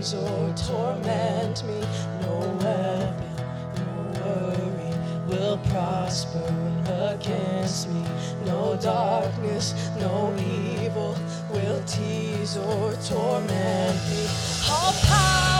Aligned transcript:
or 0.00 0.54
torment 0.56 1.62
me. 1.64 1.78
No 2.22 2.38
weapon, 2.62 3.36
no 3.76 3.92
worry 4.24 4.92
will 5.28 5.58
prosper 5.68 6.42
against 6.88 7.90
me. 7.90 8.02
No 8.46 8.78
darkness, 8.80 9.74
no 9.98 10.34
evil 10.38 11.14
will 11.50 11.82
tease 11.84 12.56
or 12.56 12.94
torment 13.04 13.96
me. 14.08 14.26
All 14.70 14.92
power. 15.02 15.59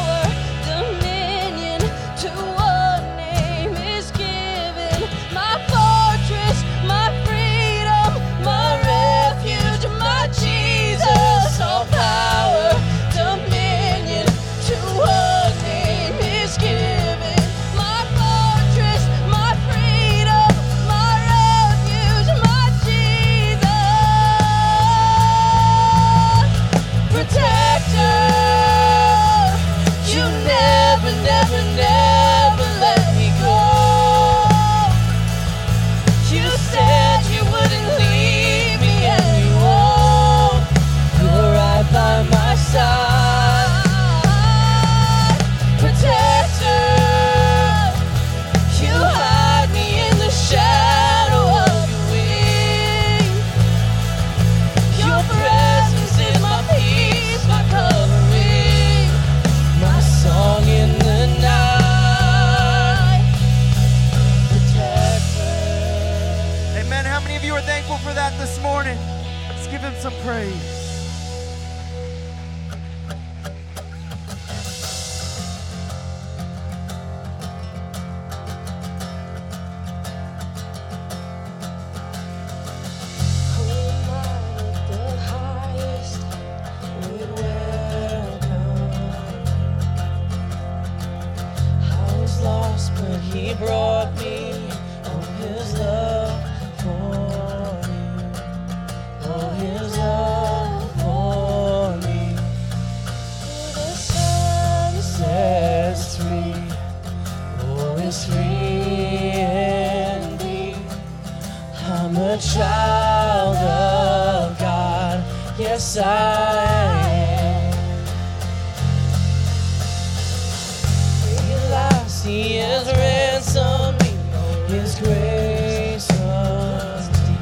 grace 125.03 126.09
was 126.21 127.09
deep. 127.09 127.41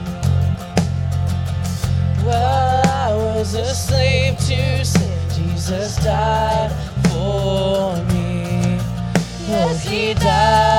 While 2.24 2.82
I 2.86 3.14
was 3.14 3.54
asleep 3.54 4.38
to 4.48 4.84
sin, 4.84 5.18
Jesus 5.34 5.96
died 5.96 6.70
for 7.08 7.96
me. 8.12 8.78
Yes, 9.48 9.82
He 9.82 10.14
died. 10.14 10.77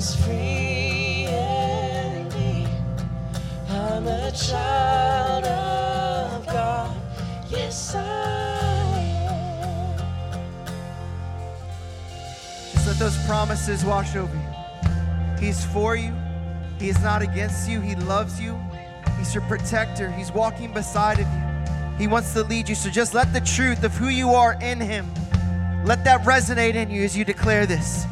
Free. 0.00 1.26
I'm 3.68 4.06
a 4.06 4.32
child 4.32 5.44
of 5.44 6.46
God. 6.46 6.96
Yes, 7.50 7.94
I 7.94 8.98
am. 9.28 9.98
Just 12.72 12.86
let 12.86 12.98
those 12.98 13.18
promises 13.26 13.84
wash 13.84 14.16
over 14.16 14.34
you. 14.34 14.42
He's 15.38 15.64
for 15.66 15.96
you. 15.96 16.14
He 16.78 16.88
is 16.88 16.98
not 17.02 17.20
against 17.20 17.68
you. 17.68 17.82
He 17.82 17.94
loves 17.94 18.40
you. 18.40 18.58
He's 19.18 19.34
your 19.34 19.44
protector. 19.44 20.10
He's 20.10 20.32
walking 20.32 20.72
beside 20.72 21.18
of 21.18 21.26
you. 21.26 21.98
He 21.98 22.06
wants 22.06 22.32
to 22.32 22.42
lead 22.42 22.70
you. 22.70 22.74
So 22.74 22.88
just 22.88 23.12
let 23.12 23.34
the 23.34 23.42
truth 23.42 23.84
of 23.84 23.92
who 23.92 24.08
you 24.08 24.30
are 24.30 24.54
in 24.62 24.80
Him, 24.80 25.12
let 25.84 26.04
that 26.04 26.22
resonate 26.22 26.74
in 26.74 26.90
you 26.90 27.02
as 27.02 27.14
you 27.14 27.26
declare 27.26 27.66
this. 27.66 28.06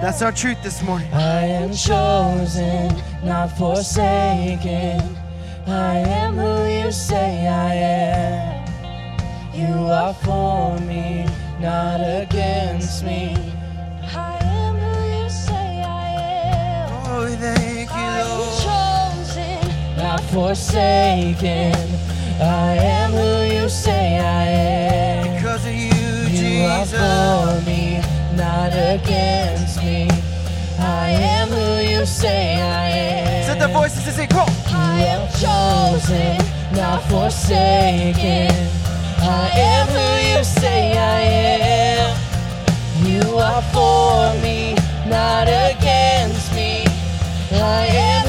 That's 0.00 0.22
our 0.22 0.32
truth 0.32 0.62
this 0.62 0.82
morning. 0.82 1.12
I 1.12 1.42
am 1.44 1.74
chosen, 1.74 2.88
not 3.22 3.48
forsaken. 3.58 4.98
I 5.66 5.98
am 5.98 6.36
who 6.36 6.66
you 6.68 6.90
say 6.90 7.46
I 7.46 7.74
am. 7.74 8.64
You 9.52 9.74
are 9.92 10.14
for 10.14 10.78
me, 10.80 11.26
not 11.60 12.00
against 12.00 13.04
me. 13.04 13.36
I 14.02 14.38
am 14.42 14.76
who 14.76 15.22
you 15.22 15.28
say 15.28 15.82
I 15.84 16.08
am. 16.46 16.90
Oh, 17.06 17.26
thank 17.38 17.90
you, 17.90 17.96
I 17.96 18.20
am 18.24 19.16
chosen, 19.20 19.96
not 19.98 20.20
forsaken. 20.32 21.74
I 22.40 22.74
am 22.74 23.10
who 23.12 23.54
you 23.54 23.68
say 23.68 24.18
I 24.18 24.46
am. 24.46 25.34
Because 25.34 25.66
of 25.66 25.74
you, 25.74 25.90
You 26.32 26.64
are 26.64 26.86
for 26.86 27.60
me, 27.66 28.00
not 28.34 28.72
against 28.72 29.69
me. 29.82 30.08
I 30.78 31.10
am 31.10 31.48
who 31.48 31.90
you 31.90 32.06
say 32.06 32.60
I 32.60 32.88
am. 32.88 33.44
Set 33.44 33.58
the 33.58 33.68
voices 33.68 34.06
and 34.06 34.16
say, 34.16 34.26
Come. 34.26 34.48
I 34.68 35.02
am 35.14 35.22
chosen, 35.42 36.36
not 36.76 37.02
forsaken. 37.04 38.50
I 39.22 39.50
am 39.54 39.86
who 39.88 40.08
you 40.30 40.44
say 40.44 40.96
I 40.96 41.20
am. 41.98 42.16
You 43.06 43.38
are 43.38 43.62
for 43.74 44.40
me, 44.42 44.74
not 45.06 45.48
against 45.48 46.54
me. 46.54 46.84
I 47.52 47.86
am 47.86 48.19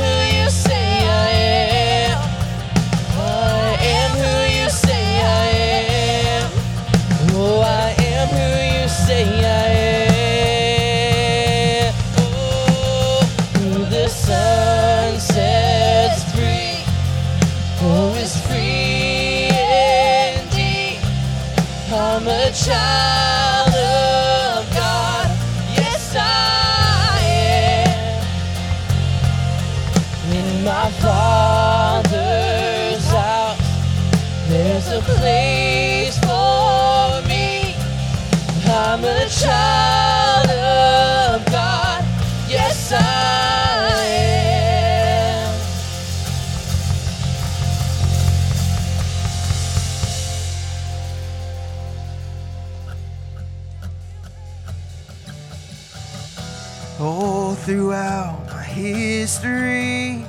history, 59.31 60.26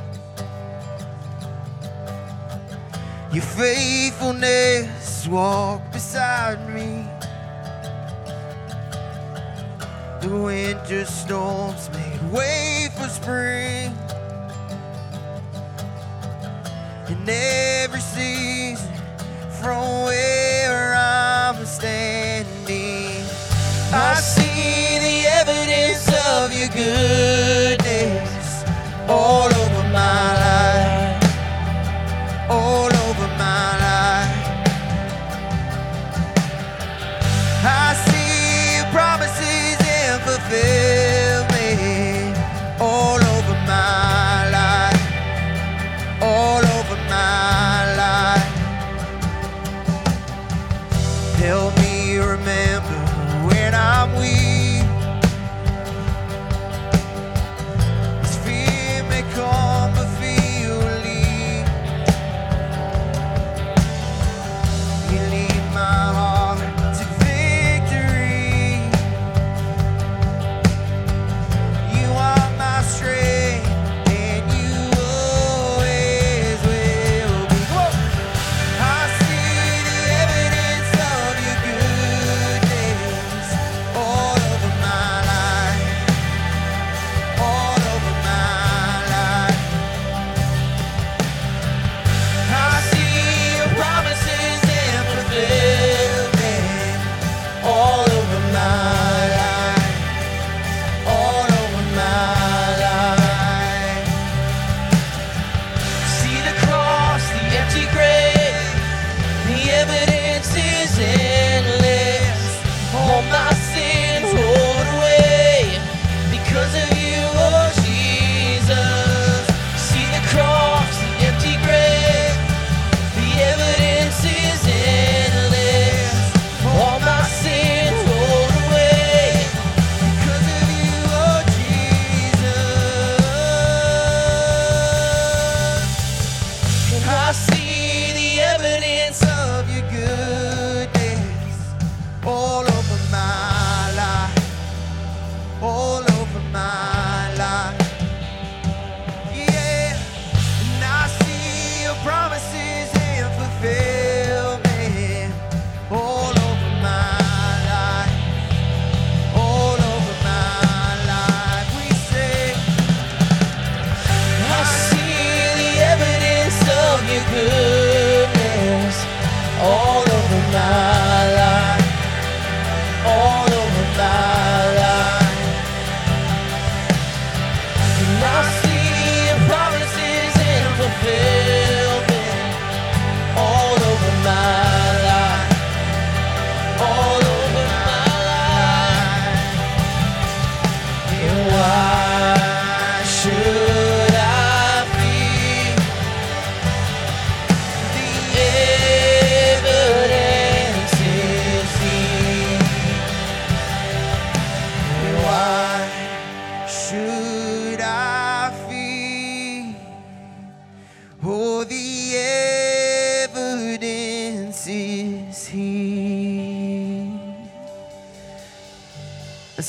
your 3.32 3.42
faithfulness 3.42 5.26
walked 5.26 5.92
beside 5.92 6.60
me. 6.72 7.04
The 10.20 10.28
winter 10.28 11.04
storms 11.04 11.90
made 11.90 12.32
way 12.32 12.90
for 12.96 13.08
spring. 13.08 13.92
In 17.08 17.28
every 17.28 18.00
season, 18.00 18.94
from 19.60 20.04
where 20.04 20.94
I'm 20.94 21.66
standing, 21.66 23.24
I 23.92 24.14
see 24.14 24.98
the 25.06 25.26
evidence 25.40 26.06
of 26.28 26.52
your 26.56 26.68
goodness 26.68 27.81
all 29.08 29.52
over 29.54 29.82
my 29.88 30.34
life, 30.34 30.41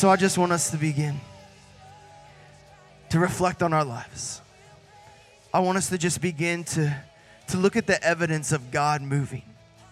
so 0.03 0.09
I 0.09 0.17
just 0.17 0.37
want 0.37 0.51
us 0.51 0.69
to 0.71 0.75
begin 0.75 1.17
to 3.09 3.19
reflect 3.19 3.63
on 3.63 3.71
our 3.71 3.85
lives. 3.85 4.41
I 5.53 5.61
want 5.61 5.77
us 5.77 5.87
to 5.91 5.97
just 5.97 6.19
begin 6.19 6.65
to, 6.65 6.93
to 7.47 7.57
look 7.57 7.77
at 7.77 7.87
the 7.87 8.03
evidence 8.03 8.51
of 8.51 8.69
God 8.69 9.01
moving, 9.01 9.43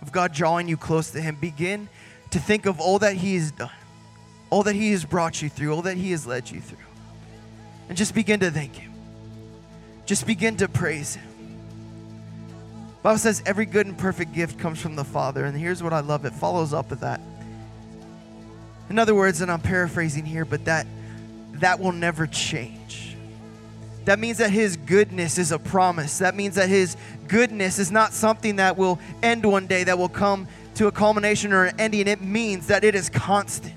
of 0.01 0.11
God 0.11 0.33
drawing 0.33 0.67
you 0.67 0.75
close 0.75 1.11
to 1.11 1.21
Him. 1.21 1.37
Begin 1.39 1.87
to 2.31 2.39
think 2.39 2.65
of 2.65 2.81
all 2.81 2.99
that 2.99 3.15
He 3.15 3.35
has 3.35 3.53
done, 3.53 3.71
all 4.49 4.63
that 4.63 4.75
He 4.75 4.91
has 4.91 5.05
brought 5.05 5.41
you 5.41 5.47
through, 5.47 5.73
all 5.73 5.83
that 5.83 5.95
He 5.95 6.11
has 6.11 6.27
led 6.27 6.51
you 6.51 6.59
through. 6.59 6.77
And 7.87 7.97
just 7.97 8.13
begin 8.13 8.41
to 8.41 8.51
thank 8.51 8.75
Him. 8.75 8.91
Just 10.05 10.27
begin 10.27 10.57
to 10.57 10.67
praise 10.67 11.15
Him. 11.15 11.57
Bible 13.01 13.17
says 13.17 13.41
every 13.45 13.65
good 13.65 13.87
and 13.87 13.97
perfect 13.97 14.33
gift 14.33 14.59
comes 14.59 14.81
from 14.81 14.97
the 14.97 15.05
Father. 15.05 15.45
And 15.45 15.57
here's 15.57 15.81
what 15.81 15.93
I 15.93 16.01
love 16.01 16.25
it 16.25 16.33
follows 16.33 16.73
up 16.73 16.89
with 16.89 16.99
that. 16.99 17.21
In 18.91 18.99
other 18.99 19.15
words, 19.15 19.39
and 19.39 19.49
I'm 19.49 19.61
paraphrasing 19.61 20.25
here, 20.25 20.43
but 20.43 20.65
that 20.65 20.85
that 21.53 21.79
will 21.79 21.93
never 21.93 22.27
change. 22.27 23.15
That 24.03 24.19
means 24.19 24.39
that 24.39 24.51
his 24.51 24.75
goodness 24.75 25.37
is 25.37 25.53
a 25.53 25.59
promise. 25.59 26.17
That 26.17 26.35
means 26.35 26.55
that 26.55 26.67
his 26.67 26.97
goodness 27.29 27.79
is 27.79 27.89
not 27.89 28.11
something 28.11 28.57
that 28.57 28.75
will 28.75 28.99
end 29.23 29.45
one 29.45 29.65
day, 29.65 29.85
that 29.85 29.97
will 29.97 30.09
come 30.09 30.45
to 30.75 30.87
a 30.87 30.91
culmination 30.91 31.53
or 31.53 31.67
an 31.67 31.79
ending. 31.79 32.05
It 32.09 32.21
means 32.21 32.67
that 32.67 32.83
it 32.83 32.93
is 32.93 33.09
constant. 33.09 33.75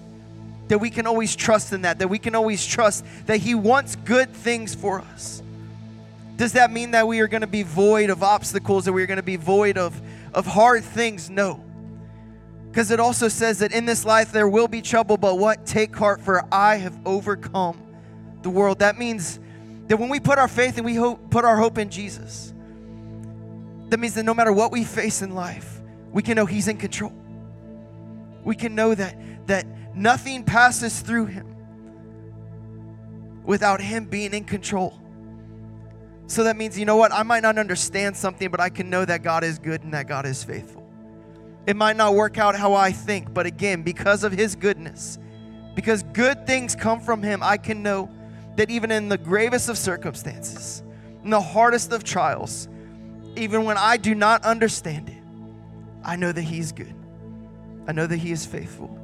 That 0.67 0.79
we 0.79 0.91
can 0.91 1.07
always 1.07 1.37
trust 1.37 1.73
in 1.73 1.83
that, 1.83 2.01
that 2.01 2.09
we 2.09 2.19
can 2.19 2.35
always 2.35 2.67
trust 2.67 3.05
that 3.27 3.37
he 3.37 3.55
wants 3.55 3.95
good 3.95 4.33
things 4.33 4.75
for 4.75 5.01
us. 5.01 5.45
Does 6.37 6.55
that 6.55 6.73
mean 6.73 6.91
that 6.91 7.07
we 7.07 7.21
are 7.21 7.29
going 7.29 7.43
to 7.43 7.47
be 7.47 7.63
void 7.63 8.11
of 8.11 8.25
obstacles, 8.25 8.87
that 8.87 8.93
we 8.93 9.05
are 9.05 9.07
going 9.07 9.19
to 9.19 9.23
be 9.23 9.37
void 9.37 9.79
of, 9.79 10.03
of 10.33 10.45
hard 10.45 10.83
things? 10.83 11.31
No. 11.31 11.64
Because 12.75 12.91
it 12.91 12.99
also 12.99 13.29
says 13.29 13.61
that 13.61 13.71
in 13.71 13.85
this 13.87 14.05
life 14.05 14.33
there 14.33 14.49
will 14.49 14.67
be 14.67 14.83
trouble, 14.83 15.17
but 15.17 15.39
what? 15.39 15.65
Take 15.65 15.95
heart, 15.95 16.21
for 16.21 16.45
I 16.53 16.75
have 16.75 16.99
overcome 17.07 17.81
the 18.43 18.51
world. 18.51 18.81
That 18.81 18.99
means 18.99 19.39
that 19.87 19.97
when 19.97 20.09
we 20.09 20.19
put 20.19 20.41
our 20.41 20.49
faith 20.49 20.77
and 20.77 20.85
we 20.85 20.97
hope, 20.97 21.31
put 21.31 21.45
our 21.45 21.57
hope 21.57 21.79
in 21.79 21.89
Jesus, 21.89 22.53
that 23.91 24.01
means 24.01 24.15
that 24.15 24.25
no 24.25 24.35
matter 24.35 24.53
what 24.53 24.73
we 24.73 24.83
face 24.83 25.23
in 25.23 25.37
life, 25.37 25.81
we 26.11 26.21
can 26.21 26.35
know 26.35 26.47
He's 26.47 26.67
in 26.67 26.77
control. 26.77 27.13
We 28.43 28.57
can 28.57 28.75
know 28.75 28.93
that, 28.93 29.47
that 29.47 29.67
nothing 29.95 30.43
passes 30.43 30.99
through 30.99 31.27
Him 31.27 31.55
without 33.45 33.81
Him 33.81 34.07
being 34.07 34.35
in 34.35 34.43
control. 34.43 35.01
So 36.27 36.43
that 36.43 36.57
means, 36.57 36.77
you 36.77 36.87
know 36.87 36.97
what? 36.97 37.13
I 37.13 37.23
might 37.23 37.45
not 37.45 37.57
understand 37.57 38.17
something, 38.17 38.51
but 38.51 38.59
I 38.59 38.69
can 38.69 38.91
know 38.91 39.05
that 39.05 39.23
God 39.23 39.45
is 39.45 39.61
good 39.61 39.85
and 39.85 39.95
that 39.95 40.09
God 40.09 40.27
is 40.27 40.43
faithful. 40.43 40.84
It 41.67 41.77
might 41.77 41.97
not 41.97 42.15
work 42.15 42.39
out 42.39 42.55
how 42.55 42.75
I 42.75 42.93
think, 42.93 43.33
but 43.33 43.47
again, 43.47 43.83
because 43.83 44.25
of 44.25 44.33
His 44.33 44.55
goodness, 44.55 45.19
because 45.75 46.03
good 46.03 46.47
things 46.47 46.77
come 46.77 47.01
from 47.01 47.23
Him, 47.23 47.43
I 47.43 47.57
can 47.57 47.83
know 47.83 48.11
that 48.57 48.71
even 48.71 48.91
in 48.91 49.09
the 49.09 49.19
gravest 49.19 49.69
of 49.69 49.79
circumstances, 49.79 50.83
in 51.23 51.31
the 51.31 51.41
hardest 51.41 51.93
of 51.93 52.05
trials, 52.05 52.69
even 53.37 53.65
when 53.65 53.79
I 53.79 53.97
do 53.97 54.15
not 54.15 54.45
understand 54.45 55.09
it, 55.09 55.23
I 56.05 56.17
know 56.17 56.31
that 56.31 56.43
He's 56.43 56.73
good. 56.73 56.95
I 57.87 57.93
know 57.93 58.07
that 58.07 58.19
He 58.19 58.31
is 58.31 58.45
faithful. 58.45 58.99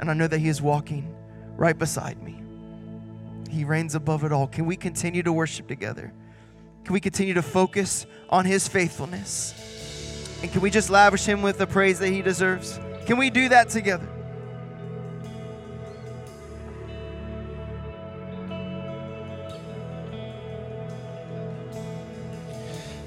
And 0.00 0.10
I 0.10 0.14
know 0.14 0.26
that 0.26 0.38
He 0.38 0.48
is 0.48 0.62
walking 0.62 1.14
right 1.56 1.78
beside 1.78 2.22
me. 2.22 2.40
He 3.50 3.64
reigns 3.64 3.94
above 3.94 4.24
it 4.24 4.32
all. 4.32 4.46
Can 4.46 4.66
we 4.66 4.76
continue 4.76 5.22
to 5.22 5.32
worship 5.32 5.68
together? 5.68 6.12
Can 6.84 6.92
we 6.92 7.00
continue 7.00 7.34
to 7.34 7.42
focus 7.42 8.06
on 8.30 8.44
His 8.44 8.66
faithfulness? 8.66 9.54
And 10.42 10.52
can 10.52 10.60
we 10.60 10.70
just 10.70 10.88
lavish 10.90 11.24
Him 11.24 11.42
with 11.42 11.58
the 11.58 11.66
praise 11.66 11.98
that 11.98 12.08
He 12.08 12.22
deserves? 12.22 12.78
Can 13.06 13.18
we 13.18 13.30
do 13.30 13.48
that 13.48 13.68
together? 13.68 14.06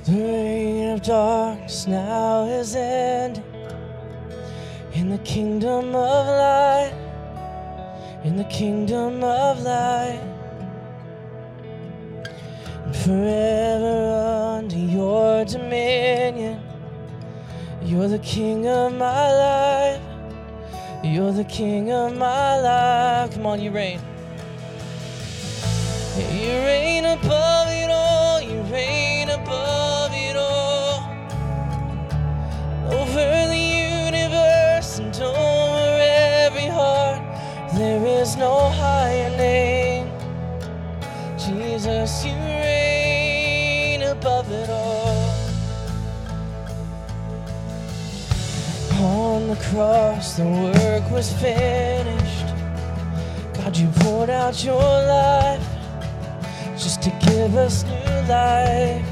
The 0.06 0.14
reign 0.14 0.90
of 0.90 1.04
darkness 1.04 1.88
now 1.88 2.46
is 2.48 2.76
ended 2.76 3.44
in 4.94 5.10
the 5.10 5.20
kingdom 5.20 5.96
of 5.96 6.28
light, 6.28 6.94
in 8.26 8.36
the 8.36 8.44
kingdom 8.46 9.24
of 9.24 9.62
light 9.62 10.20
and 12.86 12.96
forever 12.96 14.58
under 14.58 14.76
your 14.76 15.46
dominion. 15.46 16.71
You're 17.84 18.08
the 18.08 18.20
king 18.20 18.68
of 18.68 18.94
my 18.94 19.34
life. 19.34 20.02
You're 21.04 21.34
the 21.34 21.44
king 21.44 21.92
of 21.92 22.16
my 22.16 22.60
life. 22.62 23.34
Come 23.34 23.48
on, 23.48 23.60
you 23.60 23.72
reign. 23.72 24.00
You 26.16 26.52
reign 26.64 27.06
above 27.06 27.68
it 27.70 27.90
all. 27.90 28.40
You 28.40 28.62
reign 28.72 29.30
above 29.30 30.12
it 30.14 30.36
all. 30.36 31.04
Over 32.94 33.48
the 33.48 33.58
universe 33.58 35.00
and 35.00 35.16
over 35.16 35.98
every 36.00 36.68
heart, 36.68 37.22
there 37.74 38.06
is 38.06 38.38
no 38.38 38.70
higher 38.70 39.30
name. 39.38 40.08
Jesus, 41.36 42.24
you 42.24 42.34
reign 42.34 44.04
above 44.04 44.52
it 44.52 44.70
all. 44.70 44.91
The 49.56 49.64
cross, 49.64 50.38
the 50.38 50.46
work 50.46 51.12
was 51.12 51.34
finished. 51.34 52.46
God, 53.54 53.76
you 53.76 53.88
poured 54.00 54.30
out 54.30 54.64
your 54.64 54.80
life 54.82 55.68
just 56.78 57.02
to 57.04 57.10
give 57.20 57.56
us 57.56 57.84
new 57.84 58.22
life. 58.30 59.06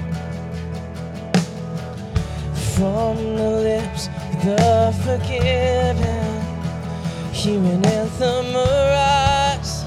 From 2.76 3.18
the 3.36 3.52
lips 3.68 4.08
of 4.08 4.46
the 4.46 4.96
forgiven, 5.04 6.32
hear 7.34 7.60
an 7.60 7.86
anthem 7.86 8.56
arise. 8.56 9.84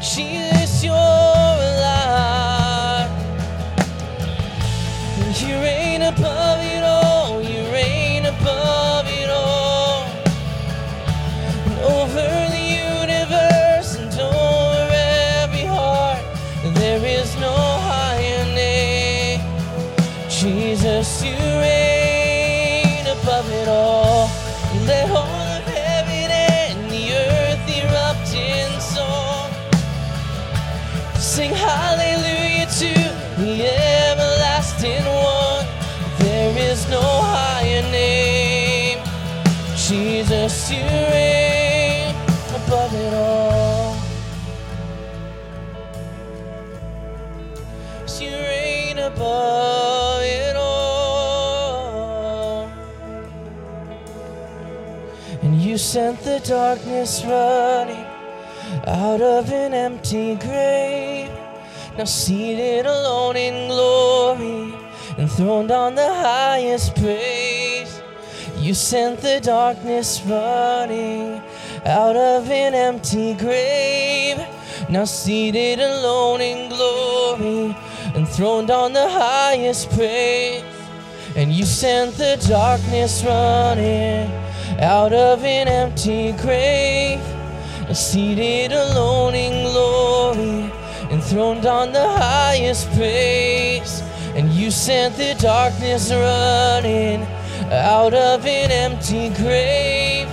Jesus, 0.00 0.82
you're 0.82 1.23
darkness 56.44 57.24
running 57.24 58.04
out 58.86 59.22
of 59.22 59.50
an 59.50 59.72
empty 59.72 60.34
grave. 60.36 61.30
Now 61.96 62.04
seated 62.04 62.84
alone 62.84 63.36
in 63.36 63.68
glory, 63.68 64.74
enthroned 65.16 65.70
on 65.70 65.94
the 65.94 66.12
highest 66.12 66.96
praise. 66.96 68.02
You 68.58 68.74
sent 68.74 69.20
the 69.20 69.40
darkness 69.40 70.20
running 70.26 71.42
out 71.86 72.16
of 72.16 72.50
an 72.50 72.74
empty 72.74 73.34
grave. 73.34 74.38
Now 74.90 75.06
seated 75.06 75.80
alone 75.80 76.42
in 76.42 76.68
glory, 76.68 77.74
enthroned 78.14 78.70
on 78.70 78.92
the 78.92 79.08
highest 79.08 79.90
praise. 79.92 80.62
And 81.36 81.52
you 81.52 81.64
sent 81.64 82.16
the 82.16 82.36
darkness 82.46 83.24
running 83.24 84.43
out 84.80 85.12
of 85.12 85.44
an 85.44 85.68
empty 85.68 86.32
grave. 86.32 87.20
Seated 87.92 88.72
alone 88.72 89.34
in 89.34 89.70
glory, 89.70 90.70
enthroned 91.10 91.66
on 91.66 91.92
the 91.92 92.08
highest 92.08 92.90
praise. 92.92 94.02
And 94.34 94.50
you 94.50 94.70
sent 94.70 95.16
the 95.16 95.36
darkness 95.40 96.10
running 96.10 97.22
out 97.70 98.14
of 98.14 98.44
an 98.46 98.70
empty 98.70 99.28
grave. 99.30 100.28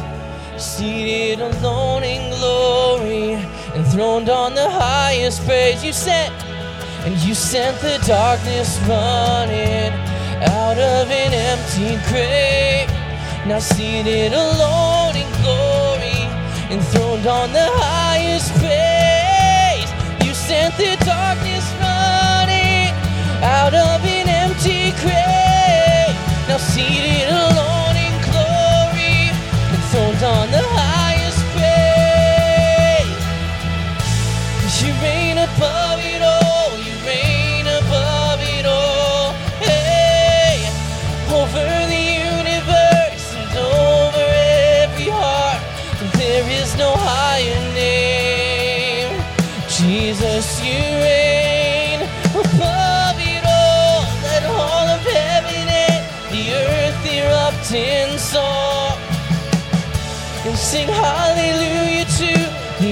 Seated 0.60 1.39
alone 1.39 2.04
in 2.04 2.32
glory, 2.38 3.34
enthroned 3.75 4.30
on 4.30 4.56
the 4.56 4.69
highest 4.69 5.45
praise. 5.45 5.84
You 5.84 5.93
sent, 5.93 6.34
and 7.06 7.15
you 7.17 7.36
sent 7.36 7.80
the 7.80 7.99
darkness 8.08 8.80
running 8.88 9.91
out 10.43 10.77
of 10.77 11.12
an 11.12 11.34
empty 11.34 11.97
grave. 12.10 12.90
Now 13.47 13.58
seated 13.58 14.34
alone 14.34 15.15
in 15.15 15.27
glory, 15.41 16.30
enthroned 16.69 17.25
on 17.25 17.51
the 17.51 17.67
highest 17.73 18.54
praise. 18.62 19.89
You 20.23 20.34
sent 20.36 20.77
the 20.77 20.95
darkness 21.04 21.65
running 21.82 22.93
out 23.41 23.73
of 23.73 24.06
an 24.06 24.30
empty 24.30 24.91
grave. 25.01 26.13
Now 26.47 26.58
seated 26.58 27.30
alone 27.30 27.97
in 27.97 28.13
glory, 28.30 29.34
enthroned 29.73 30.23
on 30.23 30.51
the 30.51 30.61
sing 60.71 60.88
hallelujah 60.88 62.05
to 62.05 62.31
the 62.79 62.91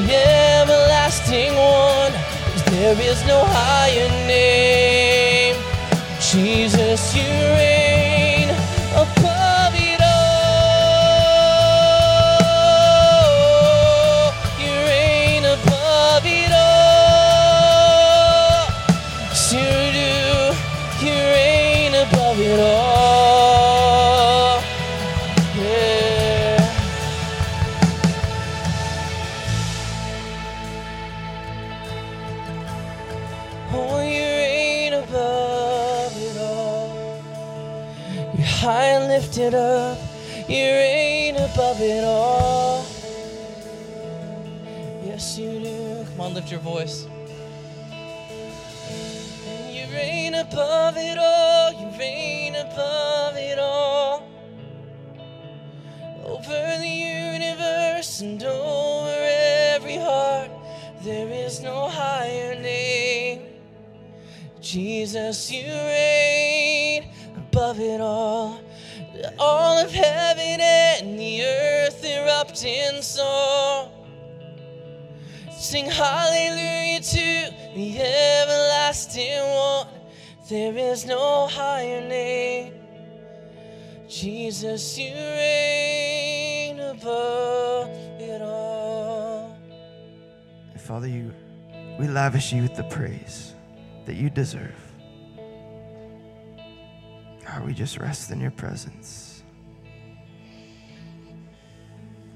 everlasting 0.60 1.56
one. 1.56 2.14
'Cause 2.52 2.66
there 2.76 3.00
is 3.10 3.20
no 3.24 3.40
higher 3.58 4.10
name. 4.28 5.56
Jesus, 6.30 7.02
you 7.16 7.30
reign 7.56 7.69
Jesus, 64.70 65.52
you 65.52 65.66
reign 65.66 67.10
above 67.36 67.80
it 67.80 68.00
all. 68.00 68.62
All 69.40 69.80
of 69.80 69.92
heaven 69.92 70.62
and 70.62 71.20
the 71.20 71.42
earth 71.44 72.06
erupt 72.06 72.64
in 72.64 73.02
song. 73.02 73.90
Sing 75.52 75.88
hallelujah 75.88 77.00
to 77.02 77.52
the 77.74 78.00
everlasting 78.00 79.42
one. 79.42 79.88
There 80.48 80.78
is 80.78 81.04
no 81.04 81.48
higher 81.48 82.08
name. 82.08 82.76
Jesus, 84.08 85.00
you 85.00 85.16
reign 85.16 86.80
above 86.80 87.90
it 88.20 88.40
all. 88.44 89.58
Father, 90.78 91.08
you, 91.08 91.34
we 92.00 92.08
lavish 92.08 92.54
you 92.54 92.62
with 92.62 92.76
the 92.76 92.84
praise 92.84 93.56
that 94.10 94.16
you 94.16 94.28
deserve. 94.28 94.76
God, 97.46 97.64
we 97.64 97.76
just 97.76 98.00
rest 98.00 98.32
in 98.32 98.42
your 98.42 98.50
presence. 98.50 99.44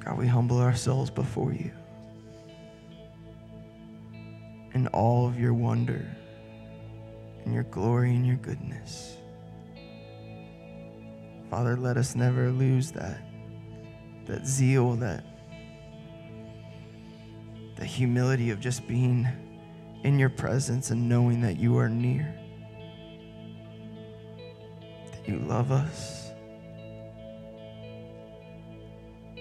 God, 0.05 0.19
we 0.19 0.27
humble 0.27 0.59
ourselves 0.59 1.09
before 1.09 1.51
you 1.51 1.71
in 4.75 4.85
all 4.89 5.25
of 5.25 5.39
your 5.39 5.55
wonder 5.55 6.05
and 7.43 7.55
your 7.55 7.63
glory 7.63 8.11
and 8.11 8.27
your 8.27 8.35
goodness. 8.35 9.17
Father, 11.49 11.75
let 11.75 11.97
us 11.97 12.13
never 12.13 12.51
lose 12.51 12.91
that, 12.91 13.19
that 14.27 14.45
zeal, 14.45 14.93
that 14.97 15.23
the 17.77 17.85
humility 17.85 18.51
of 18.51 18.59
just 18.59 18.87
being 18.87 19.27
in 20.03 20.19
your 20.19 20.29
presence 20.29 20.91
and 20.91 21.07
knowing 21.09 21.41
that 21.41 21.57
you 21.57 21.77
are 21.77 21.89
near, 21.89 22.33
that 25.11 25.27
you 25.27 25.39
love 25.39 25.71
us. 25.71 26.31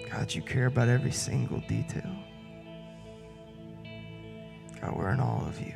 God, 0.09 0.33
you 0.33 0.41
care 0.41 0.67
about 0.67 0.87
every 0.87 1.11
single 1.11 1.61
detail. 1.67 2.09
God, 4.79 4.95
we're 4.95 5.11
in 5.11 5.19
all 5.19 5.43
of 5.47 5.59
you. 5.59 5.73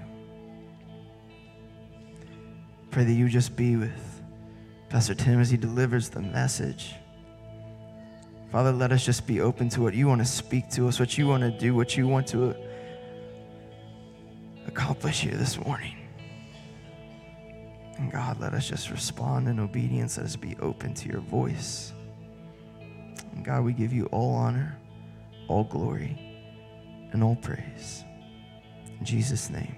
Pray 2.92 3.04
that 3.04 3.14
you 3.14 3.28
just 3.28 3.56
be 3.56 3.76
with 3.76 4.22
Pastor 4.90 5.14
Tim 5.14 5.42
as 5.42 5.50
he 5.50 5.58
delivers 5.58 6.10
the 6.10 6.22
message. 6.22 6.94
Father, 8.52 8.72
let 8.72 8.94
us 8.94 9.06
just 9.06 9.28
be 9.28 9.42
open 9.42 9.68
to 9.70 9.82
what 9.82 9.94
you 9.94 10.08
want 10.08 10.22
to 10.22 10.26
speak 10.26 10.70
to 10.72 10.88
us, 10.88 11.00
what 11.00 11.18
you 11.18 11.28
want 11.28 11.44
to 11.44 11.52
do, 11.52 11.76
what 11.76 11.98
you 11.98 12.08
want 12.08 12.26
to 12.28 12.56
accomplish 14.68 15.22
here 15.22 15.36
this 15.36 15.58
morning. 15.64 15.96
And 17.98 18.12
God, 18.12 18.40
let 18.40 18.54
us 18.54 18.68
just 18.68 18.92
respond 18.92 19.48
in 19.48 19.60
obedience. 19.60 20.18
Let 20.18 20.28
us 20.28 20.36
be 20.36 20.56
open 20.62 20.94
to 20.94 21.10
your 21.10 21.22
voice. 21.22 21.94
And 23.34 23.44
God, 23.44 23.64
we 23.64 23.74
give 23.74 23.92
you 23.92 24.06
all 24.08 24.36
honor, 24.36 24.78
all 25.48 25.64
glory, 25.64 26.18
and 27.12 27.24
all 27.24 27.36
praise. 27.36 28.04
In 29.00 29.06
Jesus' 29.06 29.50
name, 29.50 29.76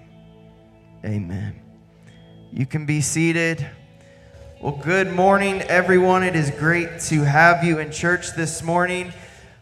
amen. 1.04 1.60
You 2.52 2.66
can 2.66 2.84
be 2.84 3.00
seated. 3.00 3.66
Well, 4.60 4.76
good 4.82 5.12
morning, 5.12 5.62
everyone. 5.62 6.22
It 6.22 6.36
is 6.36 6.50
great 6.50 7.00
to 7.02 7.22
have 7.22 7.64
you 7.64 7.78
in 7.78 7.90
church 7.90 8.34
this 8.34 8.62
morning. 8.62 9.12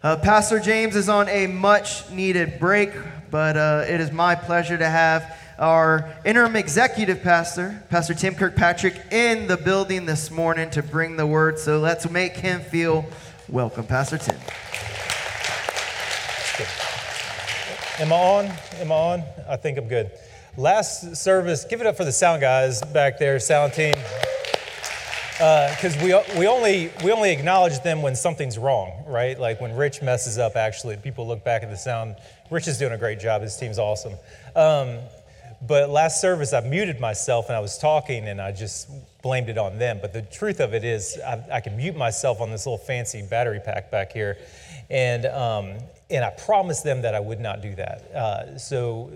Uh, 0.03 0.17
Pastor 0.17 0.59
James 0.59 0.97
is 0.97 1.09
on 1.09 1.29
a 1.29 1.47
much 1.47 2.09
needed 2.11 2.59
break, 2.59 2.91
but 3.31 3.57
uh, 3.57 3.85
it 3.89 4.01
is 4.01 4.13
my 4.13 4.35
pleasure 4.35 4.79
to 4.79 4.89
have 4.89 5.37
our 5.59 6.09
interim 6.25 6.57
executive 6.57 7.23
pastor, 7.23 7.83
Pastor 7.91 8.15
Tim 8.15 8.35
Kirkpatrick, 8.35 9.13
in 9.13 9.49
the 9.49 9.57
building 9.57 10.07
this 10.07 10.31
morning 10.31 10.71
to 10.71 10.83
bring 10.83 11.17
the 11.17 11.27
word. 11.27 11.59
So 11.59 11.79
let's 11.79 12.09
make 12.09 12.37
him 12.37 12.61
feel 12.61 13.05
welcome. 13.49 13.87
Pastor 13.87 14.19
Tim. 14.19 14.37
Am 18.01 18.13
I 18.13 18.17
on? 18.17 18.45
Am 18.81 18.93
I 18.93 18.95
on? 18.95 19.25
I 19.49 19.57
think 19.57 19.77
I'm 19.79 19.89
good. 19.89 20.11
Last 20.57 21.17
service, 21.17 21.65
give 21.65 21.81
it 21.81 21.87
up 21.87 21.97
for 21.97 22.05
the 22.05 22.13
sound 22.13 22.41
guys 22.41 22.81
back 22.83 23.19
there, 23.19 23.39
sound 23.41 23.73
team. 23.73 23.95
Because 25.39 25.97
we, 25.99 26.07
we, 26.37 26.49
only, 26.49 26.91
we 27.05 27.13
only 27.13 27.31
acknowledge 27.31 27.81
them 27.83 28.03
when 28.03 28.17
something's 28.17 28.59
wrong, 28.59 29.05
right? 29.07 29.39
Like 29.39 29.61
when 29.61 29.77
Rich 29.77 30.03
messes 30.03 30.37
up, 30.37 30.57
actually, 30.57 30.97
people 30.97 31.29
look 31.29 31.45
back 31.45 31.63
at 31.63 31.71
the 31.71 31.77
sound. 31.77 32.17
Rich 32.51 32.67
is 32.67 32.77
doing 32.77 32.93
a 32.93 32.99
great 32.99 33.21
job. 33.21 33.43
His 33.43 33.57
team's 33.57 33.79
awesome. 33.79 34.15
Um, 34.57 34.99
but 35.63 35.91
last 35.91 36.21
service, 36.21 36.53
I 36.53 36.61
muted 36.61 36.99
myself 36.99 37.47
and 37.49 37.57
I 37.57 37.61
was 37.61 37.79
talking 37.79 38.27
and 38.27 38.41
I 38.41 38.51
just 38.51 38.89
blamed 39.23 39.49
it 39.49 39.59
on 39.59 39.79
them. 39.79 39.99
But 40.01 40.13
the 40.13 40.23
truth 40.23 40.59
of 40.59 40.75
it 40.75 40.85
is, 40.85 41.19
I, 41.25 41.45
I 41.53 41.61
can 41.61 41.77
mute 41.77 41.97
myself 41.97 42.41
on 42.41 42.51
this 42.51 42.67
little 42.67 42.79
fancy 42.79 43.23
battery 43.23 43.61
pack 43.65 43.93
back 43.93 44.13
here. 44.13 44.39
And, 44.91 45.27
um, 45.27 45.79
and 46.11 46.25
I 46.25 46.31
promised 46.31 46.83
them 46.83 47.03
that 47.03 47.15
I 47.15 47.21
would 47.21 47.41
not 47.41 47.63
do 47.63 47.75
that. 47.77 48.03
Uh, 48.13 48.59
so 48.59 49.13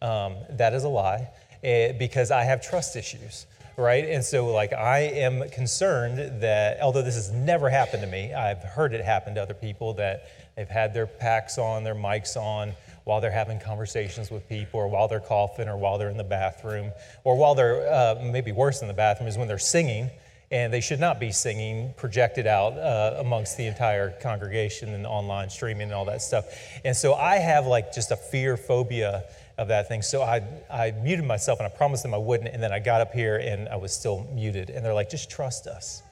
um, 0.00 0.36
that 0.50 0.72
is 0.72 0.84
a 0.84 0.88
lie 0.88 1.28
eh, 1.62 1.92
because 1.92 2.30
I 2.30 2.44
have 2.44 2.62
trust 2.62 2.96
issues, 2.96 3.46
right? 3.78 4.06
And 4.06 4.24
so, 4.24 4.46
like, 4.48 4.72
I 4.72 4.98
am 4.98 5.48
concerned 5.50 6.42
that, 6.42 6.80
although 6.80 7.02
this 7.02 7.14
has 7.14 7.30
never 7.30 7.70
happened 7.70 8.02
to 8.02 8.08
me, 8.08 8.34
I've 8.34 8.62
heard 8.62 8.92
it 8.92 9.04
happen 9.04 9.36
to 9.36 9.42
other 9.42 9.54
people 9.54 9.94
that 9.94 10.28
they've 10.56 10.68
had 10.68 10.92
their 10.92 11.06
packs 11.06 11.58
on, 11.58 11.84
their 11.84 11.94
mics 11.94 12.36
on 12.36 12.72
while 13.04 13.20
they're 13.20 13.30
having 13.30 13.60
conversations 13.60 14.30
with 14.30 14.46
people, 14.48 14.80
or 14.80 14.88
while 14.88 15.06
they're 15.06 15.20
coughing, 15.20 15.68
or 15.68 15.78
while 15.78 15.96
they're 15.96 16.10
in 16.10 16.16
the 16.16 16.24
bathroom, 16.24 16.90
or 17.22 17.36
while 17.36 17.54
they're 17.54 17.88
uh, 17.90 18.20
maybe 18.20 18.50
worse 18.50 18.82
in 18.82 18.88
the 18.88 18.94
bathroom 18.94 19.28
is 19.28 19.38
when 19.38 19.46
they're 19.46 19.58
singing. 19.58 20.10
And 20.50 20.72
they 20.72 20.80
should 20.80 20.98
not 20.98 21.20
be 21.20 21.30
singing 21.30 21.92
projected 21.98 22.46
out 22.46 22.72
uh, 22.72 23.16
amongst 23.18 23.58
the 23.58 23.66
entire 23.66 24.12
congregation 24.22 24.94
and 24.94 25.06
online 25.06 25.50
streaming 25.50 25.82
and 25.82 25.92
all 25.92 26.06
that 26.06 26.22
stuff. 26.22 26.46
And 26.86 26.96
so 26.96 27.12
I 27.14 27.36
have 27.36 27.66
like 27.66 27.92
just 27.92 28.10
a 28.10 28.16
fear 28.16 28.56
phobia 28.56 29.24
of 29.58 29.68
that 29.68 29.88
thing. 29.88 30.02
So 30.02 30.22
I, 30.22 30.42
I 30.70 30.92
muted 30.92 31.24
myself 31.24 31.58
and 31.58 31.66
I 31.66 31.76
promised 31.76 32.04
them 32.04 32.14
I 32.14 32.18
wouldn't. 32.18 32.54
And 32.54 32.62
then 32.62 32.72
I 32.72 32.78
got 32.78 33.00
up 33.00 33.12
here 33.12 33.36
and 33.36 33.68
I 33.68 33.76
was 33.76 33.92
still 33.92 34.26
muted. 34.32 34.70
And 34.70 34.84
they're 34.84 34.94
like, 34.94 35.10
just 35.10 35.28
trust 35.28 35.66
us. 35.66 36.02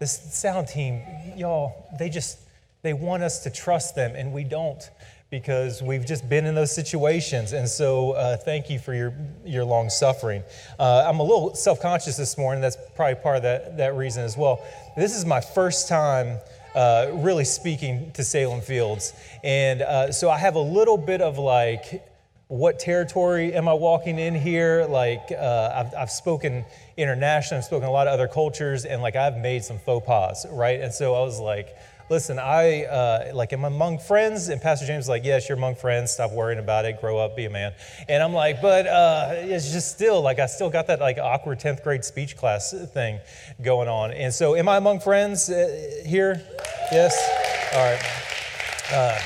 This 0.00 0.18
sound 0.34 0.66
team, 0.66 1.02
y'all, 1.36 1.88
they 1.98 2.08
just, 2.08 2.38
they 2.82 2.92
want 2.92 3.22
us 3.22 3.44
to 3.44 3.50
trust 3.50 3.94
them 3.94 4.14
and 4.16 4.32
we 4.32 4.44
don't 4.44 4.90
because 5.30 5.80
we've 5.80 6.04
just 6.04 6.28
been 6.28 6.44
in 6.44 6.56
those 6.56 6.74
situations. 6.74 7.52
And 7.52 7.68
so 7.68 8.12
uh, 8.12 8.36
thank 8.36 8.68
you 8.68 8.80
for 8.80 8.92
your, 8.92 9.14
your 9.44 9.64
long 9.64 9.88
suffering. 9.88 10.42
Uh, 10.78 11.04
I'm 11.06 11.20
a 11.20 11.22
little 11.22 11.54
self 11.54 11.80
conscious 11.80 12.16
this 12.16 12.36
morning. 12.36 12.60
That's 12.60 12.76
probably 12.96 13.22
part 13.22 13.36
of 13.36 13.42
that, 13.44 13.76
that 13.76 13.94
reason 13.94 14.24
as 14.24 14.36
well. 14.36 14.60
This 14.96 15.16
is 15.16 15.24
my 15.24 15.40
first 15.40 15.88
time. 15.88 16.38
Uh, 16.72 17.10
really 17.14 17.44
speaking 17.44 18.12
to 18.12 18.22
Salem 18.22 18.60
Fields. 18.60 19.12
And 19.42 19.82
uh, 19.82 20.12
so 20.12 20.30
I 20.30 20.38
have 20.38 20.54
a 20.54 20.60
little 20.60 20.96
bit 20.96 21.20
of 21.20 21.36
like 21.36 22.00
what 22.50 22.80
territory 22.80 23.54
am 23.54 23.68
I 23.68 23.74
walking 23.74 24.18
in 24.18 24.34
here? 24.34 24.84
Like, 24.90 25.30
uh, 25.30 25.72
I've, 25.72 25.94
I've 25.94 26.10
spoken 26.10 26.64
internationally, 26.96 27.58
I've 27.58 27.64
spoken 27.64 27.86
a 27.86 27.92
lot 27.92 28.08
of 28.08 28.12
other 28.12 28.26
cultures, 28.26 28.84
and 28.84 29.00
like, 29.00 29.14
I've 29.14 29.36
made 29.36 29.62
some 29.62 29.78
faux 29.78 30.04
pas, 30.04 30.46
right? 30.50 30.80
And 30.80 30.92
so 30.92 31.14
I 31.14 31.20
was 31.20 31.38
like, 31.38 31.68
listen, 32.08 32.40
I, 32.40 32.86
uh, 32.86 33.30
like, 33.34 33.52
am 33.52 33.64
I 33.64 33.68
among 33.68 34.00
friends? 34.00 34.48
And 34.48 34.60
Pastor 34.60 34.84
James 34.84 35.02
was 35.02 35.08
like, 35.08 35.24
yes, 35.24 35.48
you're 35.48 35.56
among 35.56 35.76
friends. 35.76 36.10
Stop 36.10 36.32
worrying 36.32 36.58
about 36.58 36.86
it. 36.86 37.00
Grow 37.00 37.18
up, 37.18 37.36
be 37.36 37.44
a 37.44 37.50
man. 37.50 37.72
And 38.08 38.20
I'm 38.20 38.32
like, 38.32 38.60
but 38.60 38.88
uh, 38.88 39.28
it's 39.34 39.70
just 39.70 39.92
still, 39.92 40.20
like, 40.20 40.40
I 40.40 40.46
still 40.46 40.70
got 40.70 40.88
that, 40.88 40.98
like, 40.98 41.18
awkward 41.18 41.60
10th 41.60 41.84
grade 41.84 42.04
speech 42.04 42.36
class 42.36 42.74
thing 42.92 43.20
going 43.62 43.86
on. 43.86 44.10
And 44.10 44.34
so, 44.34 44.56
am 44.56 44.68
I 44.68 44.76
among 44.76 44.98
friends 44.98 45.48
uh, 45.50 46.02
here? 46.04 46.42
Yes? 46.90 47.16
All 47.74 47.92
right. 47.92 48.02
Uh, 48.92 49.20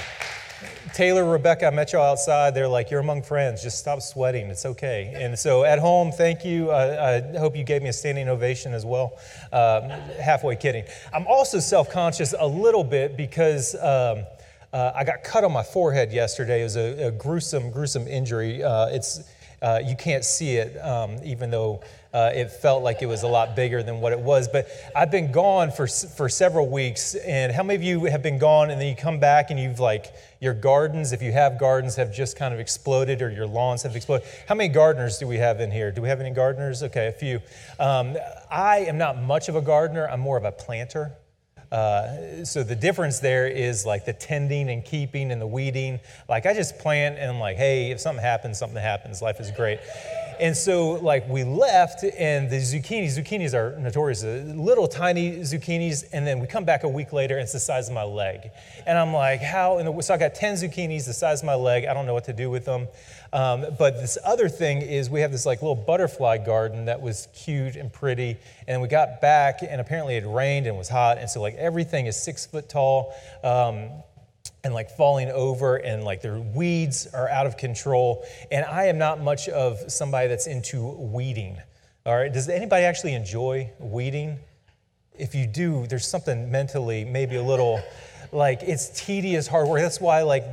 Taylor, 0.94 1.28
Rebecca, 1.28 1.66
I 1.66 1.70
met 1.70 1.92
y'all 1.92 2.08
outside. 2.08 2.54
They're 2.54 2.68
like, 2.68 2.88
You're 2.88 3.00
among 3.00 3.24
friends. 3.24 3.60
Just 3.64 3.80
stop 3.80 4.00
sweating. 4.00 4.46
It's 4.46 4.64
okay. 4.64 5.12
And 5.16 5.36
so 5.36 5.64
at 5.64 5.80
home, 5.80 6.12
thank 6.12 6.44
you. 6.44 6.70
I, 6.70 7.16
I 7.16 7.36
hope 7.36 7.56
you 7.56 7.64
gave 7.64 7.82
me 7.82 7.88
a 7.88 7.92
standing 7.92 8.28
ovation 8.28 8.72
as 8.72 8.86
well. 8.86 9.18
Um, 9.52 9.90
halfway 10.20 10.54
kidding. 10.54 10.84
I'm 11.12 11.26
also 11.26 11.58
self 11.58 11.90
conscious 11.90 12.32
a 12.38 12.46
little 12.46 12.84
bit 12.84 13.16
because. 13.16 13.74
Um, 13.74 14.24
uh, 14.72 14.90
I 14.92 15.04
got 15.04 15.22
cut 15.22 15.44
on 15.44 15.52
my 15.52 15.62
forehead 15.62 16.12
yesterday. 16.12 16.62
It 16.62 16.64
was 16.64 16.74
a, 16.74 17.06
a 17.06 17.10
gruesome, 17.12 17.70
gruesome 17.70 18.08
injury. 18.08 18.60
Uh, 18.60 18.86
it's 18.86 19.22
uh, 19.62 19.80
you 19.84 19.94
can't 19.94 20.24
see 20.24 20.56
it, 20.56 20.76
um, 20.84 21.16
even 21.22 21.48
though 21.48 21.80
uh, 22.14 22.30
it 22.32 22.48
felt 22.50 22.84
like 22.84 23.02
it 23.02 23.06
was 23.06 23.24
a 23.24 23.28
lot 23.28 23.56
bigger 23.56 23.82
than 23.82 24.00
what 24.00 24.12
it 24.12 24.20
was. 24.20 24.46
But 24.46 24.68
I've 24.94 25.10
been 25.10 25.32
gone 25.32 25.72
for, 25.72 25.88
for 25.88 26.28
several 26.28 26.70
weeks. 26.70 27.16
And 27.16 27.52
how 27.52 27.64
many 27.64 27.74
of 27.74 27.82
you 27.82 28.04
have 28.04 28.22
been 28.22 28.38
gone 28.38 28.70
and 28.70 28.80
then 28.80 28.86
you 28.86 28.94
come 28.94 29.18
back 29.18 29.50
and 29.50 29.58
you've 29.58 29.80
like, 29.80 30.14
your 30.40 30.54
gardens, 30.54 31.12
if 31.12 31.22
you 31.22 31.32
have 31.32 31.58
gardens, 31.58 31.96
have 31.96 32.14
just 32.14 32.36
kind 32.36 32.54
of 32.54 32.60
exploded 32.60 33.20
or 33.20 33.30
your 33.30 33.46
lawns 33.46 33.82
have 33.82 33.96
exploded? 33.96 34.28
How 34.46 34.54
many 34.54 34.72
gardeners 34.72 35.18
do 35.18 35.26
we 35.26 35.38
have 35.38 35.60
in 35.60 35.72
here? 35.72 35.90
Do 35.90 36.02
we 36.02 36.08
have 36.08 36.20
any 36.20 36.30
gardeners? 36.30 36.84
Okay, 36.84 37.08
a 37.08 37.12
few. 37.12 37.40
Um, 37.80 38.16
I 38.48 38.78
am 38.80 38.96
not 38.96 39.20
much 39.20 39.48
of 39.48 39.56
a 39.56 39.62
gardener, 39.62 40.08
I'm 40.08 40.20
more 40.20 40.36
of 40.36 40.44
a 40.44 40.52
planter. 40.52 41.16
Uh, 41.72 42.44
so 42.44 42.62
the 42.62 42.76
difference 42.76 43.18
there 43.18 43.48
is 43.48 43.84
like 43.84 44.04
the 44.04 44.12
tending 44.12 44.70
and 44.70 44.84
keeping 44.84 45.32
and 45.32 45.40
the 45.40 45.46
weeding. 45.46 45.98
Like 46.28 46.46
I 46.46 46.54
just 46.54 46.78
plant 46.78 47.18
and 47.18 47.40
like, 47.40 47.56
hey, 47.56 47.90
if 47.90 47.98
something 47.98 48.22
happens, 48.22 48.58
something 48.58 48.80
happens. 48.80 49.20
Life 49.20 49.40
is 49.40 49.50
great. 49.50 49.80
And 50.40 50.56
so 50.56 50.92
like 50.92 51.28
we 51.28 51.44
left 51.44 52.04
and 52.04 52.50
the 52.50 52.56
zucchinis, 52.56 53.18
zucchinis 53.18 53.54
are 53.54 53.78
notorious, 53.78 54.24
uh, 54.24 54.42
little 54.54 54.86
tiny 54.86 55.38
zucchinis. 55.38 56.04
And 56.12 56.26
then 56.26 56.40
we 56.40 56.46
come 56.46 56.64
back 56.64 56.84
a 56.84 56.88
week 56.88 57.12
later 57.12 57.34
and 57.34 57.42
it's 57.42 57.52
the 57.52 57.60
size 57.60 57.88
of 57.88 57.94
my 57.94 58.02
leg. 58.02 58.50
And 58.86 58.98
I'm 58.98 59.12
like, 59.12 59.40
how? 59.40 59.82
The, 59.82 60.02
so 60.02 60.14
I 60.14 60.16
got 60.16 60.34
10 60.34 60.54
zucchinis 60.56 61.06
the 61.06 61.12
size 61.12 61.40
of 61.40 61.46
my 61.46 61.54
leg. 61.54 61.86
I 61.86 61.94
don't 61.94 62.06
know 62.06 62.14
what 62.14 62.24
to 62.24 62.32
do 62.32 62.50
with 62.50 62.64
them. 62.64 62.88
Um, 63.32 63.66
but 63.78 63.96
this 63.96 64.16
other 64.24 64.48
thing 64.48 64.82
is 64.82 65.10
we 65.10 65.20
have 65.20 65.32
this 65.32 65.46
like 65.46 65.60
little 65.62 65.74
butterfly 65.74 66.38
garden 66.38 66.84
that 66.84 67.00
was 67.00 67.28
cute 67.34 67.76
and 67.76 67.92
pretty. 67.92 68.36
And 68.68 68.80
we 68.80 68.88
got 68.88 69.20
back 69.20 69.60
and 69.62 69.80
apparently 69.80 70.16
it 70.16 70.24
rained 70.26 70.66
and 70.66 70.76
was 70.76 70.88
hot. 70.88 71.18
And 71.18 71.28
so 71.28 71.40
like 71.40 71.54
everything 71.54 72.06
is 72.06 72.16
six 72.16 72.46
foot 72.46 72.68
tall. 72.68 73.14
Um, 73.42 73.90
and 74.64 74.74
like 74.74 74.90
falling 74.90 75.30
over 75.30 75.76
and 75.76 76.02
like 76.04 76.22
their 76.22 76.40
weeds 76.40 77.06
are 77.14 77.28
out 77.28 77.46
of 77.46 77.56
control 77.56 78.24
and 78.50 78.64
i 78.66 78.86
am 78.86 78.98
not 78.98 79.20
much 79.20 79.48
of 79.48 79.78
somebody 79.90 80.26
that's 80.26 80.46
into 80.46 80.82
weeding 80.82 81.56
all 82.06 82.16
right 82.16 82.32
does 82.32 82.48
anybody 82.48 82.84
actually 82.84 83.14
enjoy 83.14 83.70
weeding 83.78 84.38
if 85.16 85.34
you 85.34 85.46
do 85.46 85.86
there's 85.86 86.06
something 86.06 86.50
mentally 86.50 87.04
maybe 87.04 87.36
a 87.36 87.42
little 87.42 87.80
like 88.32 88.62
it's 88.62 88.88
tedious 89.04 89.46
hard 89.46 89.68
work 89.68 89.80
that's 89.80 90.00
why 90.00 90.22
like 90.22 90.44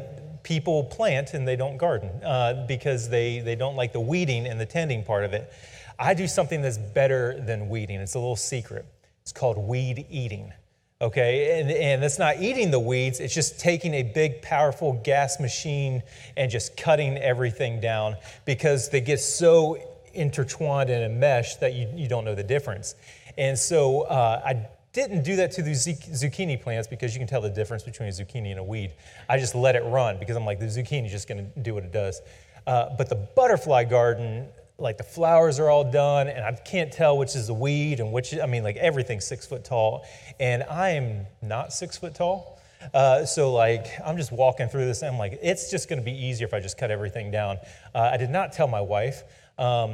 people 0.43 0.84
plant 0.84 1.34
and 1.34 1.47
they 1.47 1.56
don't 1.56 1.78
garden 1.78 2.10
uh, 2.24 2.65
because 2.67 3.10
they, 3.10 3.39
they 3.39 3.56
don't 3.56 3.76
like 3.76 3.93
the 3.93 4.00
weeding 4.00 4.45
and 4.45 4.60
the 4.60 4.65
tending 4.65 5.04
part 5.04 5.24
of 5.24 5.34
it. 5.34 5.52
I 6.00 6.13
do 6.13 6.28
something 6.28 6.62
that's 6.62 6.78
better 6.78 7.39
than 7.39 7.69
weeding. 7.69 8.00
It's 8.00 8.15
a 8.15 8.19
little 8.19 8.36
secret. 8.36 8.86
It's 9.21 9.32
called 9.32 9.58
weed 9.58 10.06
eating. 10.10 10.54
Okay, 11.01 11.59
and, 11.59 11.71
and 11.71 12.03
that's 12.03 12.19
not 12.19 12.39
eating 12.43 12.69
the 12.69 12.79
weeds, 12.79 13.19
it's 13.19 13.33
just 13.33 13.59
taking 13.59 13.95
a 13.95 14.03
big, 14.03 14.39
powerful 14.43 14.93
gas 15.03 15.39
machine 15.39 16.03
and 16.37 16.51
just 16.51 16.77
cutting 16.77 17.17
everything 17.17 17.79
down 17.79 18.15
because 18.45 18.89
they 18.89 19.01
get 19.01 19.19
so 19.19 19.79
intertwined 20.13 20.91
in 20.91 21.01
a 21.01 21.09
mesh 21.09 21.55
that 21.55 21.73
you, 21.73 21.89
you 21.95 22.07
don't 22.07 22.23
know 22.23 22.35
the 22.35 22.43
difference. 22.43 22.93
And 23.35 23.57
so 23.57 24.01
uh, 24.01 24.41
I 24.45 24.67
didn't 24.93 25.23
do 25.23 25.37
that 25.37 25.51
to 25.53 25.63
the 25.63 25.71
zucchini 25.71 26.61
plants 26.61 26.87
because 26.87 27.15
you 27.15 27.19
can 27.19 27.27
tell 27.27 27.41
the 27.41 27.49
difference 27.49 27.81
between 27.81 28.09
a 28.09 28.11
zucchini 28.11 28.51
and 28.51 28.59
a 28.59 28.63
weed. 28.63 28.93
I 29.27 29.39
just 29.39 29.55
let 29.55 29.75
it 29.75 29.83
run 29.85 30.19
because 30.19 30.35
I'm 30.35 30.45
like, 30.45 30.59
the 30.59 30.65
zucchini 30.65 31.05
is 31.07 31.11
just 31.11 31.27
going 31.27 31.51
to 31.51 31.59
do 31.61 31.73
what 31.73 31.83
it 31.83 31.91
does. 31.91 32.21
Uh, 32.67 32.95
but 32.95 33.09
the 33.09 33.15
butterfly 33.15 33.85
garden, 33.85 34.47
like 34.82 34.98
the 34.98 35.04
flowers 35.04 35.60
are 35.60 35.70
all 35.70 35.89
done, 35.89 36.28
and 36.28 36.44
I 36.44 36.52
can't 36.54 36.91
tell 36.91 37.17
which 37.17 37.36
is 37.36 37.48
the 37.48 37.54
weed 37.54 38.00
and 38.00 38.12
which, 38.12 38.38
I 38.38 38.46
mean, 38.46 38.63
like 38.63 38.78
everything's 38.78 39.26
six 39.26 39.46
foot 39.46 39.63
tall. 39.63 40.06
And 40.39 40.63
I 40.63 40.89
am 40.89 41.26
not 41.41 41.72
six 41.72 41.98
foot 41.98 42.15
tall. 42.15 42.60
Uh, 42.94 43.26
so 43.26 43.54
like 43.54 43.88
I'm 44.04 44.17
just 44.17 44.32
walking 44.32 44.67
through 44.67 44.86
this 44.86 45.04
and 45.04 45.12
I'm 45.12 45.20
like, 45.20 45.39
it's 45.41 45.70
just 45.70 45.88
going 45.88 46.00
to 46.00 46.06
be 46.06 46.12
easier 46.12 46.48
if 46.48 46.54
I 46.54 46.60
just 46.60 46.78
cut 46.78 46.89
everything 46.89 47.30
down. 47.30 47.58
Uh, 47.94 48.10
I 48.12 48.17
did 48.17 48.32
not 48.32 48.54
tell 48.54 48.67
my 48.67 48.82
wife, 48.82 49.24
um, 49.60 49.94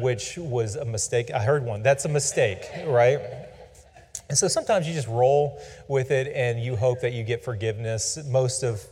which 0.00 0.38
was 0.38 0.76
a 0.76 0.84
mistake. 0.84 1.30
I 1.30 1.40
heard 1.40 1.64
one. 1.64 1.82
That's 1.82 2.06
a 2.06 2.08
mistake, 2.08 2.64
right? 2.86 3.20
And 4.28 4.38
so 4.38 4.48
sometimes 4.48 4.88
you 4.88 4.94
just 4.94 5.08
roll 5.08 5.60
with 5.88 6.10
it 6.10 6.32
and 6.34 6.58
you 6.58 6.74
hope 6.74 7.02
that 7.02 7.12
you 7.12 7.22
get 7.22 7.44
forgiveness. 7.44 8.18
Most 8.26 8.62
of 8.62 8.82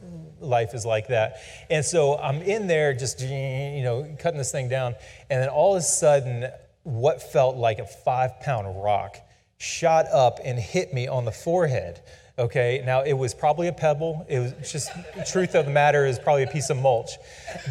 life 0.40 0.74
is 0.74 0.84
like 0.86 1.08
that. 1.08 1.36
And 1.68 1.84
so 1.84 2.16
I'm 2.18 2.42
in 2.42 2.66
there 2.66 2.94
just, 2.94 3.20
you 3.20 3.82
know, 3.82 4.16
cutting 4.18 4.38
this 4.38 4.52
thing 4.52 4.68
down. 4.68 4.94
And 5.28 5.42
then 5.42 5.48
all 5.48 5.74
of 5.74 5.80
a 5.80 5.82
sudden, 5.82 6.50
what 6.82 7.22
felt 7.22 7.56
like 7.56 7.78
a 7.78 7.86
five 7.86 8.40
pound 8.40 8.82
rock 8.82 9.16
shot 9.58 10.06
up 10.12 10.38
and 10.44 10.58
hit 10.58 10.94
me 10.94 11.06
on 11.06 11.24
the 11.24 11.32
forehead. 11.32 12.00
Okay, 12.38 12.82
now 12.86 13.02
it 13.02 13.12
was 13.12 13.34
probably 13.34 13.68
a 13.68 13.72
pebble. 13.72 14.24
It 14.28 14.38
was 14.38 14.72
just, 14.72 14.90
truth 15.30 15.54
of 15.54 15.66
the 15.66 15.70
matter 15.70 16.06
is 16.06 16.18
probably 16.18 16.44
a 16.44 16.46
piece 16.46 16.70
of 16.70 16.78
mulch. 16.78 17.10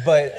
But 0.04 0.32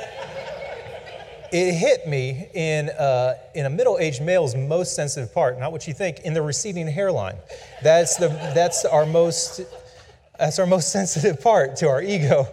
it 1.52 1.74
hit 1.74 2.08
me 2.08 2.48
in, 2.54 2.90
uh, 2.92 3.34
in 3.54 3.66
a 3.66 3.70
middle-aged 3.70 4.22
male's 4.22 4.56
most 4.56 4.96
sensitive 4.96 5.34
part, 5.34 5.60
not 5.60 5.74
what 5.74 5.86
you 5.86 5.94
think, 5.94 6.22
in 6.22 6.34
the 6.34 6.42
receding 6.42 6.88
hairline. 6.88 7.36
That's, 7.84 8.16
the, 8.16 8.30
that's 8.30 8.86
our 8.86 9.06
most 9.06 9.60
that's 10.42 10.58
our 10.58 10.66
most 10.66 10.92
sensitive 10.92 11.40
part 11.40 11.76
to 11.78 11.88
our 11.88 12.02
ego. 12.02 12.48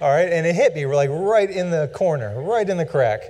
All 0.00 0.10
right, 0.10 0.32
and 0.32 0.46
it 0.46 0.54
hit 0.54 0.74
me 0.74 0.86
We're 0.86 0.96
like 0.96 1.10
right 1.10 1.50
in 1.50 1.70
the 1.70 1.90
corner, 1.94 2.40
right 2.42 2.68
in 2.68 2.76
the 2.76 2.86
crack. 2.86 3.22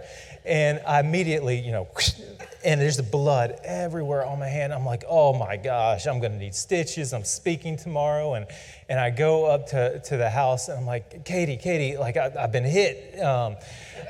And 0.45 0.81
I 0.87 1.01
immediately, 1.01 1.59
you 1.59 1.73
know, 1.73 1.89
and 2.65 2.81
there's 2.81 2.97
the 2.97 3.03
blood 3.03 3.59
everywhere 3.65 4.25
on 4.25 4.39
my 4.39 4.47
hand. 4.47 4.73
I'm 4.73 4.87
like, 4.87 5.05
oh 5.09 5.37
my 5.37 5.57
gosh, 5.57 6.07
I'm 6.07 6.21
gonna 6.21 6.39
need 6.39 6.55
stitches. 6.55 7.13
I'm 7.13 7.25
speaking 7.25 7.77
tomorrow. 7.77 8.35
And, 8.35 8.47
and 8.89 9.01
I 9.01 9.11
go 9.11 9.47
up 9.47 9.67
to, 9.69 10.01
to 10.01 10.17
the 10.17 10.31
house 10.31 10.69
and 10.69 10.79
I'm 10.79 10.87
like, 10.87 11.25
Katie, 11.25 11.57
Katie, 11.57 11.97
like 11.99 12.17
I, 12.17 12.31
have 12.31 12.53
been 12.53 12.65
hit, 12.65 13.21
um, 13.21 13.57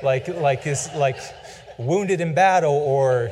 like, 0.03 0.27
like 0.27 0.63
this, 0.63 0.87
like 0.95 1.17
wounded 1.79 2.21
in 2.21 2.35
battle 2.35 2.73
or, 2.73 3.31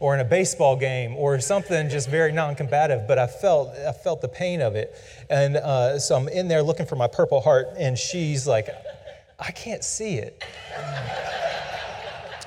or 0.00 0.14
in 0.14 0.20
a 0.20 0.24
baseball 0.24 0.76
game 0.76 1.14
or 1.16 1.38
something 1.40 1.88
just 1.88 2.08
very 2.08 2.32
non-combative. 2.32 3.06
But 3.08 3.18
I 3.18 3.26
felt, 3.26 3.70
I 3.70 3.92
felt 3.92 4.20
the 4.20 4.28
pain 4.28 4.60
of 4.60 4.76
it. 4.76 4.94
And 5.30 5.56
uh, 5.56 5.98
so 5.98 6.16
I'm 6.16 6.28
in 6.28 6.48
there 6.48 6.62
looking 6.62 6.86
for 6.86 6.96
my 6.96 7.08
purple 7.08 7.40
heart 7.40 7.68
and 7.78 7.98
she's 7.98 8.46
like, 8.46 8.68
I 9.38 9.50
can't 9.50 9.84
see 9.84 10.14
it. 10.14 10.42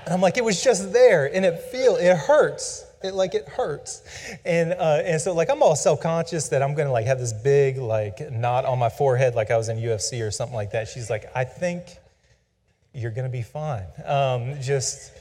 And 0.09 0.15
I'm 0.15 0.21
like, 0.21 0.37
it 0.37 0.43
was 0.43 0.63
just 0.63 0.91
there, 0.91 1.31
and 1.31 1.45
it 1.45 1.59
feel 1.59 1.95
it 1.95 2.17
hurts. 2.17 2.83
It 3.03 3.13
like 3.13 3.35
it 3.35 3.47
hurts, 3.47 4.01
and 4.43 4.73
uh, 4.73 5.03
and 5.05 5.21
so 5.21 5.35
like 5.35 5.51
I'm 5.51 5.61
all 5.61 5.75
self 5.75 6.01
conscious 6.01 6.49
that 6.49 6.63
I'm 6.63 6.73
gonna 6.73 6.91
like 6.91 7.05
have 7.05 7.19
this 7.19 7.31
big 7.31 7.77
like 7.77 8.31
knot 8.31 8.65
on 8.65 8.79
my 8.79 8.89
forehead 8.89 9.35
like 9.35 9.51
I 9.51 9.57
was 9.57 9.69
in 9.69 9.77
UFC 9.77 10.25
or 10.25 10.31
something 10.31 10.55
like 10.55 10.71
that. 10.71 10.87
She's 10.87 11.11
like, 11.11 11.25
I 11.35 11.43
think 11.43 11.85
you're 12.91 13.11
gonna 13.11 13.29
be 13.29 13.43
fine. 13.43 13.85
Um, 14.03 14.59
just 14.59 15.11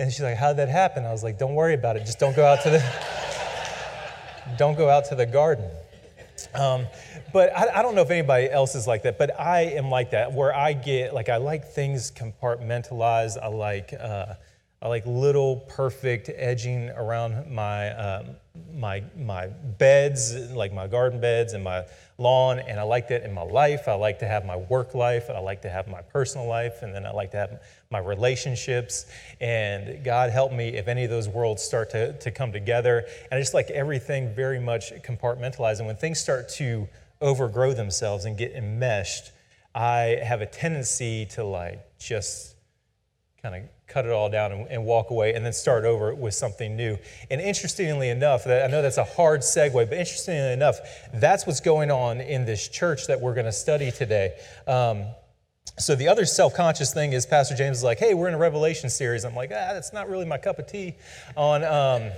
and 0.00 0.10
she's 0.10 0.22
like, 0.22 0.36
how'd 0.36 0.56
that 0.56 0.70
happen? 0.70 1.04
I 1.04 1.12
was 1.12 1.22
like, 1.22 1.38
don't 1.38 1.54
worry 1.54 1.74
about 1.74 1.96
it. 1.96 2.06
Just 2.06 2.18
don't 2.18 2.34
go 2.34 2.46
out 2.46 2.62
to 2.62 2.70
the 2.70 2.82
don't 4.58 4.76
go 4.76 4.88
out 4.88 5.04
to 5.06 5.14
the 5.14 5.26
garden. 5.26 5.70
Um, 6.54 6.86
but 7.34 7.54
I, 7.54 7.78
I, 7.78 7.82
don't 7.82 7.94
know 7.94 8.00
if 8.00 8.10
anybody 8.10 8.50
else 8.50 8.74
is 8.74 8.86
like 8.86 9.02
that, 9.02 9.18
but 9.18 9.38
I 9.38 9.60
am 9.60 9.90
like 9.90 10.12
that, 10.12 10.32
where 10.32 10.54
I 10.54 10.72
get 10.72 11.12
like 11.12 11.28
I 11.28 11.36
like 11.36 11.66
things 11.66 12.10
compartmentalized. 12.10 13.36
I 13.40 13.48
like 13.48 13.92
uh, 13.92 14.34
I 14.80 14.88
like 14.88 15.04
little 15.04 15.56
perfect 15.68 16.30
edging 16.34 16.88
around 16.90 17.52
my 17.52 17.90
um, 17.90 18.36
my 18.72 19.04
my 19.18 19.48
beds, 19.48 20.34
like 20.52 20.72
my 20.72 20.86
garden 20.86 21.20
beds 21.20 21.52
and 21.52 21.62
my 21.62 21.84
lawn, 22.16 22.58
and 22.58 22.80
I 22.80 22.84
like 22.84 23.08
that 23.08 23.22
in 23.22 23.34
my 23.34 23.42
life. 23.42 23.86
I 23.86 23.94
like 23.94 24.20
to 24.20 24.26
have 24.26 24.46
my 24.46 24.56
work 24.56 24.94
life, 24.94 25.28
I 25.28 25.38
like 25.40 25.60
to 25.62 25.70
have 25.70 25.88
my 25.88 26.00
personal 26.00 26.46
life, 26.46 26.80
and 26.80 26.94
then 26.94 27.04
I 27.04 27.10
like 27.10 27.32
to 27.32 27.36
have 27.36 27.60
my 27.92 27.98
relationships. 27.98 29.06
And 29.40 30.04
God 30.04 30.30
help 30.30 30.52
me 30.52 30.68
if 30.68 30.86
any 30.86 31.02
of 31.02 31.10
those 31.10 31.28
worlds 31.28 31.60
start 31.60 31.90
to, 31.90 32.16
to 32.18 32.30
come 32.30 32.52
together. 32.52 33.04
And 33.30 33.36
I 33.36 33.40
just 33.40 33.52
like 33.52 33.68
everything 33.70 34.32
very 34.32 34.60
much 34.60 34.92
compartmentalized. 35.02 35.78
And 35.78 35.88
when 35.88 35.96
things 35.96 36.20
start 36.20 36.48
to 36.50 36.88
overgrow 37.20 37.72
themselves 37.72 38.26
and 38.26 38.38
get 38.38 38.52
enmeshed, 38.52 39.32
I 39.74 40.20
have 40.22 40.40
a 40.40 40.46
tendency 40.46 41.26
to 41.30 41.42
like 41.42 41.98
just 41.98 42.54
kind 43.42 43.56
of 43.56 43.62
cut 43.88 44.06
it 44.06 44.12
all 44.12 44.30
down 44.30 44.52
and, 44.52 44.68
and, 44.68 44.84
walk 44.84 45.10
away 45.10 45.34
and 45.34 45.44
then 45.44 45.52
start 45.52 45.84
over 45.84 46.14
with 46.14 46.34
something 46.34 46.76
new. 46.76 46.96
And 47.28 47.40
interestingly 47.40 48.10
enough, 48.10 48.44
that, 48.44 48.64
I 48.64 48.70
know 48.70 48.82
that's 48.82 48.98
a 48.98 49.04
hard 49.04 49.40
segue, 49.40 49.72
but 49.72 49.92
interestingly 49.92 50.52
enough, 50.52 50.78
that's 51.14 51.44
what's 51.44 51.60
going 51.60 51.90
on 51.90 52.20
in 52.20 52.44
this 52.44 52.68
church 52.68 53.08
that 53.08 53.20
we're 53.20 53.34
going 53.34 53.46
to 53.46 53.52
study 53.52 53.90
today. 53.90 54.34
Um, 54.68 55.06
so 55.80 55.94
the 55.94 56.08
other 56.08 56.26
self-conscious 56.26 56.92
thing 56.92 57.12
is 57.12 57.24
Pastor 57.24 57.54
James 57.54 57.78
is 57.78 57.84
like, 57.84 57.98
hey, 57.98 58.14
we're 58.14 58.28
in 58.28 58.34
a 58.34 58.38
Revelation 58.38 58.90
series. 58.90 59.24
I'm 59.24 59.34
like, 59.34 59.50
ah, 59.50 59.72
that's 59.72 59.92
not 59.92 60.08
really 60.08 60.26
my 60.26 60.36
cup 60.36 60.58
of 60.58 60.66
tea 60.66 60.94
on, 61.36 61.64
um, 61.64 62.10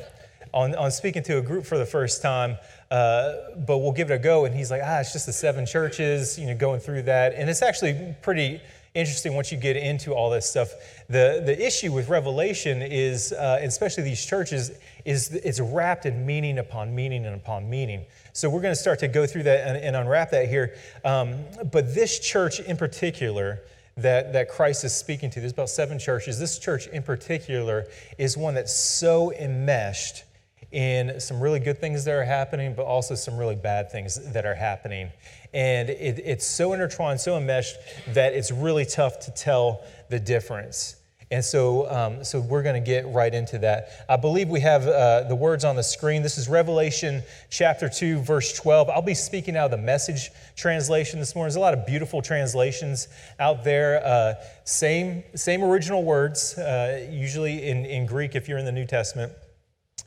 on, 0.53 0.75
on 0.75 0.91
speaking 0.91 1.23
to 1.25 1.39
a 1.39 1.43
group 1.43 1.65
for 1.65 1.79
the 1.79 1.87
first 1.87 2.23
time. 2.23 2.57
Uh, 2.91 3.35
but 3.65 3.79
we'll 3.79 3.93
give 3.93 4.11
it 4.11 4.15
a 4.15 4.19
go. 4.19 4.45
And 4.45 4.55
he's 4.55 4.71
like, 4.71 4.83
ah, 4.85 5.01
it's 5.01 5.13
just 5.13 5.27
the 5.27 5.33
seven 5.33 5.65
churches, 5.65 6.39
you 6.39 6.47
know, 6.47 6.57
going 6.57 6.81
through 6.81 7.03
that. 7.03 7.35
And 7.35 7.49
it's 7.49 7.63
actually 7.63 8.15
pretty 8.21 8.61
interesting 8.95 9.35
once 9.35 9.51
you 9.51 9.59
get 9.59 9.77
into 9.77 10.13
all 10.13 10.29
this 10.29 10.49
stuff. 10.49 10.71
The, 11.09 11.43
the 11.45 11.67
issue 11.67 11.93
with 11.93 12.09
Revelation 12.09 12.83
is, 12.83 13.33
uh, 13.33 13.59
especially 13.63 14.05
these 14.05 14.25
churches, 14.25 14.73
is 15.05 15.33
it's 15.33 15.61
wrapped 15.61 16.05
in 16.05 16.27
meaning 16.27 16.59
upon 16.59 16.95
meaning 16.95 17.25
and 17.25 17.35
upon 17.35 17.71
meaning. 17.71 18.05
So 18.35 18.51
we're 18.51 18.61
going 18.61 18.75
to 18.75 18.81
start 18.81 18.99
to 19.01 19.09
go 19.09 19.27
through 19.27 19.45
that 19.45 19.67
and, 19.67 19.77
and 19.79 19.97
unwrap 19.97 20.31
that 20.33 20.49
here. 20.49 20.75
Um, 21.05 21.45
but 21.71 21.95
this 21.95 22.19
church 22.19 22.61
in 22.61 22.77
particular, 22.77 23.61
that, 23.97 24.33
that 24.33 24.51
Christ 24.51 24.85
is 24.85 24.95
speaking 24.95 25.31
to, 25.31 25.41
there's 25.41 25.53
about 25.53 25.71
seven 25.71 25.99
churches. 25.99 26.39
This 26.39 26.59
church 26.59 26.87
in 26.87 27.03
particular 27.03 27.87
is 28.19 28.37
one 28.37 28.55
that's 28.55 28.75
so 28.75 29.33
enmeshed 29.33 30.25
in 30.73 31.21
some 31.21 31.41
really 31.41 31.61
good 31.61 31.79
things 31.79 32.05
that 32.05 32.15
are 32.15 32.25
happening, 32.25 32.75
but 32.75 32.85
also 32.85 33.15
some 33.15 33.37
really 33.37 33.55
bad 33.55 33.93
things 33.93 34.33
that 34.33 34.47
are 34.47 34.55
happening. 34.55 35.11
And 35.53 35.91
it, 35.91 36.21
it's 36.25 36.47
so 36.47 36.73
intertwined, 36.73 37.21
so 37.21 37.37
enmeshed, 37.37 37.77
that 38.09 38.33
it's 38.33 38.51
really 38.51 38.87
tough 38.87 39.21
to 39.21 39.31
tell 39.31 39.83
the 40.09 40.19
difference. 40.19 40.97
And 41.31 41.43
so, 41.43 41.91
um, 41.91 42.25
so 42.25 42.41
we're 42.41 42.63
going 42.63 42.75
to 42.75 42.87
get 42.87 43.07
right 43.09 43.33
into 43.35 43.59
that. 43.61 44.05
I 44.07 44.17
believe 44.17 44.51
we 44.51 44.61
have 44.61 44.87
uh, 44.87 45.23
the 45.29 45.35
words 45.35 45.65
on 45.65 45.77
the 45.77 45.83
screen. 45.83 46.23
This 46.23 46.37
is 46.37 46.47
Revelation 46.47 47.23
chapter 47.49 47.89
2, 47.89 48.19
verse 48.19 48.53
12. 48.53 48.91
I'll 48.91 49.01
be 49.01 49.15
speaking 49.15 49.57
out 49.57 49.67
of 49.67 49.71
the 49.71 49.79
message 49.79 50.31
translation 50.57 51.21
this 51.21 51.35
morning. 51.35 51.49
There's 51.49 51.57
a 51.57 51.61
lot 51.61 51.73
of 51.73 51.87
beautiful 51.87 52.21
translations 52.21 53.09
out 53.41 53.65
there. 53.65 54.05
Uh, 54.05 54.35
same, 54.65 55.23
same 55.35 55.65
original 55.65 56.03
words, 56.03 56.57
uh, 56.59 57.07
usually 57.11 57.67
in, 57.67 57.87
in 57.87 58.05
Greek 58.05 58.35
if 58.35 58.47
you're 58.47 58.59
in 58.59 58.67
the 58.67 58.73
New 58.73 58.87
Testament 58.87 59.33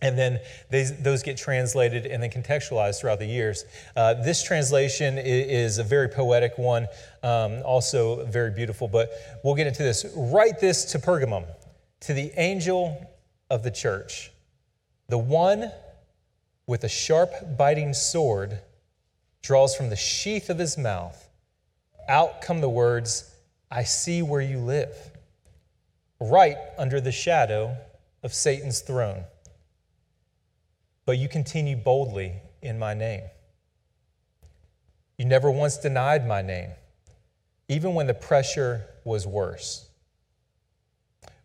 and 0.02 0.18
then 0.18 0.40
those 0.70 1.24
get 1.24 1.38
translated 1.38 2.06
and 2.06 2.22
then 2.22 2.30
contextualized 2.30 3.00
throughout 3.00 3.20
the 3.20 3.26
years. 3.26 3.66
Uh, 3.96 4.14
this 4.16 4.44
translation 4.44 5.18
is, 5.18 5.78
a 5.78 5.84
very 5.84 6.10
poetic 6.10 6.58
one, 6.58 6.88
um, 7.24 7.62
also 7.64 8.26
very 8.26 8.52
beautiful, 8.52 8.88
but 8.88 9.10
we'll 9.44 9.56
get 9.56 9.68
into 9.68 9.84
this. 9.84 10.06
Write 10.16 10.60
this 10.60 10.86
to 10.92 11.00
Pergamum, 11.00 11.46
to 12.02 12.14
the 12.14 12.32
angel 12.36 13.10
of 13.50 13.64
the 13.64 13.72
church, 13.72 14.32
the 15.08 15.18
one 15.18 15.72
with 16.68 16.84
a 16.84 16.90
sharp, 16.90 17.32
biting 17.58 17.94
sword 17.94 18.60
draws 19.42 19.76
from 19.76 19.90
the 19.90 19.96
sheath 19.96 20.50
of 20.50 20.58
his 20.58 20.78
mouth. 20.78 21.30
Out 22.10 22.42
come 22.42 22.60
the 22.60 22.70
words, 22.70 23.32
I 23.72 23.84
see 23.84 24.22
where 24.22 24.42
you 24.42 24.60
live, 24.60 24.96
right 26.20 26.58
under 26.78 27.00
the 27.00 27.12
shadow 27.12 27.76
of 28.24 28.34
Satan's 28.34 28.82
throne 28.82 29.24
but 31.06 31.18
you 31.18 31.30
continue 31.30 31.76
boldly 31.76 32.34
in 32.62 32.80
my 32.80 32.94
name. 32.94 33.24
You 35.18 35.26
never 35.26 35.50
once 35.50 35.78
denied 35.78 36.28
my 36.28 36.42
name, 36.42 36.72
even 37.70 37.94
when 37.94 38.08
the 38.08 38.14
pressure 38.14 38.86
was 39.04 39.26
worse. 39.26 39.88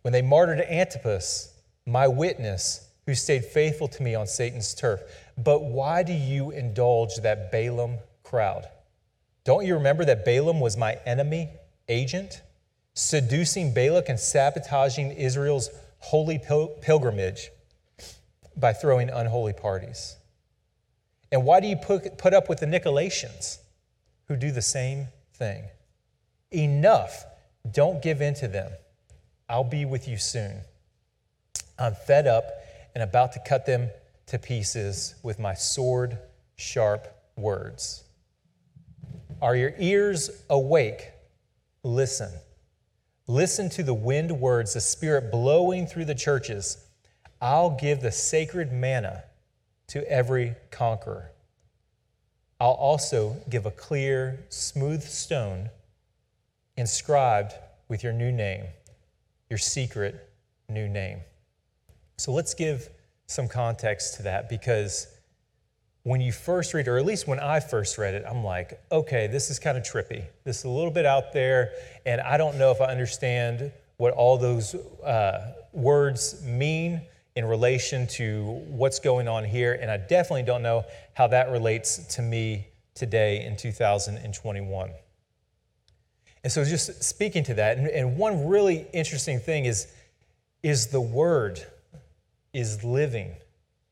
When 0.02 0.12
they 0.12 0.22
martyred 0.22 0.60
Antipas, 0.60 1.54
my 1.86 2.08
witness, 2.08 2.88
who 3.06 3.14
stayed 3.14 3.44
faithful 3.44 3.88
to 3.88 4.02
me 4.02 4.14
on 4.14 4.26
Satan's 4.26 4.74
turf. 4.74 5.00
But 5.36 5.64
why 5.64 6.02
do 6.02 6.12
you 6.12 6.52
indulge 6.52 7.16
that 7.16 7.50
Balaam 7.50 7.98
crowd? 8.22 8.68
Don't 9.44 9.66
you 9.66 9.74
remember 9.74 10.04
that 10.04 10.24
Balaam 10.24 10.60
was 10.60 10.76
my 10.76 10.98
enemy 11.06 11.50
agent, 11.88 12.42
seducing 12.94 13.74
Balak 13.74 14.08
and 14.08 14.20
sabotaging 14.20 15.12
Israel's 15.12 15.70
holy 15.98 16.38
pil- 16.38 16.68
pilgrimage? 16.80 17.50
By 18.60 18.72
throwing 18.72 19.08
unholy 19.08 19.52
parties? 19.52 20.16
And 21.32 21.44
why 21.44 21.60
do 21.60 21.66
you 21.66 21.76
put, 21.76 22.18
put 22.18 22.34
up 22.34 22.48
with 22.48 22.60
the 22.60 22.66
Nicolaitans 22.66 23.58
who 24.28 24.36
do 24.36 24.50
the 24.50 24.62
same 24.62 25.08
thing? 25.34 25.64
Enough. 26.50 27.24
Don't 27.70 28.02
give 28.02 28.20
in 28.20 28.34
to 28.34 28.48
them. 28.48 28.70
I'll 29.48 29.64
be 29.64 29.84
with 29.84 30.08
you 30.08 30.16
soon. 30.16 30.60
I'm 31.78 31.94
fed 31.94 32.26
up 32.26 32.44
and 32.94 33.02
about 33.02 33.32
to 33.32 33.40
cut 33.46 33.66
them 33.66 33.90
to 34.26 34.38
pieces 34.38 35.14
with 35.22 35.38
my 35.38 35.54
sword 35.54 36.18
sharp 36.56 37.06
words. 37.36 38.04
Are 39.40 39.56
your 39.56 39.72
ears 39.78 40.30
awake? 40.50 41.10
Listen. 41.82 42.30
Listen 43.26 43.70
to 43.70 43.82
the 43.82 43.94
wind 43.94 44.40
words, 44.40 44.74
the 44.74 44.80
Spirit 44.80 45.30
blowing 45.30 45.86
through 45.86 46.04
the 46.04 46.14
churches. 46.14 46.84
I'll 47.40 47.70
give 47.70 48.00
the 48.00 48.12
sacred 48.12 48.72
manna 48.72 49.24
to 49.88 50.09
every 50.11 50.55
conqueror. 50.70 51.31
I'll 52.61 52.72
also 52.72 53.37
give 53.48 53.64
a 53.64 53.70
clear, 53.70 54.44
smooth 54.50 55.03
stone 55.03 55.70
inscribed 56.76 57.55
with 57.88 58.05
your 58.05 58.12
new 58.12 58.31
name, 58.31 58.64
your 59.48 59.59
secret 59.59 60.31
new 60.68 60.88
name. 60.88 61.20
So 62.18 62.33
let's 62.33 62.53
give 62.53 62.90
some 63.26 63.48
context 63.48 64.16
to 64.16 64.22
that 64.24 64.48
because 64.48 65.07
when 66.03 66.20
you 66.20 66.33
first 66.33 66.74
read, 66.74 66.88
or 66.88 66.98
at 66.98 67.05
least 67.05 67.26
when 67.26 67.40
I 67.40 67.61
first 67.61 67.96
read 67.96 68.14
it, 68.14 68.24
I'm 68.29 68.44
like, 68.44 68.81
okay, 68.90 69.26
this 69.26 69.50
is 69.50 69.59
kind 69.59 69.79
of 69.79 69.85
trippy. 69.85 70.24
This 70.44 70.59
is 70.59 70.64
a 70.64 70.68
little 70.68 70.90
bit 70.90 71.07
out 71.07 71.33
there, 71.33 71.72
and 72.07 72.20
I 72.20 72.37
don't 72.37 72.59
know 72.59 72.70
if 72.70 72.81
I 72.81 72.87
understand 72.87 73.72
what 73.96 74.14
all 74.14 74.38
those 74.38 74.74
uh, 74.74 75.53
words 75.72 76.42
mean 76.44 77.03
in 77.36 77.44
relation 77.44 78.06
to 78.06 78.44
what's 78.68 78.98
going 78.98 79.28
on 79.28 79.44
here, 79.44 79.78
and 79.80 79.90
I 79.90 79.96
definitely 79.96 80.42
don't 80.42 80.62
know 80.62 80.84
how 81.14 81.28
that 81.28 81.50
relates 81.50 82.14
to 82.16 82.22
me 82.22 82.66
today 82.94 83.44
in 83.44 83.56
2021. 83.56 84.90
And 86.42 86.52
so, 86.52 86.64
just 86.64 87.02
speaking 87.04 87.44
to 87.44 87.54
that, 87.54 87.78
and, 87.78 88.16
one 88.16 88.46
really 88.46 88.86
interesting 88.92 89.38
thing 89.38 89.66
is, 89.66 89.86
is 90.62 90.88
the 90.88 91.00
word 91.00 91.64
is 92.52 92.82
living, 92.82 93.34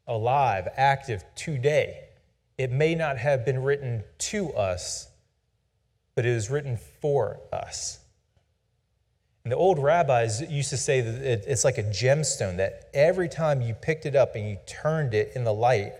alive, 0.06 0.68
active 0.76 1.22
today. 1.34 2.04
It 2.56 2.72
may 2.72 2.94
not 2.94 3.18
have 3.18 3.44
been 3.44 3.62
written 3.62 4.02
to 4.18 4.52
us, 4.52 5.08
but 6.14 6.24
it 6.24 6.32
is 6.32 6.50
written 6.50 6.78
for 7.00 7.38
us. 7.52 8.00
And 9.48 9.52
the 9.54 9.56
old 9.56 9.78
rabbis 9.78 10.42
used 10.42 10.68
to 10.68 10.76
say 10.76 11.00
that 11.00 11.50
it's 11.50 11.64
like 11.64 11.78
a 11.78 11.82
gemstone, 11.82 12.58
that 12.58 12.90
every 12.92 13.30
time 13.30 13.62
you 13.62 13.72
picked 13.72 14.04
it 14.04 14.14
up 14.14 14.36
and 14.36 14.46
you 14.46 14.58
turned 14.66 15.14
it 15.14 15.32
in 15.34 15.44
the 15.44 15.54
light, 15.54 15.94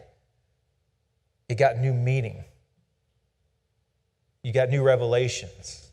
it 1.49 1.55
got 1.55 1.79
new 1.79 1.95
meaning. 1.95 2.45
You 4.43 4.53
got 4.53 4.69
new 4.69 4.83
revelations, 4.83 5.91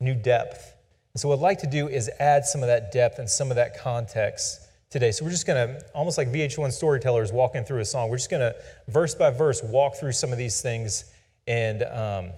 new 0.00 0.14
depth. 0.14 0.74
so, 1.16 1.28
what 1.28 1.34
I'd 1.34 1.42
like 1.42 1.58
to 1.58 1.66
do 1.66 1.88
is 1.88 2.08
add 2.18 2.46
some 2.46 2.62
of 2.62 2.68
that 2.68 2.92
depth 2.92 3.18
and 3.18 3.28
some 3.28 3.50
of 3.50 3.56
that 3.56 3.78
context 3.78 4.58
today. 4.88 5.12
So, 5.12 5.26
we're 5.26 5.32
just 5.32 5.46
going 5.46 5.68
to, 5.68 5.84
almost 5.94 6.16
like 6.16 6.28
VH1 6.28 6.72
storytellers 6.72 7.30
walking 7.30 7.62
through 7.62 7.80
a 7.80 7.84
song, 7.84 8.08
we're 8.08 8.16
just 8.16 8.30
going 8.30 8.40
to, 8.40 8.54
verse 8.88 9.14
by 9.14 9.28
verse, 9.28 9.62
walk 9.62 9.96
through 9.96 10.12
some 10.12 10.32
of 10.32 10.38
these 10.38 10.62
things 10.62 11.04
and, 11.46 11.82
um, 11.82 12.32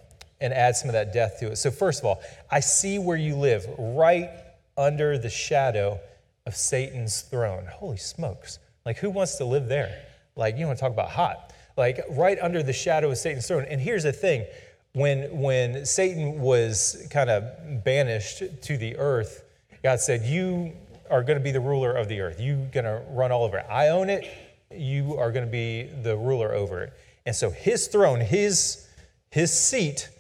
and 0.45 0.53
add 0.53 0.77
some 0.77 0.91
of 0.91 0.93
that 0.93 1.15
death 1.15 1.39
to 1.41 1.53
it. 1.53 1.57
So, 1.57 1.71
first 1.71 2.01
of 2.01 2.05
all, 2.05 2.21
I 2.51 2.61
see 2.61 2.99
where 2.99 3.17
you 3.17 3.35
live, 3.35 3.67
right 3.79 4.29
under 4.77 5.17
the 5.17 5.31
shadow 5.31 5.99
of 6.45 6.55
Satan's 6.55 7.23
throne. 7.23 7.67
Holy 7.67 7.97
smokes. 7.97 8.59
Like, 8.85 8.99
who 8.99 9.09
wants 9.09 9.37
to 9.37 9.47
live 9.47 9.69
there? 9.69 10.05
Like, 10.37 10.59
you 10.59 10.67
want 10.67 10.79
to 10.79 10.83
talk 10.83 10.93
about 10.93 11.09
hot. 11.09 11.55
Like, 11.79 12.05
right 12.11 12.39
under 12.43 12.63
the 12.63 12.75
shadow 12.75 13.11
of 13.11 13.17
Satan's 13.17 13.49
throne. 13.49 13.65
And 13.67 13.81
here's 13.81 14.03
the 14.03 14.13
thing 14.13 14.45
when, 14.93 15.41
when 15.41 15.87
Satan 15.87 16.39
was 16.39 17.09
kind 17.11 17.31
of 17.31 17.83
banished 17.83 18.43
to 18.65 18.77
the 18.77 18.99
earth, 18.99 19.45
God 19.83 19.99
said, 19.99 20.25
You 20.25 20.73
are 21.09 21.23
going 21.23 21.39
to 21.39 21.43
be 21.43 21.53
the 21.53 21.61
ruler 21.61 21.93
of 21.93 22.09
the 22.09 22.21
earth. 22.21 22.39
You're 22.39 22.67
going 22.67 22.85
to 22.85 23.03
run 23.09 23.33
all 23.33 23.45
over 23.45 23.59
it. 23.59 23.67
I 23.71 23.89
own 23.89 24.11
it. 24.11 24.31
You 24.71 25.17
are 25.17 25.33
going 25.33 25.47
to 25.47 25.51
be 25.51 25.85
the 26.03 26.19
ruler 26.19 26.53
over 26.53 26.83
it. 26.83 26.93
And 27.25 27.35
so 27.35 27.49
his 27.49 27.87
throne, 27.87 28.21
his, 28.21 28.87
his 29.31 29.51
seat 29.51 30.11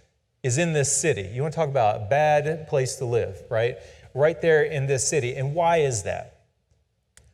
is 0.44 0.59
in 0.59 0.74
this 0.74 0.94
city. 0.94 1.22
You 1.33 1.42
want 1.42 1.54
to 1.54 1.57
talk 1.59 1.70
about 1.70 2.02
a 2.02 2.04
bad 2.04 2.68
place 2.68 2.96
to 2.96 3.07
live, 3.07 3.42
right? 3.50 3.76
Right 4.12 4.40
there 4.40 4.62
in 4.62 4.87
this 4.87 5.09
city. 5.09 5.35
And 5.35 5.54
why 5.54 5.78
is 5.78 6.04
that? 6.04 6.42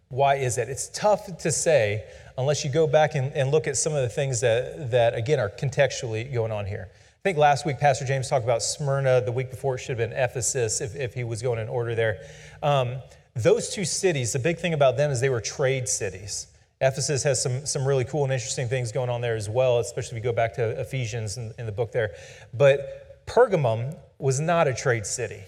Why 0.09 0.37
is 0.37 0.57
that? 0.57 0.69
It's 0.69 0.89
tough 0.95 1.39
to 1.39 1.51
say 1.51 2.05
unless 2.39 2.65
you 2.65 2.71
go 2.71 2.87
back 2.87 3.17
and, 3.17 3.33
and 3.33 3.51
look 3.51 3.67
at 3.67 3.77
some 3.77 3.95
of 3.95 4.03
the 4.03 4.09
things 4.09 4.41
that, 4.41 4.93
that, 4.93 5.15
again, 5.15 5.41
are 5.41 5.51
contextually 5.51 6.33
going 6.33 6.53
on 6.53 6.67
here. 6.67 6.89
I 6.93 7.23
think 7.23 7.37
last 7.37 7.67
week 7.67 7.79
Pastor 7.79 8.05
James 8.07 8.29
talked 8.29 8.45
about 8.45 8.63
Smyrna. 8.63 9.21
The 9.21 9.33
week 9.33 9.51
before 9.51 9.75
it 9.75 9.79
should 9.79 9.99
have 9.99 10.11
been 10.11 10.17
Ephesus 10.17 10.81
if, 10.81 10.95
if 10.95 11.13
he 11.13 11.25
was 11.25 11.43
going 11.43 11.59
in 11.59 11.69
order 11.69 11.97
there. 11.97 12.23
Um, 12.63 12.99
those 13.35 13.71
two 13.71 13.85
cities, 13.85 14.33
the 14.33 14.39
big 14.39 14.59
thing 14.59 14.73
about 14.73 14.97
them 14.97 15.11
is 15.11 15.21
they 15.21 15.29
were 15.29 15.41
trade 15.41 15.89
cities. 15.89 16.47
Ephesus 16.81 17.23
has 17.25 17.43
some, 17.43 17.67
some 17.67 17.87
really 17.87 18.05
cool 18.05 18.25
and 18.25 18.33
interesting 18.33 18.69
things 18.69 18.91
going 18.91 19.11
on 19.11 19.21
there 19.21 19.37
as 19.37 19.51
well, 19.51 19.81
especially 19.81 20.17
if 20.17 20.25
you 20.25 20.31
go 20.31 20.35
back 20.35 20.55
to 20.55 20.81
Ephesians 20.81 21.37
in, 21.37 21.53
in 21.59 21.67
the 21.67 21.73
book 21.73 21.93
there. 21.93 22.13
But 22.55 23.00
Pergamum 23.31 23.97
was 24.19 24.41
not 24.41 24.67
a 24.67 24.75
trade 24.75 25.07
city. 25.07 25.45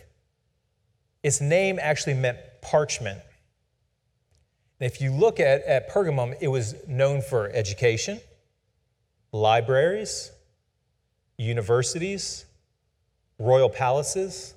Its 1.24 1.40
name 1.40 1.80
actually 1.82 2.14
meant 2.14 2.38
parchment. 2.60 3.18
And 4.78 4.90
if 4.90 5.00
you 5.00 5.10
look 5.10 5.40
at, 5.40 5.64
at 5.64 5.90
Pergamum, 5.90 6.36
it 6.40 6.46
was 6.46 6.76
known 6.86 7.22
for 7.22 7.50
education, 7.50 8.20
libraries, 9.32 10.30
universities, 11.36 12.44
royal 13.38 13.68
palaces. 13.68 14.54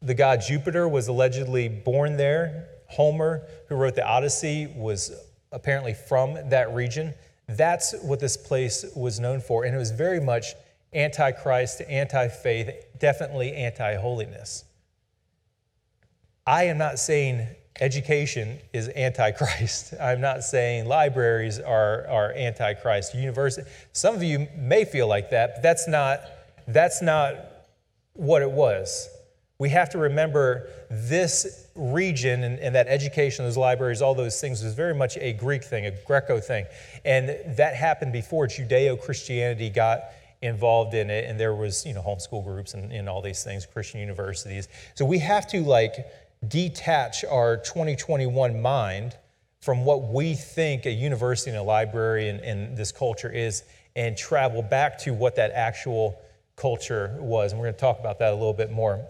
The 0.00 0.14
god 0.14 0.40
Jupiter 0.40 0.88
was 0.88 1.08
allegedly 1.08 1.68
born 1.68 2.16
there. 2.16 2.68
Homer, 2.90 3.42
who 3.68 3.74
wrote 3.74 3.96
the 3.96 4.06
Odyssey, 4.06 4.72
was 4.76 5.10
apparently 5.50 5.94
from 5.94 6.34
that 6.50 6.72
region. 6.74 7.12
That's 7.48 7.92
what 8.02 8.20
this 8.20 8.36
place 8.36 8.84
was 8.94 9.18
known 9.18 9.40
for. 9.40 9.64
And 9.64 9.74
it 9.74 9.78
was 9.78 9.90
very 9.90 10.20
much 10.20 10.54
anti 10.94 11.32
Christ, 11.32 11.82
anti 11.88 12.28
faith, 12.28 12.70
definitely 12.98 13.52
anti 13.52 13.96
holiness. 13.96 14.64
I 16.46 16.64
am 16.64 16.78
not 16.78 16.98
saying 16.98 17.46
education 17.80 18.58
is 18.72 18.88
antichrist. 18.90 19.94
I'm 20.00 20.20
not 20.20 20.44
saying 20.44 20.86
libraries 20.86 21.58
are, 21.58 22.06
are 22.08 22.32
antichrist. 22.32 23.14
University. 23.14 23.68
Some 23.92 24.14
of 24.14 24.22
you 24.22 24.48
may 24.56 24.84
feel 24.84 25.08
like 25.08 25.30
that, 25.30 25.56
but 25.56 25.62
that's 25.62 25.88
not, 25.88 26.20
that's 26.68 27.02
not 27.02 27.36
what 28.12 28.42
it 28.42 28.50
was. 28.50 29.08
We 29.58 29.70
have 29.70 29.88
to 29.90 29.98
remember 29.98 30.68
this 30.90 31.68
region 31.76 32.42
and, 32.44 32.58
and 32.58 32.74
that 32.74 32.88
education, 32.88 33.44
those 33.44 33.56
libraries, 33.56 34.02
all 34.02 34.14
those 34.14 34.40
things 34.40 34.62
was 34.62 34.74
very 34.74 34.94
much 34.94 35.16
a 35.18 35.32
Greek 35.32 35.64
thing, 35.64 35.86
a 35.86 35.92
Greco 36.06 36.40
thing. 36.40 36.66
And 37.04 37.28
that 37.56 37.74
happened 37.74 38.12
before 38.12 38.46
Judeo 38.46 39.00
Christianity 39.00 39.70
got 39.70 40.02
involved 40.44 40.94
in 40.94 41.10
it. 41.10 41.24
And 41.28 41.40
there 41.40 41.54
was, 41.54 41.84
you 41.86 41.94
know, 41.94 42.02
homeschool 42.02 42.44
groups 42.44 42.74
and, 42.74 42.92
and 42.92 43.08
all 43.08 43.22
these 43.22 43.42
things, 43.42 43.66
Christian 43.66 44.00
universities. 44.00 44.68
So 44.94 45.04
we 45.04 45.18
have 45.20 45.48
to 45.48 45.62
like 45.62 46.06
detach 46.46 47.24
our 47.24 47.56
2021 47.56 48.60
mind 48.60 49.16
from 49.60 49.84
what 49.84 50.12
we 50.12 50.34
think 50.34 50.84
a 50.84 50.90
university 50.90 51.50
and 51.50 51.58
a 51.58 51.62
library 51.62 52.28
and, 52.28 52.40
and, 52.40 52.76
this 52.76 52.92
culture 52.92 53.30
is 53.30 53.62
and 53.96 54.14
travel 54.14 54.60
back 54.60 54.98
to 54.98 55.14
what 55.14 55.36
that 55.36 55.52
actual 55.52 56.20
culture 56.56 57.16
was. 57.18 57.52
And 57.52 57.60
we're 57.60 57.68
going 57.68 57.74
to 57.74 57.80
talk 57.80 57.98
about 57.98 58.18
that 58.18 58.32
a 58.32 58.34
little 58.34 58.52
bit 58.52 58.70
more 58.70 59.06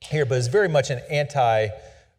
here, 0.00 0.24
but 0.24 0.38
it's 0.38 0.46
very 0.46 0.68
much 0.68 0.90
an 0.90 1.00
anti 1.10 1.68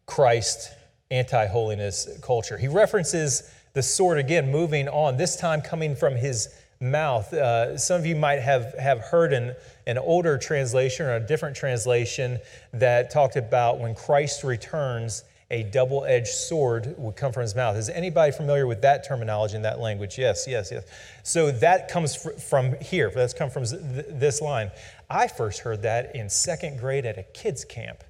Christ, 0.04 0.72
anti 1.10 1.46
holiness 1.46 2.08
culture. 2.20 2.58
He 2.58 2.68
references 2.68 3.50
the 3.72 3.82
sword 3.82 4.18
again, 4.18 4.50
moving 4.50 4.88
on, 4.88 5.16
this 5.16 5.36
time 5.36 5.62
coming 5.62 5.96
from 5.96 6.16
his 6.16 6.48
mouth. 6.82 7.30
Uh, 7.34 7.76
some 7.76 8.00
of 8.00 8.06
you 8.06 8.16
might 8.16 8.40
have, 8.40 8.72
have 8.78 9.00
heard 9.00 9.34
an, 9.34 9.54
an 9.86 9.98
older 9.98 10.38
translation 10.38 11.04
or 11.04 11.16
a 11.16 11.20
different 11.20 11.54
translation 11.54 12.38
that 12.72 13.10
talked 13.10 13.36
about 13.36 13.78
when 13.78 13.94
Christ 13.94 14.44
returns, 14.44 15.24
a 15.50 15.64
double 15.64 16.06
edged 16.06 16.28
sword 16.28 16.94
would 16.96 17.16
come 17.16 17.32
from 17.32 17.42
his 17.42 17.54
mouth. 17.54 17.76
Is 17.76 17.90
anybody 17.90 18.32
familiar 18.32 18.66
with 18.66 18.80
that 18.80 19.06
terminology 19.06 19.56
in 19.56 19.62
that 19.62 19.78
language? 19.78 20.16
Yes, 20.16 20.46
yes, 20.48 20.72
yes. 20.72 20.84
So 21.22 21.50
that 21.50 21.88
comes 21.88 22.16
fr- 22.16 22.30
from 22.30 22.76
here. 22.80 23.10
That's 23.14 23.34
come 23.34 23.50
from 23.50 23.66
th- 23.66 24.06
this 24.08 24.40
line. 24.40 24.70
I 25.10 25.28
first 25.28 25.60
heard 25.60 25.82
that 25.82 26.16
in 26.16 26.30
second 26.30 26.78
grade 26.78 27.04
at 27.04 27.18
a 27.18 27.24
kids' 27.24 27.62
camp. 27.62 28.04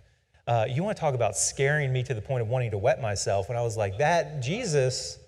Uh, 0.47 0.67
you 0.69 0.85
want 0.85 0.97
to 0.97 1.01
talk 1.01 1.15
about 1.15 1.37
scaring 1.37 1.93
me 1.93 2.05
to 2.05 2.15
the 2.15 2.23
point 2.23 2.43
of 2.43 2.49
wanting 2.49 2.71
to 2.71 2.79
wet 2.79 3.03
myself 3.03 3.49
when 3.49 3.59
I 3.59 3.63
was 3.63 3.77
like, 3.77 3.99
that, 3.99 4.41
Jesus, 4.41 5.19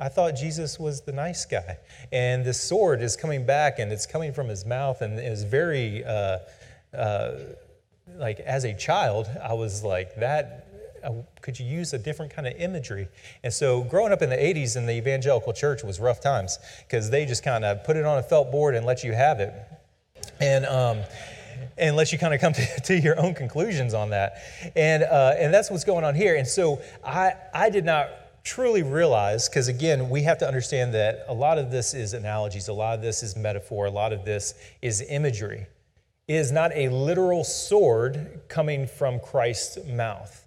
I 0.00 0.08
thought 0.08 0.36
Jesus 0.36 0.78
was 0.78 1.00
the 1.00 1.12
nice 1.12 1.44
guy. 1.44 1.78
And 2.12 2.44
this 2.44 2.60
sword 2.60 3.02
is 3.02 3.16
coming 3.16 3.44
back 3.44 3.80
and 3.80 3.90
it's 3.90 4.06
coming 4.06 4.32
from 4.32 4.48
his 4.48 4.64
mouth 4.64 5.02
and 5.02 5.18
is 5.18 5.42
very, 5.42 6.04
uh, 6.04 6.38
uh, 6.96 7.38
like, 8.14 8.38
as 8.40 8.62
a 8.64 8.74
child, 8.74 9.26
I 9.42 9.54
was 9.54 9.82
like, 9.82 10.14
that, 10.16 10.68
uh, 11.02 11.14
could 11.42 11.58
you 11.58 11.66
use 11.66 11.92
a 11.94 11.98
different 11.98 12.32
kind 12.32 12.46
of 12.46 12.54
imagery? 12.54 13.08
And 13.42 13.52
so 13.52 13.82
growing 13.82 14.12
up 14.12 14.22
in 14.22 14.30
the 14.30 14.36
80s 14.36 14.76
in 14.76 14.86
the 14.86 14.96
evangelical 14.96 15.52
church 15.52 15.82
was 15.82 15.98
rough 15.98 16.20
times 16.20 16.60
because 16.86 17.10
they 17.10 17.26
just 17.26 17.42
kind 17.42 17.64
of 17.64 17.82
put 17.82 17.96
it 17.96 18.04
on 18.04 18.18
a 18.18 18.22
felt 18.22 18.52
board 18.52 18.76
and 18.76 18.86
let 18.86 19.02
you 19.02 19.14
have 19.14 19.40
it. 19.40 19.52
And, 20.40 20.64
um, 20.66 21.00
and 21.76 21.96
let 21.96 22.12
you 22.12 22.18
kind 22.18 22.32
of 22.32 22.40
come 22.40 22.52
to, 22.54 22.80
to, 22.82 23.00
your 23.00 23.18
own 23.18 23.34
conclusions 23.34 23.94
on 23.94 24.10
that. 24.10 24.44
And, 24.76 25.02
uh, 25.02 25.34
and 25.36 25.52
that's 25.52 25.72
what's 25.72 25.84
going 25.84 26.04
on 26.04 26.14
here. 26.14 26.36
And 26.36 26.46
so 26.46 26.80
I, 27.04 27.32
I 27.52 27.70
did 27.70 27.84
not 27.84 28.10
truly 28.48 28.82
realize, 28.82 29.46
because 29.46 29.68
again, 29.68 30.08
we 30.08 30.22
have 30.22 30.38
to 30.38 30.48
understand 30.48 30.94
that 30.94 31.26
a 31.28 31.34
lot 31.34 31.58
of 31.58 31.70
this 31.70 31.92
is 31.92 32.14
analogies, 32.14 32.68
a 32.68 32.72
lot 32.72 32.94
of 32.94 33.02
this 33.02 33.22
is 33.22 33.36
metaphor, 33.36 33.84
a 33.84 33.90
lot 33.90 34.10
of 34.10 34.24
this 34.24 34.54
is 34.80 35.04
imagery. 35.06 35.66
Is 36.28 36.50
not 36.50 36.72
a 36.74 36.88
literal 36.88 37.44
sword 37.44 38.40
coming 38.48 38.86
from 38.86 39.20
Christ's 39.20 39.84
mouth. 39.86 40.46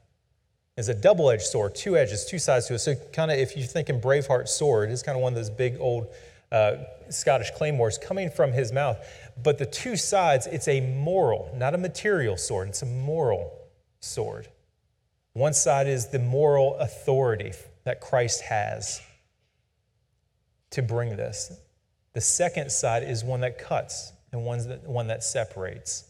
It's 0.77 0.87
a 0.87 0.95
double 0.95 1.29
edged 1.29 1.43
sword, 1.43 1.75
two 1.75 1.95
edges, 1.95 2.25
two 2.25 2.39
sides 2.39 2.67
to 2.67 2.75
it. 2.75 2.79
So, 2.79 2.95
kind 3.13 3.29
of, 3.29 3.37
if 3.37 3.55
you 3.55 3.63
think 3.63 3.89
in 3.89 4.01
Braveheart 4.01 4.47
sword, 4.47 4.89
it's 4.89 5.03
kind 5.03 5.15
of 5.15 5.21
one 5.21 5.33
of 5.33 5.37
those 5.37 5.49
big 5.49 5.77
old 5.79 6.07
uh, 6.51 6.77
Scottish 7.09 7.51
claymores 7.51 7.97
coming 7.97 8.29
from 8.29 8.51
his 8.51 8.71
mouth. 8.71 8.97
But 9.43 9.57
the 9.57 9.65
two 9.65 9.95
sides, 9.95 10.47
it's 10.47 10.67
a 10.67 10.81
moral, 10.81 11.53
not 11.55 11.75
a 11.75 11.77
material 11.77 12.37
sword, 12.37 12.69
it's 12.69 12.81
a 12.81 12.87
moral 12.87 13.51
sword. 13.99 14.47
One 15.33 15.53
side 15.53 15.87
is 15.87 16.07
the 16.07 16.19
moral 16.19 16.77
authority 16.77 17.53
that 17.83 18.01
Christ 18.01 18.41
has 18.41 19.01
to 20.71 20.81
bring 20.81 21.15
this. 21.15 21.51
The 22.13 22.21
second 22.21 22.71
side 22.71 23.03
is 23.03 23.23
one 23.23 23.41
that 23.41 23.57
cuts 23.57 24.13
and 24.31 24.43
one 24.43 24.67
that, 24.67 24.87
one 24.87 25.07
that 25.07 25.23
separates. 25.23 26.05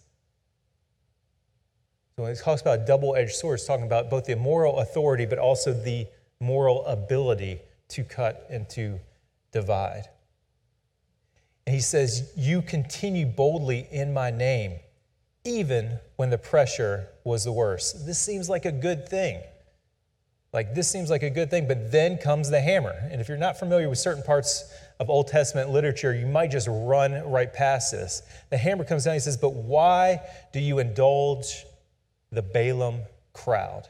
So 2.16 2.24
when 2.24 2.32
it 2.32 2.40
talks 2.40 2.62
about 2.62 2.86
double 2.86 3.16
edged 3.16 3.36
sword, 3.36 3.56
it's 3.56 3.66
talking 3.66 3.86
about 3.86 4.10
both 4.10 4.26
the 4.26 4.36
moral 4.36 4.80
authority, 4.80 5.26
but 5.26 5.40
also 5.40 5.74
the 5.74 6.08
moral 6.40 6.86
ability 6.86 7.60
to 7.90 8.04
cut 8.04 8.46
and 8.50 8.70
to 8.70 9.00
divide. 9.52 10.06
And 11.66 11.76
he 11.76 11.82
says, 11.82 12.32
You 12.36 12.62
continue 12.62 13.26
boldly 13.26 13.88
in 13.92 14.14
my 14.14 14.32
name, 14.32 14.80
even 15.46 16.00
when 16.16 16.30
the 16.30 16.38
pressure 16.38 17.08
was 17.24 17.44
the 17.44 17.52
worst. 17.52 18.06
This 18.06 18.20
seems 18.20 18.50
like 18.50 18.66
a 18.66 18.72
good 18.72 19.08
thing. 19.08 19.42
Like, 20.54 20.76
this 20.76 20.90
seems 20.90 21.10
like 21.10 21.24
a 21.24 21.30
good 21.30 21.50
thing, 21.50 21.68
but 21.68 21.92
then 21.92 22.18
comes 22.18 22.50
the 22.50 22.60
hammer. 22.60 22.94
And 23.10 23.22
if 23.22 23.30
you're 23.30 23.38
not 23.38 23.58
familiar 23.58 23.88
with 23.88 24.00
certain 24.00 24.22
parts 24.22 24.74
of 25.00 25.10
Old 25.10 25.28
Testament 25.28 25.70
literature, 25.70 26.14
you 26.14 26.26
might 26.26 26.52
just 26.52 26.68
run 26.70 27.14
right 27.30 27.52
past 27.54 27.92
this. 27.94 28.22
The 28.50 28.58
hammer 28.58 28.84
comes 28.84 29.06
down, 29.06 29.14
he 29.14 29.20
says, 29.20 29.38
But 29.38 29.54
why 29.54 30.20
do 30.52 30.60
you 30.60 30.80
indulge 30.80 31.66
the 32.32 32.42
Balaam 32.42 33.02
crowd? 33.32 33.88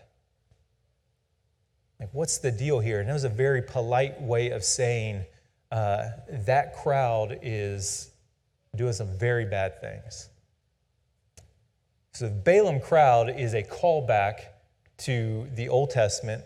Like, 2.00 2.10
what's 2.14 2.38
the 2.38 2.52
deal 2.52 2.80
here? 2.80 3.00
And 3.00 3.10
that 3.10 3.14
was 3.14 3.24
a 3.24 3.30
very 3.30 3.62
polite 3.62 4.22
way 4.22 4.52
of 4.52 4.64
saying 4.64 5.26
uh, 5.72 6.10
that 6.46 6.76
crowd 6.76 7.40
is 7.42 8.12
doing 8.76 8.94
some 8.94 9.18
very 9.18 9.46
bad 9.46 9.82
things. 9.82 10.30
So 12.14 12.26
the 12.26 12.36
Balaam 12.36 12.80
crowd 12.80 13.30
is 13.40 13.54
a 13.54 13.64
callback 13.64 14.42
to 15.00 15.48
the 15.56 15.70
Old 15.70 15.90
Testament. 15.90 16.44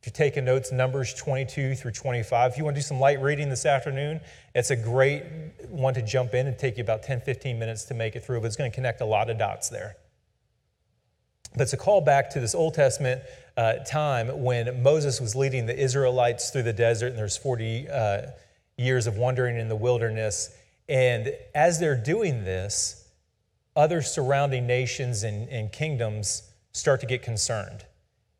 If 0.00 0.06
you're 0.06 0.12
taking 0.12 0.44
notes, 0.44 0.70
Numbers 0.70 1.12
22 1.14 1.74
through 1.74 1.90
25. 1.90 2.52
If 2.52 2.58
you 2.58 2.64
want 2.64 2.76
to 2.76 2.80
do 2.80 2.86
some 2.86 3.00
light 3.00 3.20
reading 3.20 3.48
this 3.48 3.66
afternoon, 3.66 4.20
it's 4.54 4.70
a 4.70 4.76
great 4.76 5.24
one 5.68 5.92
to 5.94 6.02
jump 6.02 6.34
in 6.34 6.46
and 6.46 6.56
take 6.56 6.76
you 6.76 6.84
about 6.84 7.02
10, 7.02 7.20
15 7.22 7.58
minutes 7.58 7.84
to 7.84 7.94
make 7.94 8.14
it 8.14 8.24
through, 8.24 8.40
but 8.40 8.46
it's 8.46 8.56
going 8.56 8.70
to 8.70 8.74
connect 8.74 9.00
a 9.00 9.04
lot 9.04 9.28
of 9.28 9.38
dots 9.38 9.68
there. 9.68 9.96
But 11.54 11.62
it's 11.62 11.72
a 11.72 11.78
call 11.78 12.00
back 12.00 12.30
to 12.30 12.40
this 12.40 12.54
Old 12.54 12.74
Testament 12.74 13.22
uh, 13.56 13.78
time 13.84 14.42
when 14.42 14.82
Moses 14.84 15.20
was 15.20 15.34
leading 15.34 15.66
the 15.66 15.76
Israelites 15.76 16.50
through 16.50 16.62
the 16.62 16.72
desert, 16.72 17.08
and 17.08 17.18
there's 17.18 17.36
40 17.36 17.88
uh, 17.88 18.22
years 18.76 19.08
of 19.08 19.16
wandering 19.16 19.56
in 19.56 19.68
the 19.68 19.76
wilderness. 19.76 20.56
And 20.88 21.32
as 21.56 21.80
they're 21.80 22.00
doing 22.00 22.44
this, 22.44 23.08
other 23.74 24.00
surrounding 24.02 24.66
nations 24.68 25.24
and, 25.24 25.48
and 25.48 25.72
kingdoms 25.72 26.50
start 26.72 27.00
to 27.00 27.06
get 27.06 27.22
concerned. 27.22 27.84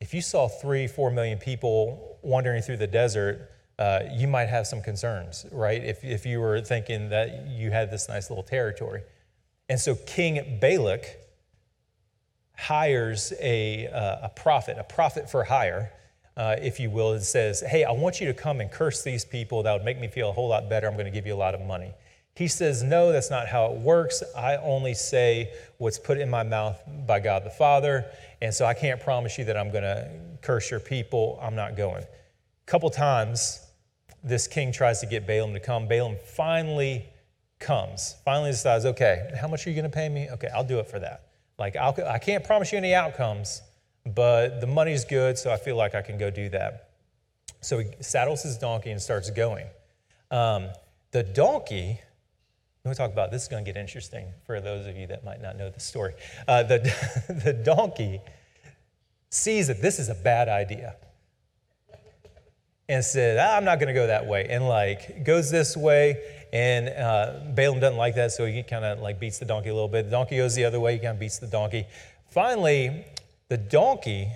If 0.00 0.14
you 0.14 0.20
saw 0.22 0.48
three, 0.48 0.86
four 0.86 1.10
million 1.10 1.38
people 1.38 2.18
wandering 2.22 2.62
through 2.62 2.76
the 2.76 2.86
desert, 2.86 3.50
uh, 3.78 4.00
you 4.12 4.26
might 4.26 4.46
have 4.46 4.66
some 4.66 4.82
concerns, 4.82 5.46
right? 5.52 5.82
If, 5.82 6.04
if 6.04 6.26
you 6.26 6.40
were 6.40 6.60
thinking 6.60 7.10
that 7.10 7.46
you 7.48 7.70
had 7.70 7.90
this 7.90 8.08
nice 8.08 8.30
little 8.30 8.44
territory. 8.44 9.02
And 9.68 9.78
so 9.78 9.94
King 9.94 10.58
Balak 10.60 11.04
hires 12.56 13.32
a, 13.40 13.86
uh, 13.88 14.26
a 14.26 14.28
prophet, 14.30 14.76
a 14.78 14.84
prophet 14.84 15.30
for 15.30 15.44
hire, 15.44 15.92
uh, 16.36 16.56
if 16.60 16.80
you 16.80 16.90
will, 16.90 17.12
and 17.12 17.22
says, 17.22 17.60
Hey, 17.60 17.84
I 17.84 17.92
want 17.92 18.20
you 18.20 18.26
to 18.28 18.34
come 18.34 18.60
and 18.60 18.70
curse 18.70 19.02
these 19.02 19.24
people. 19.24 19.62
That 19.64 19.72
would 19.72 19.84
make 19.84 20.00
me 20.00 20.08
feel 20.08 20.30
a 20.30 20.32
whole 20.32 20.48
lot 20.48 20.68
better. 20.68 20.86
I'm 20.86 20.94
going 20.94 21.06
to 21.06 21.12
give 21.12 21.26
you 21.26 21.34
a 21.34 21.36
lot 21.36 21.54
of 21.54 21.60
money. 21.60 21.92
He 22.38 22.46
says, 22.46 22.84
No, 22.84 23.10
that's 23.10 23.30
not 23.30 23.48
how 23.48 23.72
it 23.72 23.78
works. 23.78 24.22
I 24.36 24.58
only 24.58 24.94
say 24.94 25.52
what's 25.78 25.98
put 25.98 26.18
in 26.18 26.30
my 26.30 26.44
mouth 26.44 26.80
by 27.04 27.18
God 27.18 27.42
the 27.42 27.50
Father. 27.50 28.04
And 28.40 28.54
so 28.54 28.64
I 28.64 28.74
can't 28.74 29.00
promise 29.00 29.36
you 29.38 29.44
that 29.46 29.56
I'm 29.56 29.72
going 29.72 29.82
to 29.82 30.08
curse 30.40 30.70
your 30.70 30.78
people. 30.78 31.36
I'm 31.42 31.56
not 31.56 31.76
going. 31.76 32.04
A 32.04 32.70
couple 32.70 32.90
times, 32.90 33.66
this 34.22 34.46
king 34.46 34.70
tries 34.70 35.00
to 35.00 35.06
get 35.06 35.26
Balaam 35.26 35.52
to 35.52 35.58
come. 35.58 35.88
Balaam 35.88 36.16
finally 36.36 37.06
comes, 37.58 38.14
finally 38.24 38.52
decides, 38.52 38.86
Okay, 38.86 39.32
how 39.40 39.48
much 39.48 39.66
are 39.66 39.70
you 39.70 39.74
going 39.74 39.90
to 39.90 39.94
pay 39.94 40.08
me? 40.08 40.28
Okay, 40.30 40.48
I'll 40.54 40.62
do 40.62 40.78
it 40.78 40.86
for 40.86 41.00
that. 41.00 41.24
Like, 41.58 41.74
I'll, 41.74 41.96
I 42.06 42.20
can't 42.20 42.44
promise 42.44 42.70
you 42.70 42.78
any 42.78 42.94
outcomes, 42.94 43.62
but 44.06 44.60
the 44.60 44.68
money's 44.68 45.04
good, 45.04 45.38
so 45.38 45.52
I 45.52 45.56
feel 45.56 45.74
like 45.74 45.96
I 45.96 46.02
can 46.02 46.18
go 46.18 46.30
do 46.30 46.48
that. 46.50 46.90
So 47.62 47.80
he 47.80 47.88
saddles 47.98 48.44
his 48.44 48.58
donkey 48.58 48.92
and 48.92 49.02
starts 49.02 49.28
going. 49.28 49.66
Um, 50.30 50.68
the 51.10 51.24
donkey, 51.24 52.00
me 52.88 52.94
talk 52.94 53.12
about 53.12 53.30
this 53.30 53.42
is 53.42 53.48
going 53.48 53.64
to 53.64 53.72
get 53.72 53.78
interesting 53.78 54.26
for 54.46 54.60
those 54.60 54.86
of 54.86 54.96
you 54.96 55.06
that 55.08 55.24
might 55.24 55.40
not 55.40 55.56
know 55.56 55.70
the 55.70 55.80
story. 55.80 56.14
Uh, 56.46 56.62
the, 56.62 56.78
the 57.44 57.52
donkey 57.52 58.20
sees 59.30 59.66
that 59.66 59.82
this 59.82 59.98
is 59.98 60.08
a 60.08 60.14
bad 60.14 60.48
idea 60.48 60.96
and 62.88 63.04
said, 63.04 63.38
ah, 63.38 63.56
I'm 63.56 63.64
not 63.64 63.78
going 63.78 63.88
to 63.88 63.94
go 63.94 64.06
that 64.06 64.26
way, 64.26 64.46
and 64.48 64.66
like 64.66 65.24
goes 65.24 65.50
this 65.50 65.76
way. 65.76 66.16
And 66.52 66.88
uh, 66.88 67.40
Balaam 67.54 67.80
doesn't 67.80 67.98
like 67.98 68.14
that, 68.14 68.32
so 68.32 68.46
he 68.46 68.62
kind 68.62 68.84
of 68.84 69.00
like 69.00 69.20
beats 69.20 69.38
the 69.38 69.44
donkey 69.44 69.68
a 69.68 69.74
little 69.74 69.88
bit. 69.88 70.06
The 70.06 70.10
donkey 70.10 70.38
goes 70.38 70.54
the 70.54 70.64
other 70.64 70.80
way, 70.80 70.94
he 70.94 70.98
kind 70.98 71.12
of 71.12 71.18
beats 71.18 71.38
the 71.38 71.46
donkey. 71.46 71.84
Finally, 72.30 73.04
the 73.48 73.58
donkey, 73.58 74.30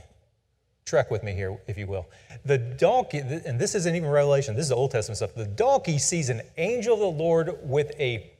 trek 0.84 1.11
with 1.11 1.22
me 1.22 1.32
here, 1.32 1.59
if 1.66 1.78
you 1.78 1.86
will. 1.86 2.07
The 2.44 2.59
donkey, 2.59 3.18
and 3.18 3.59
this 3.59 3.74
isn't 3.74 3.94
even 3.94 4.11
Revelation, 4.11 4.55
this 4.55 4.66
is 4.66 4.72
Old 4.72 4.90
Testament 4.90 5.16
stuff. 5.16 5.34
The 5.34 5.46
donkey 5.46 5.98
sees 5.98 6.28
an 6.28 6.42
angel 6.59 6.94
of 6.94 7.00
the 7.00 7.22
Lord 7.22 7.59
with 7.62 7.92
a 7.98 8.32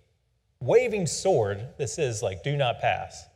waving 0.63 1.07
sword 1.07 1.67
that 1.79 1.89
says, 1.89 2.23
like, 2.23 2.43
do 2.43 2.57
not 2.57 2.81
pass. 2.81 3.27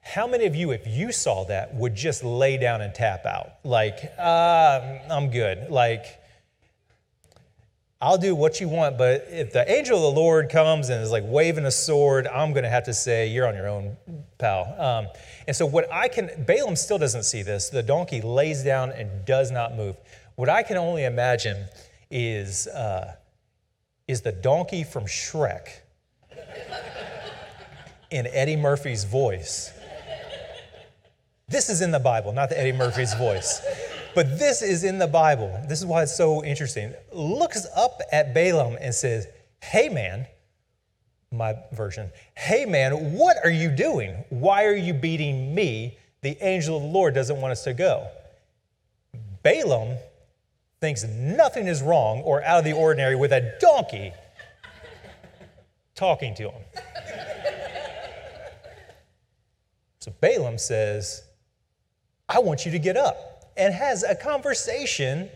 How 0.00 0.26
many 0.26 0.44
of 0.46 0.54
you, 0.54 0.70
if 0.70 0.86
you 0.86 1.12
saw 1.12 1.44
that, 1.44 1.74
would 1.74 1.94
just 1.94 2.24
lay 2.24 2.58
down 2.58 2.82
and 2.82 2.94
tap 2.94 3.24
out? 3.24 3.52
Like, 3.64 4.12
uh, 4.18 4.98
I'm 5.10 5.30
good. 5.30 5.70
Like, 5.70 6.20
I'll 8.00 8.18
do 8.18 8.34
what 8.34 8.60
you 8.60 8.68
want, 8.68 8.98
but 8.98 9.26
if 9.30 9.54
the 9.54 9.70
angel 9.70 9.96
of 9.96 10.14
the 10.14 10.20
Lord 10.20 10.50
comes 10.50 10.90
and 10.90 11.02
is 11.02 11.10
like 11.10 11.24
waving 11.26 11.64
a 11.64 11.70
sword, 11.70 12.26
I'm 12.26 12.52
going 12.52 12.64
to 12.64 12.68
have 12.68 12.84
to 12.84 12.92
say, 12.92 13.28
You're 13.28 13.46
on 13.46 13.54
your 13.54 13.66
own, 13.66 13.96
pal. 14.36 14.74
Um, 14.78 15.06
and 15.46 15.56
so, 15.56 15.64
what 15.64 15.90
I 15.90 16.08
can, 16.08 16.30
Balaam 16.46 16.76
still 16.76 16.98
doesn't 16.98 17.22
see 17.22 17.42
this. 17.42 17.70
The 17.70 17.82
donkey 17.82 18.20
lays 18.20 18.62
down 18.62 18.90
and 18.90 19.24
does 19.24 19.50
not 19.50 19.74
move. 19.74 19.96
What 20.34 20.50
I 20.50 20.62
can 20.62 20.76
only 20.76 21.04
imagine 21.04 21.64
is, 22.10 22.66
uh, 22.66 23.14
is 24.06 24.20
the 24.20 24.32
donkey 24.32 24.84
from 24.84 25.04
Shrek 25.04 25.68
in 28.10 28.26
Eddie 28.28 28.56
Murphy's 28.56 29.04
voice. 29.04 29.72
This 31.48 31.68
is 31.68 31.80
in 31.80 31.90
the 31.90 31.98
Bible, 31.98 32.32
not 32.32 32.48
the 32.48 32.58
Eddie 32.58 32.72
Murphy's 32.72 33.14
voice. 33.14 33.60
But 34.14 34.38
this 34.38 34.62
is 34.62 34.84
in 34.84 34.98
the 34.98 35.06
Bible. 35.06 35.60
This 35.68 35.80
is 35.80 35.86
why 35.86 36.04
it's 36.04 36.16
so 36.16 36.44
interesting. 36.44 36.94
Looks 37.12 37.66
up 37.76 38.00
at 38.12 38.32
Balaam 38.32 38.78
and 38.80 38.94
says, 38.94 39.26
Hey, 39.60 39.88
man, 39.88 40.26
my 41.32 41.56
version, 41.72 42.10
hey, 42.36 42.64
man, 42.64 43.14
what 43.14 43.36
are 43.42 43.50
you 43.50 43.70
doing? 43.70 44.24
Why 44.30 44.66
are 44.66 44.76
you 44.76 44.94
beating 44.94 45.54
me? 45.54 45.98
The 46.22 46.36
angel 46.40 46.76
of 46.76 46.82
the 46.82 46.88
Lord 46.88 47.14
doesn't 47.14 47.40
want 47.40 47.52
us 47.52 47.64
to 47.64 47.74
go. 47.74 48.06
Balaam 49.42 49.98
thinks 50.80 51.04
nothing 51.04 51.66
is 51.66 51.82
wrong 51.82 52.20
or 52.20 52.42
out 52.42 52.58
of 52.58 52.64
the 52.64 52.72
ordinary 52.72 53.16
with 53.16 53.32
a 53.32 53.56
donkey 53.60 54.12
talking 55.94 56.34
to 56.34 56.50
him. 56.50 56.62
So 60.00 60.12
Balaam 60.20 60.58
says, 60.58 61.22
I 62.28 62.38
want 62.38 62.66
you 62.66 62.72
to 62.72 62.78
get 62.78 62.96
up 62.96 63.52
and 63.56 63.72
has 63.72 64.02
a 64.02 64.14
conversation 64.14 65.30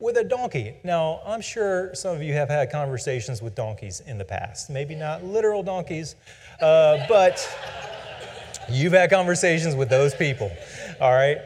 with 0.00 0.16
a 0.16 0.24
donkey. 0.24 0.74
Now, 0.84 1.20
I'm 1.24 1.40
sure 1.40 1.94
some 1.94 2.16
of 2.16 2.22
you 2.22 2.32
have 2.32 2.48
had 2.48 2.70
conversations 2.70 3.42
with 3.42 3.54
donkeys 3.54 4.00
in 4.06 4.18
the 4.18 4.24
past. 4.24 4.70
Maybe 4.70 4.94
not 4.94 5.24
literal 5.24 5.62
donkeys, 5.62 6.14
uh, 6.60 7.04
but 7.08 7.46
you've 8.70 8.92
had 8.92 9.10
conversations 9.10 9.74
with 9.74 9.88
those 9.88 10.14
people, 10.14 10.50
all 11.00 11.12
right? 11.12 11.38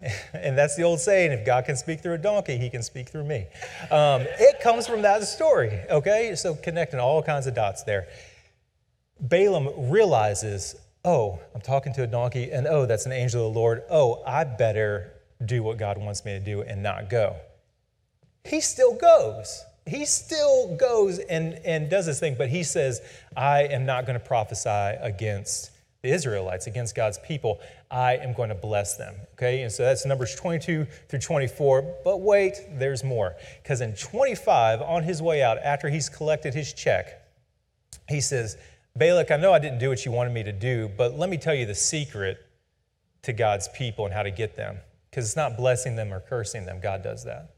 And 0.32 0.56
that's 0.56 0.76
the 0.76 0.82
old 0.82 1.00
saying 1.00 1.32
if 1.32 1.44
God 1.44 1.64
can 1.64 1.76
speak 1.76 2.00
through 2.00 2.14
a 2.14 2.18
donkey, 2.18 2.56
he 2.56 2.70
can 2.70 2.82
speak 2.82 3.08
through 3.08 3.24
me. 3.24 3.46
Um, 3.90 4.22
it 4.22 4.60
comes 4.60 4.86
from 4.86 5.02
that 5.02 5.22
story, 5.24 5.80
okay? 5.90 6.34
So 6.34 6.54
connecting 6.54 7.00
all 7.00 7.22
kinds 7.22 7.46
of 7.46 7.54
dots 7.54 7.82
there. 7.82 8.08
Balaam 9.20 9.90
realizes, 9.90 10.76
oh, 11.04 11.38
I'm 11.54 11.60
talking 11.60 11.92
to 11.94 12.04
a 12.04 12.06
donkey, 12.06 12.50
and 12.50 12.66
oh, 12.66 12.86
that's 12.86 13.06
an 13.06 13.12
angel 13.12 13.46
of 13.46 13.52
the 13.52 13.58
Lord. 13.58 13.82
Oh, 13.90 14.22
I 14.26 14.44
better 14.44 15.12
do 15.44 15.62
what 15.62 15.78
God 15.78 15.98
wants 15.98 16.24
me 16.24 16.32
to 16.32 16.40
do 16.40 16.62
and 16.62 16.82
not 16.82 17.10
go. 17.10 17.36
He 18.44 18.60
still 18.60 18.94
goes. 18.94 19.64
He 19.86 20.04
still 20.04 20.76
goes 20.76 21.18
and, 21.18 21.54
and 21.64 21.90
does 21.90 22.06
his 22.06 22.20
thing, 22.20 22.36
but 22.38 22.48
he 22.48 22.62
says, 22.62 23.00
I 23.36 23.64
am 23.64 23.84
not 23.86 24.06
going 24.06 24.18
to 24.18 24.24
prophesy 24.24 24.68
against 25.00 25.70
the 26.02 26.10
Israelites, 26.10 26.66
against 26.66 26.94
God's 26.94 27.18
people. 27.18 27.60
I 27.90 28.16
am 28.16 28.32
going 28.32 28.48
to 28.48 28.54
bless 28.54 28.96
them. 28.96 29.14
Okay, 29.34 29.62
and 29.62 29.70
so 29.70 29.82
that's 29.84 30.06
Numbers 30.06 30.34
22 30.34 30.86
through 31.08 31.18
24. 31.18 31.96
But 32.04 32.20
wait, 32.20 32.54
there's 32.78 33.04
more. 33.04 33.34
Because 33.62 33.80
in 33.80 33.94
25, 33.94 34.80
on 34.80 35.02
his 35.02 35.20
way 35.20 35.42
out, 35.42 35.58
after 35.58 35.88
he's 35.88 36.08
collected 36.08 36.54
his 36.54 36.72
check, 36.72 37.22
he 38.08 38.20
says, 38.20 38.56
Balak, 38.96 39.30
I 39.30 39.36
know 39.36 39.52
I 39.52 39.58
didn't 39.58 39.78
do 39.78 39.88
what 39.88 40.04
you 40.04 40.12
wanted 40.12 40.32
me 40.32 40.42
to 40.42 40.52
do, 40.52 40.90
but 40.96 41.16
let 41.16 41.30
me 41.30 41.36
tell 41.36 41.54
you 41.54 41.66
the 41.66 41.74
secret 41.74 42.38
to 43.22 43.32
God's 43.32 43.68
people 43.68 44.04
and 44.04 44.14
how 44.14 44.22
to 44.22 44.30
get 44.30 44.56
them 44.56 44.78
because 45.10 45.26
it's 45.26 45.36
not 45.36 45.56
blessing 45.56 45.96
them 45.96 46.12
or 46.12 46.20
cursing 46.20 46.66
them. 46.66 46.80
God 46.80 47.02
does 47.02 47.24
that. 47.24 47.54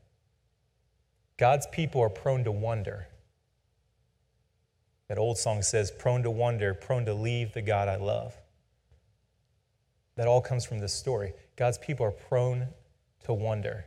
God's 1.36 1.66
people 1.66 2.00
are 2.00 2.08
prone 2.08 2.44
to 2.44 2.52
wonder. 2.52 3.06
That 5.12 5.18
old 5.18 5.36
song 5.36 5.60
says, 5.60 5.90
prone 5.90 6.22
to 6.22 6.30
wonder, 6.30 6.72
prone 6.72 7.04
to 7.04 7.12
leave 7.12 7.52
the 7.52 7.60
God 7.60 7.86
I 7.86 7.96
love. 7.96 8.34
That 10.16 10.26
all 10.26 10.40
comes 10.40 10.64
from 10.64 10.78
this 10.78 10.94
story. 10.94 11.34
God's 11.54 11.76
people 11.76 12.06
are 12.06 12.12
prone 12.12 12.68
to 13.24 13.34
wonder. 13.34 13.84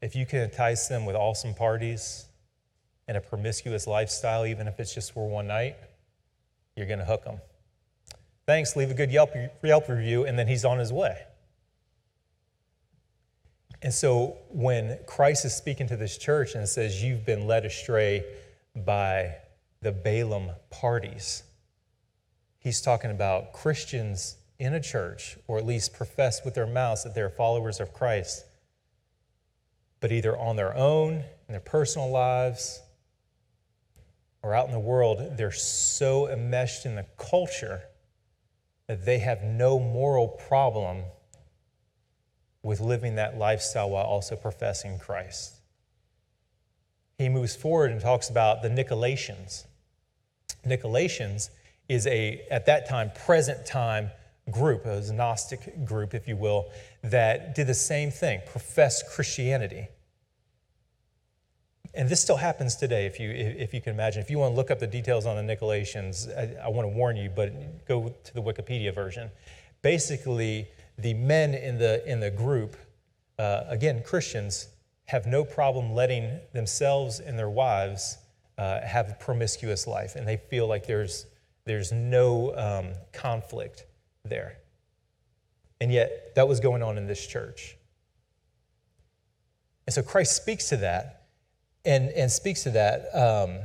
If 0.00 0.14
you 0.14 0.24
can 0.24 0.42
entice 0.42 0.86
them 0.86 1.06
with 1.06 1.16
awesome 1.16 1.54
parties 1.54 2.26
and 3.08 3.16
a 3.16 3.20
promiscuous 3.20 3.88
lifestyle, 3.88 4.46
even 4.46 4.68
if 4.68 4.78
it's 4.78 4.94
just 4.94 5.12
for 5.12 5.28
one 5.28 5.48
night, 5.48 5.74
you're 6.76 6.86
going 6.86 7.00
to 7.00 7.04
hook 7.04 7.24
them. 7.24 7.40
Thanks, 8.46 8.76
leave 8.76 8.92
a 8.92 8.94
good 8.94 9.10
Yelp, 9.10 9.30
Yelp 9.64 9.88
review, 9.88 10.24
and 10.24 10.38
then 10.38 10.46
he's 10.46 10.64
on 10.64 10.78
his 10.78 10.92
way. 10.92 11.18
And 13.82 13.92
so 13.92 14.36
when 14.50 15.00
Christ 15.08 15.44
is 15.44 15.56
speaking 15.56 15.88
to 15.88 15.96
this 15.96 16.16
church 16.16 16.54
and 16.54 16.68
says, 16.68 17.02
You've 17.02 17.26
been 17.26 17.48
led 17.48 17.64
astray 17.64 18.24
by 18.76 19.34
the 19.86 19.92
Balaam 19.92 20.50
parties, 20.68 21.44
he's 22.58 22.80
talking 22.80 23.12
about 23.12 23.52
Christians 23.52 24.34
in 24.58 24.74
a 24.74 24.80
church, 24.80 25.38
or 25.46 25.58
at 25.58 25.64
least 25.64 25.94
profess 25.94 26.44
with 26.44 26.54
their 26.54 26.66
mouths 26.66 27.04
that 27.04 27.14
they're 27.14 27.30
followers 27.30 27.78
of 27.78 27.92
Christ, 27.92 28.44
but 30.00 30.10
either 30.10 30.36
on 30.36 30.56
their 30.56 30.74
own, 30.74 31.12
in 31.12 31.52
their 31.52 31.60
personal 31.60 32.10
lives, 32.10 32.82
or 34.42 34.56
out 34.56 34.66
in 34.66 34.72
the 34.72 34.80
world, 34.80 35.36
they're 35.36 35.52
so 35.52 36.28
enmeshed 36.28 36.84
in 36.84 36.96
the 36.96 37.06
culture 37.16 37.82
that 38.88 39.04
they 39.04 39.20
have 39.20 39.44
no 39.44 39.78
moral 39.78 40.26
problem 40.26 41.04
with 42.64 42.80
living 42.80 43.14
that 43.14 43.38
lifestyle 43.38 43.90
while 43.90 44.04
also 44.04 44.34
professing 44.34 44.98
Christ. 44.98 45.60
He 47.18 47.28
moves 47.28 47.54
forward 47.54 47.92
and 47.92 48.00
talks 48.00 48.28
about 48.28 48.62
the 48.62 48.68
Nicolaitans. 48.68 49.66
Nicolaitans 50.64 51.50
is 51.88 52.06
a, 52.06 52.42
at 52.50 52.66
that 52.66 52.88
time, 52.88 53.10
present 53.24 53.66
time 53.66 54.10
group, 54.50 54.86
a 54.86 55.00
Gnostic 55.12 55.84
group, 55.84 56.14
if 56.14 56.28
you 56.28 56.36
will, 56.36 56.70
that 57.02 57.54
did 57.54 57.66
the 57.66 57.74
same 57.74 58.10
thing, 58.10 58.40
professed 58.46 59.08
Christianity. 59.08 59.88
And 61.94 62.08
this 62.08 62.20
still 62.20 62.36
happens 62.36 62.76
today, 62.76 63.06
if 63.06 63.18
you, 63.18 63.30
if 63.30 63.72
you 63.72 63.80
can 63.80 63.94
imagine. 63.94 64.20
If 64.20 64.30
you 64.30 64.38
want 64.38 64.52
to 64.52 64.56
look 64.56 64.70
up 64.70 64.78
the 64.78 64.86
details 64.86 65.24
on 65.24 65.34
the 65.34 65.56
Nicolaitans, 65.56 66.28
I, 66.36 66.66
I 66.66 66.68
want 66.68 66.84
to 66.84 66.94
warn 66.94 67.16
you, 67.16 67.30
but 67.30 67.86
go 67.86 68.14
to 68.22 68.34
the 68.34 68.42
Wikipedia 68.42 68.94
version. 68.94 69.30
Basically, 69.82 70.68
the 70.98 71.14
men 71.14 71.54
in 71.54 71.78
the, 71.78 72.06
in 72.10 72.20
the 72.20 72.30
group, 72.30 72.76
uh, 73.38 73.64
again, 73.68 74.02
Christians, 74.02 74.68
have 75.06 75.26
no 75.26 75.44
problem 75.44 75.94
letting 75.94 76.40
themselves 76.52 77.20
and 77.20 77.38
their 77.38 77.48
wives 77.48 78.18
uh, 78.58 78.80
have 78.80 79.10
a 79.10 79.14
promiscuous 79.14 79.86
life, 79.86 80.16
and 80.16 80.26
they 80.26 80.36
feel 80.36 80.66
like 80.66 80.86
there's, 80.86 81.26
there's 81.64 81.92
no 81.92 82.54
um, 82.56 82.92
conflict 83.12 83.84
there. 84.24 84.58
And 85.80 85.92
yet, 85.92 86.34
that 86.34 86.48
was 86.48 86.60
going 86.60 86.82
on 86.82 86.96
in 86.96 87.06
this 87.06 87.26
church. 87.26 87.76
And 89.86 89.94
so 89.94 90.02
Christ 90.02 90.34
speaks 90.34 90.68
to 90.70 90.78
that 90.78 91.26
and, 91.84 92.10
and 92.10 92.30
speaks 92.30 92.62
to 92.64 92.70
that, 92.70 93.14
um, 93.14 93.58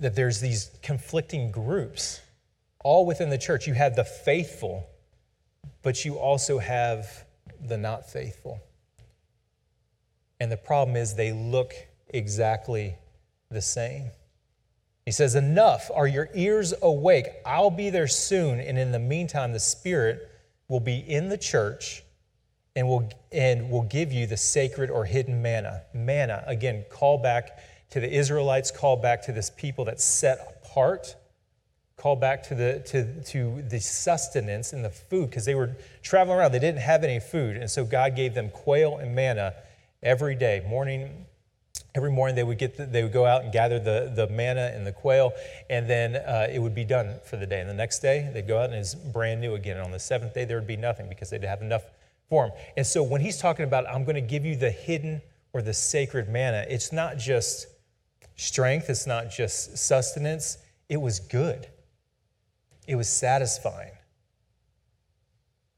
that 0.00 0.14
there's 0.14 0.40
these 0.40 0.70
conflicting 0.82 1.50
groups 1.50 2.20
all 2.82 3.06
within 3.06 3.28
the 3.28 3.38
church. 3.38 3.66
You 3.66 3.74
have 3.74 3.96
the 3.96 4.04
faithful, 4.04 4.86
but 5.82 6.04
you 6.04 6.18
also 6.18 6.58
have 6.58 7.24
the 7.60 7.76
not 7.76 8.08
faithful. 8.08 8.60
And 10.40 10.50
the 10.50 10.56
problem 10.56 10.96
is 10.96 11.14
they 11.14 11.32
look 11.32 11.74
exactly 12.08 12.96
the 13.50 13.62
same. 13.62 14.10
He 15.04 15.12
says, 15.12 15.34
Enough. 15.34 15.90
Are 15.94 16.06
your 16.06 16.28
ears 16.34 16.72
awake? 16.82 17.28
I'll 17.44 17.70
be 17.70 17.90
there 17.90 18.08
soon. 18.08 18.60
And 18.60 18.78
in 18.78 18.92
the 18.92 18.98
meantime, 18.98 19.52
the 19.52 19.60
Spirit 19.60 20.30
will 20.68 20.80
be 20.80 20.98
in 20.98 21.28
the 21.28 21.38
church 21.38 22.02
and 22.76 22.88
will, 22.88 23.08
and 23.30 23.70
will 23.70 23.82
give 23.82 24.12
you 24.12 24.26
the 24.26 24.36
sacred 24.36 24.90
or 24.90 25.04
hidden 25.04 25.42
manna. 25.42 25.82
Manna, 25.92 26.42
again, 26.46 26.84
call 26.90 27.18
back 27.18 27.58
to 27.90 28.00
the 28.00 28.12
Israelites, 28.12 28.70
call 28.70 28.96
back 28.96 29.22
to 29.22 29.32
this 29.32 29.50
people 29.50 29.84
that's 29.84 30.02
set 30.02 30.58
apart, 30.64 31.14
call 31.96 32.16
back 32.16 32.42
to 32.44 32.54
the, 32.54 32.82
to, 32.86 33.22
to 33.22 33.62
the 33.68 33.78
sustenance 33.78 34.72
and 34.72 34.84
the 34.84 34.90
food, 34.90 35.30
because 35.30 35.44
they 35.44 35.54
were 35.54 35.76
traveling 36.02 36.38
around. 36.38 36.52
They 36.52 36.58
didn't 36.58 36.80
have 36.80 37.04
any 37.04 37.20
food. 37.20 37.56
And 37.56 37.70
so 37.70 37.84
God 37.84 38.16
gave 38.16 38.34
them 38.34 38.50
quail 38.50 38.96
and 38.96 39.14
manna 39.14 39.54
every 40.02 40.34
day, 40.34 40.64
morning, 40.68 41.23
every 41.94 42.10
morning 42.10 42.34
they 42.34 42.42
would 42.42 42.58
get 42.58 42.76
the, 42.76 42.86
they 42.86 43.02
would 43.02 43.12
go 43.12 43.24
out 43.24 43.44
and 43.44 43.52
gather 43.52 43.78
the, 43.78 44.12
the 44.14 44.26
manna 44.28 44.72
and 44.74 44.86
the 44.86 44.92
quail 44.92 45.32
and 45.70 45.88
then 45.88 46.16
uh, 46.16 46.48
it 46.52 46.58
would 46.58 46.74
be 46.74 46.84
done 46.84 47.18
for 47.24 47.36
the 47.36 47.46
day. 47.46 47.60
And 47.60 47.68
the 47.68 47.74
next 47.74 48.00
day 48.00 48.30
they'd 48.32 48.48
go 48.48 48.58
out 48.58 48.70
and 48.70 48.74
it's 48.74 48.94
brand 48.94 49.40
new 49.40 49.54
again. 49.54 49.76
And 49.76 49.86
on 49.86 49.92
the 49.92 49.98
seventh 49.98 50.34
day 50.34 50.44
there 50.44 50.58
would 50.58 50.66
be 50.66 50.76
nothing 50.76 51.08
because 51.08 51.30
they'd 51.30 51.44
have 51.44 51.62
enough 51.62 51.84
for 52.28 52.48
them 52.48 52.56
and 52.78 52.86
so 52.86 53.02
when 53.02 53.20
he's 53.20 53.36
talking 53.36 53.66
about 53.66 53.86
i'm 53.86 54.02
going 54.02 54.14
to 54.14 54.22
give 54.22 54.46
you 54.46 54.56
the 54.56 54.70
hidden 54.70 55.20
or 55.52 55.60
the 55.60 55.74
sacred 55.74 56.26
manna 56.26 56.64
it's 56.70 56.90
not 56.90 57.18
just 57.18 57.66
strength 58.34 58.88
it's 58.88 59.06
not 59.06 59.30
just 59.30 59.76
sustenance 59.76 60.56
it 60.88 61.00
was 61.00 61.20
good. 61.20 61.66
It 62.86 62.96
was 62.96 63.08
satisfying. 63.08 63.92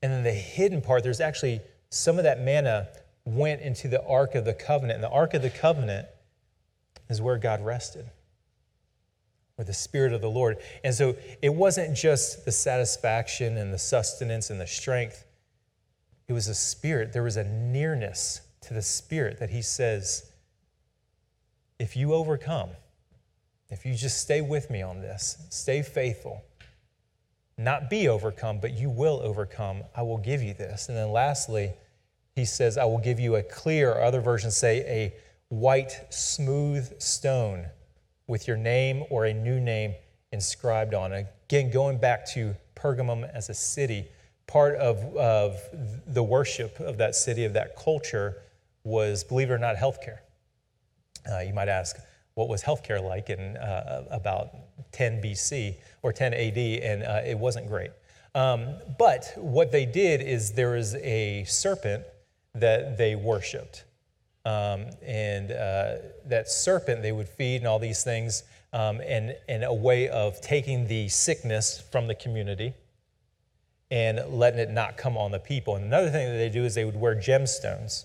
And 0.02 0.12
then 0.12 0.24
the 0.24 0.32
hidden 0.32 0.82
part 0.82 1.02
there's 1.02 1.20
actually 1.20 1.60
some 1.90 2.18
of 2.18 2.24
that 2.24 2.40
manna 2.40 2.88
went 3.26 3.60
into 3.60 3.88
the 3.88 4.02
Ark 4.06 4.34
of 4.34 4.44
the 4.44 4.54
Covenant. 4.54 4.96
And 4.96 5.04
the 5.04 5.10
Ark 5.10 5.34
of 5.34 5.42
the 5.42 5.50
Covenant 5.50 6.06
is 7.10 7.20
where 7.20 7.36
God 7.36 7.60
rested, 7.64 8.06
with 9.58 9.66
the 9.66 9.74
Spirit 9.74 10.12
of 10.12 10.20
the 10.20 10.30
Lord. 10.30 10.58
And 10.82 10.94
so 10.94 11.16
it 11.42 11.52
wasn't 11.54 11.96
just 11.96 12.44
the 12.44 12.52
satisfaction 12.52 13.58
and 13.58 13.74
the 13.74 13.78
sustenance 13.78 14.50
and 14.50 14.60
the 14.60 14.66
strength, 14.66 15.24
it 16.28 16.32
was 16.32 16.48
a 16.48 16.54
spirit. 16.54 17.12
There 17.12 17.22
was 17.22 17.36
a 17.36 17.44
nearness 17.44 18.40
to 18.62 18.74
the 18.74 18.82
Spirit 18.82 19.38
that 19.38 19.50
He 19.50 19.62
says, 19.62 20.30
if 21.78 21.96
you 21.96 22.14
overcome, 22.14 22.70
if 23.68 23.84
you 23.84 23.94
just 23.94 24.20
stay 24.20 24.40
with 24.40 24.70
me 24.70 24.82
on 24.82 25.00
this, 25.00 25.36
stay 25.50 25.82
faithful, 25.82 26.42
not 27.58 27.88
be 27.90 28.08
overcome, 28.08 28.58
but 28.60 28.72
you 28.72 28.90
will 28.90 29.20
overcome, 29.22 29.82
I 29.94 30.02
will 30.02 30.18
give 30.18 30.42
you 30.42 30.54
this. 30.54 30.88
And 30.88 30.96
then 30.96 31.10
lastly, 31.10 31.72
he 32.37 32.45
says, 32.45 32.76
I 32.76 32.84
will 32.84 32.99
give 32.99 33.18
you 33.18 33.37
a 33.37 33.43
clear, 33.43 33.93
or 33.93 34.03
other 34.03 34.20
versions 34.20 34.57
say, 34.57 34.80
a 34.80 35.14
white, 35.49 35.93
smooth 36.11 37.01
stone 37.01 37.66
with 38.26 38.47
your 38.47 38.59
name 38.59 39.05
or 39.09 39.24
a 39.24 39.32
new 39.32 39.59
name 39.59 39.95
inscribed 40.32 40.93
on 40.93 41.12
it. 41.12 41.26
Again, 41.49 41.70
going 41.70 41.99
back 41.99 42.26
to 42.32 42.55
Pergamum 42.74 43.28
as 43.32 43.49
a 43.49 43.55
city, 43.55 44.07
part 44.47 44.76
of, 44.76 44.99
of 45.16 45.59
the 46.07 46.22
worship 46.22 46.78
of 46.78 46.99
that 46.99 47.14
city, 47.14 47.47
of 47.47 47.55
that 47.55 47.74
culture, 47.74 48.37
was, 48.84 49.24
believe 49.24 49.51
it 49.51 49.55
or 49.55 49.59
not, 49.59 49.76
healthcare. 49.76 50.18
Uh, 51.32 51.41
you 51.41 51.55
might 51.55 51.68
ask, 51.68 51.97
what 52.34 52.49
was 52.49 52.62
healthcare 52.62 53.03
like 53.03 53.30
in 53.30 53.57
uh, 53.57 54.05
about 54.11 54.51
10 54.93 55.22
BC 55.22 55.76
or 56.03 56.12
10 56.12 56.34
AD? 56.34 56.59
And 56.59 57.03
uh, 57.03 57.22
it 57.24 57.39
wasn't 57.39 57.66
great. 57.66 57.93
Um, 58.34 58.74
but 58.99 59.32
what 59.37 59.72
they 59.72 59.87
did 59.87 60.20
is 60.20 60.53
there 60.53 60.72
was 60.72 60.95
a 60.97 61.45
serpent 61.45 62.05
that 62.61 62.96
they 62.98 63.14
worshiped. 63.14 63.84
Um, 64.44 64.86
and 65.02 65.50
uh, 65.50 65.96
that 66.26 66.48
serpent 66.48 67.02
they 67.02 67.12
would 67.12 67.28
feed 67.28 67.57
and 67.57 67.66
all 67.66 67.78
these 67.78 68.04
things, 68.04 68.44
um, 68.72 69.00
and, 69.00 69.36
and 69.48 69.64
a 69.64 69.74
way 69.74 70.09
of 70.09 70.40
taking 70.40 70.86
the 70.86 71.09
sickness 71.09 71.82
from 71.90 72.07
the 72.07 72.14
community 72.14 72.74
and 73.90 74.20
letting 74.28 74.59
it 74.59 74.70
not 74.70 74.96
come 74.96 75.16
on 75.16 75.30
the 75.30 75.38
people. 75.38 75.76
And 75.76 75.84
another 75.84 76.11
thing 76.11 76.28
that 76.28 76.38
they 76.38 76.48
do 76.48 76.64
is 76.64 76.74
they 76.74 76.84
would 76.84 76.96
wear 76.96 77.14
gemstones 77.16 78.04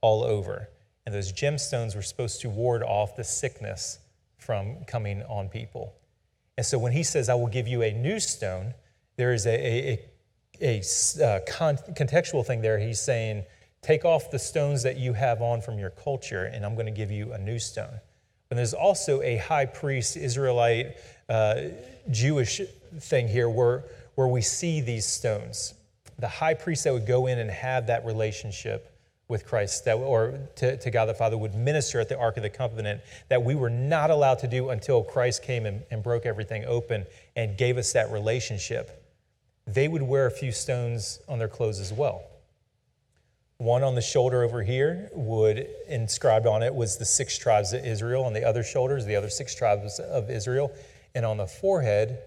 all 0.00 0.22
over. 0.24 0.68
And 1.04 1.14
those 1.14 1.32
gemstones 1.32 1.94
were 1.94 2.02
supposed 2.02 2.40
to 2.42 2.50
ward 2.50 2.82
off 2.82 3.16
the 3.16 3.24
sickness 3.24 3.98
from 4.36 4.84
coming 4.86 5.22
on 5.24 5.48
people. 5.48 5.94
And 6.56 6.66
so 6.66 6.78
when 6.78 6.92
he 6.92 7.02
says, 7.02 7.28
I 7.28 7.34
will 7.34 7.48
give 7.48 7.66
you 7.66 7.82
a 7.82 7.92
new 7.92 8.20
stone, 8.20 8.74
there 9.16 9.32
is 9.32 9.46
a, 9.46 9.54
a, 9.54 10.00
a, 10.60 10.80
a 10.80 11.26
uh, 11.26 11.40
con- 11.48 11.78
contextual 11.94 12.44
thing 12.44 12.60
there. 12.60 12.78
He's 12.78 13.00
saying, 13.00 13.44
Take 13.82 14.04
off 14.04 14.30
the 14.30 14.38
stones 14.38 14.84
that 14.84 14.96
you 14.96 15.12
have 15.12 15.42
on 15.42 15.60
from 15.60 15.76
your 15.76 15.90
culture, 15.90 16.44
and 16.44 16.64
I'm 16.64 16.74
going 16.74 16.86
to 16.86 16.92
give 16.92 17.10
you 17.10 17.32
a 17.32 17.38
new 17.38 17.58
stone. 17.58 18.00
And 18.48 18.58
there's 18.58 18.74
also 18.74 19.22
a 19.22 19.38
high 19.38 19.66
priest, 19.66 20.16
Israelite, 20.16 20.98
uh, 21.28 21.62
Jewish 22.08 22.60
thing 23.00 23.26
here 23.26 23.48
where, 23.48 23.82
where 24.14 24.28
we 24.28 24.40
see 24.40 24.80
these 24.80 25.04
stones. 25.04 25.74
The 26.20 26.28
high 26.28 26.54
priest 26.54 26.84
that 26.84 26.92
would 26.92 27.08
go 27.08 27.26
in 27.26 27.40
and 27.40 27.50
have 27.50 27.88
that 27.88 28.06
relationship 28.06 28.96
with 29.26 29.46
Christ, 29.46 29.84
that, 29.86 29.94
or 29.94 30.38
to, 30.56 30.76
to 30.76 30.90
God 30.92 31.06
the 31.06 31.14
Father, 31.14 31.36
would 31.36 31.56
minister 31.56 31.98
at 31.98 32.08
the 32.08 32.16
Ark 32.16 32.36
of 32.36 32.44
the 32.44 32.50
Covenant 32.50 33.00
that 33.30 33.42
we 33.42 33.56
were 33.56 33.70
not 33.70 34.10
allowed 34.10 34.38
to 34.40 34.46
do 34.46 34.70
until 34.70 35.02
Christ 35.02 35.42
came 35.42 35.66
and, 35.66 35.82
and 35.90 36.04
broke 36.04 36.24
everything 36.24 36.64
open 36.66 37.04
and 37.34 37.58
gave 37.58 37.78
us 37.78 37.92
that 37.94 38.12
relationship. 38.12 39.02
They 39.66 39.88
would 39.88 40.02
wear 40.02 40.26
a 40.26 40.30
few 40.30 40.52
stones 40.52 41.18
on 41.28 41.40
their 41.40 41.48
clothes 41.48 41.80
as 41.80 41.92
well. 41.92 42.22
One 43.62 43.84
on 43.84 43.94
the 43.94 44.02
shoulder 44.02 44.42
over 44.42 44.64
here 44.64 45.08
would 45.12 45.68
inscribed 45.86 46.48
on 46.48 46.64
it 46.64 46.74
was 46.74 46.96
the 46.96 47.04
six 47.04 47.38
tribes 47.38 47.72
of 47.72 47.84
Israel, 47.84 48.24
on 48.24 48.32
the 48.32 48.44
other 48.44 48.64
shoulders, 48.64 49.06
the 49.06 49.14
other 49.14 49.28
six 49.28 49.54
tribes 49.54 50.00
of 50.00 50.30
Israel, 50.30 50.72
and 51.14 51.24
on 51.24 51.36
the 51.36 51.46
forehead 51.46 52.18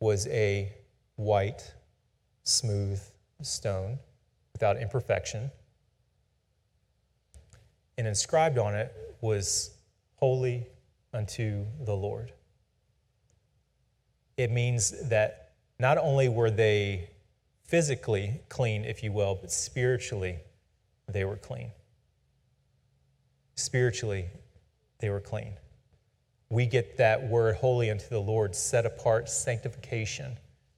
was 0.00 0.26
a 0.28 0.72
white, 1.16 1.74
smooth 2.44 2.98
stone 3.42 3.98
without 4.54 4.78
imperfection. 4.78 5.50
And 7.98 8.06
inscribed 8.06 8.56
on 8.56 8.74
it 8.74 8.94
was 9.20 9.76
holy 10.14 10.66
unto 11.12 11.66
the 11.84 11.94
Lord. 11.94 12.32
It 14.38 14.50
means 14.50 15.06
that 15.10 15.52
not 15.78 15.98
only 15.98 16.30
were 16.30 16.50
they 16.50 17.10
physically 17.62 18.40
clean, 18.48 18.86
if 18.86 19.02
you 19.02 19.12
will, 19.12 19.34
but 19.34 19.52
spiritually 19.52 20.38
they 21.08 21.24
were 21.24 21.36
clean. 21.36 21.72
Spiritually, 23.54 24.26
they 24.98 25.10
were 25.10 25.20
clean. 25.20 25.54
We 26.48 26.66
get 26.66 26.98
that 26.98 27.28
word 27.28 27.56
holy 27.56 27.90
unto 27.90 28.08
the 28.08 28.20
Lord, 28.20 28.54
set 28.54 28.84
apart, 28.86 29.28
sanctification. 29.28 30.36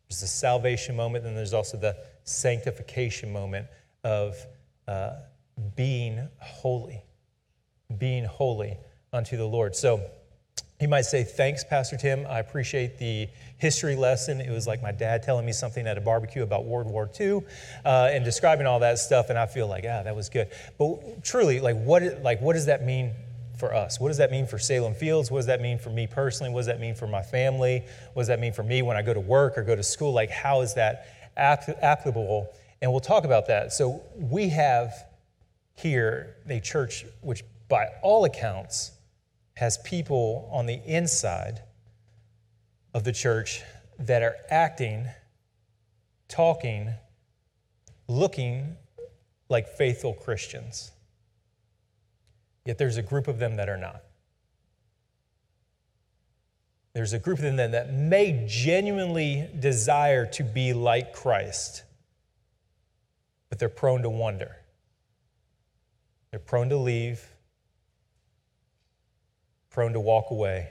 There's 0.09 0.21
the 0.21 0.27
salvation 0.27 0.95
moment, 0.95 1.27
and 1.27 1.37
there's 1.37 1.55
also 1.55 1.77
the 1.77 1.97
sanctification 2.25 3.33
moment 3.33 3.67
of 4.03 4.37
uh, 4.87 5.15
being 5.77 6.29
holy, 6.39 7.03
being 7.99 8.25
holy 8.25 8.77
unto 9.13 9.37
the 9.37 9.47
Lord. 9.47 9.75
So 9.75 10.03
He 10.85 10.89
might 10.89 11.07
say, 11.07 11.25
Thanks, 11.25 11.65
Pastor 11.65 11.97
Tim. 11.97 12.27
I 12.29 12.41
appreciate 12.41 12.99
the 12.99 13.27
history 13.57 13.97
lesson. 13.97 14.39
It 14.39 14.51
was 14.51 14.67
like 14.67 14.83
my 14.83 14.93
dad 14.93 15.23
telling 15.23 15.47
me 15.47 15.53
something 15.53 15.87
at 15.87 15.97
a 15.97 16.01
barbecue 16.03 16.43
about 16.43 16.67
World 16.67 16.89
War 16.89 17.11
II 17.19 17.41
uh, 17.87 18.11
and 18.13 18.23
describing 18.23 18.67
all 18.67 18.81
that 18.81 18.99
stuff. 18.99 19.31
And 19.31 19.39
I 19.39 19.47
feel 19.47 19.67
like, 19.67 19.87
ah, 19.89 20.03
that 20.03 20.15
was 20.15 20.29
good. 20.29 20.49
But 20.77 21.25
truly, 21.25 21.59
like 21.59 21.77
what, 21.77 22.03
like, 22.23 22.43
what 22.43 22.53
does 22.53 22.67
that 22.67 22.85
mean 22.85 23.15
for 23.59 23.75
us? 23.75 23.99
What 23.99 24.09
does 24.09 24.19
that 24.19 24.31
mean 24.31 24.47
for 24.47 24.59
Salem 24.59 24.93
Fields? 24.95 25.31
What 25.31 25.39
does 25.39 25.47
that 25.47 25.63
mean 25.63 25.79
for 25.79 25.89
me 25.89 26.07
personally? 26.07 26.53
What 26.53 26.61
does 26.61 26.67
that 26.67 26.81
mean 26.81 26.95
for 26.95 27.07
my 27.07 27.23
family? 27.23 27.83
What 28.13 28.21
does 28.21 28.29
that 28.29 28.39
mean 28.39 28.53
for 28.53 28.63
me 28.63 28.83
when 28.83 28.99
I 28.99 29.01
go 29.01 29.15
to 29.15 29.21
work 29.21 29.57
or 29.57 29.63
go 29.63 29.75
to 29.75 29.83
school? 29.83 30.13
Like, 30.13 30.29
how 30.29 30.61
is 30.61 30.75
that 30.75 31.33
applicable? 31.35 32.53
And 32.83 32.91
we'll 32.91 33.01
talk 33.01 33.25
about 33.25 33.47
that. 33.47 33.73
So, 33.73 34.03
we 34.19 34.51
have 34.51 34.93
here 35.77 36.37
a 36.47 36.61
church 36.61 37.07
which, 37.23 37.43
by 37.71 37.87
all 38.03 38.27
accounts, 38.27 38.91
has 39.55 39.79
people 39.79 40.49
on 40.53 40.67
the 40.67 40.81
inside 40.85 41.63
of 42.93 43.05
the 43.05 43.13
church 43.13 43.63
that 43.99 44.23
are 44.23 44.37
acting, 44.51 45.07
talking, 46.29 46.93
looking 48.09 48.77
like 49.49 49.69
faithful 49.69 50.13
Christians. 50.13 50.91
Yet 52.65 52.79
there's 52.79 52.97
a 52.97 53.03
group 53.03 53.29
of 53.29 53.39
them 53.39 53.57
that 53.57 53.69
are 53.69 53.77
not. 53.77 54.03
There's 56.95 57.13
a 57.13 57.19
group 57.19 57.39
of 57.39 57.57
them 57.57 57.73
that 57.73 57.93
may 57.93 58.47
genuinely 58.49 59.49
desire 59.59 60.27
to 60.27 60.45
be 60.45 60.73
like 60.73 61.13
Christ, 61.13 61.83
but 63.49 63.59
they're 63.59 63.69
prone 63.69 64.03
to 64.03 64.11
wonder. 64.11 64.57
They're 66.31 66.41
prone 66.41 66.69
to 66.69 66.77
leave, 66.77 67.34
prone 69.75 69.93
to 69.93 69.99
walk 69.99 70.31
away, 70.31 70.69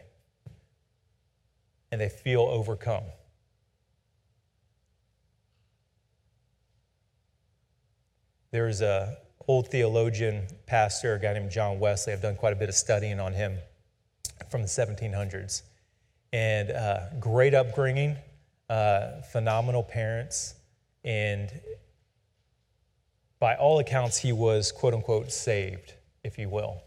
and 1.91 1.99
they 1.99 2.08
feel 2.08 2.41
overcome. 2.43 3.04
There's 8.51 8.80
a 8.80 9.18
old 9.45 9.68
theologian, 9.68 10.47
pastor, 10.68 11.16
a 11.16 11.20
guy 11.20 11.34
named 11.34 11.51
John 11.51 11.82
Wesley. 11.82 12.14
I've 12.14 12.22
done 12.22 12.38
quite 12.38 12.54
a 12.54 12.56
bit 12.56 12.70
of 12.70 12.76
studying 12.76 13.20
on 13.20 13.34
him 13.34 13.58
from 14.49 14.62
the 14.62 14.70
1700s. 14.70 15.64
And 16.32 16.72
uh, 16.72 16.99
great 17.20 17.54
upbringing, 17.54 18.16
uh, 18.70 19.22
phenomenal 19.34 19.84
parents, 19.84 20.56
and 21.04 21.51
by 23.38 23.56
all 23.56 23.80
accounts, 23.80 24.18
he 24.18 24.32
was 24.32 24.72
quote 24.72 24.93
unquote 24.93 25.30
saved, 25.30 25.93
if 26.24 26.39
you 26.39 26.47
will. 26.47 26.82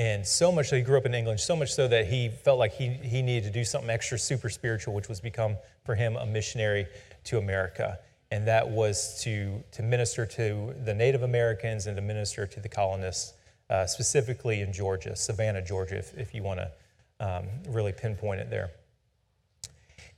And 0.00 0.26
so 0.26 0.50
much 0.50 0.70
so, 0.70 0.76
he 0.76 0.82
grew 0.82 0.96
up 0.96 1.04
in 1.04 1.14
England, 1.14 1.40
so 1.40 1.54
much 1.54 1.72
so 1.72 1.86
that 1.88 2.06
he 2.06 2.30
felt 2.30 2.58
like 2.58 2.72
he, 2.72 2.88
he 2.88 3.20
needed 3.20 3.44
to 3.44 3.50
do 3.50 3.64
something 3.64 3.90
extra 3.90 4.18
super 4.18 4.48
spiritual, 4.48 4.94
which 4.94 5.08
was 5.08 5.20
become 5.20 5.56
for 5.84 5.94
him 5.94 6.16
a 6.16 6.24
missionary 6.24 6.86
to 7.24 7.38
America 7.38 7.98
and 8.30 8.46
that 8.46 8.68
was 8.68 9.20
to, 9.22 9.62
to 9.72 9.82
minister 9.82 10.24
to 10.24 10.74
the 10.84 10.94
Native 10.94 11.22
Americans 11.22 11.86
and 11.86 11.96
to 11.96 12.02
minister 12.02 12.46
to 12.46 12.60
the 12.60 12.68
colonists, 12.68 13.34
uh, 13.68 13.86
specifically 13.86 14.60
in 14.60 14.72
Georgia, 14.72 15.16
Savannah, 15.16 15.62
Georgia, 15.62 15.98
if, 15.98 16.16
if 16.16 16.34
you 16.34 16.42
want 16.42 16.60
to 16.60 16.70
um, 17.18 17.44
really 17.68 17.92
pinpoint 17.92 18.40
it 18.40 18.48
there. 18.48 18.70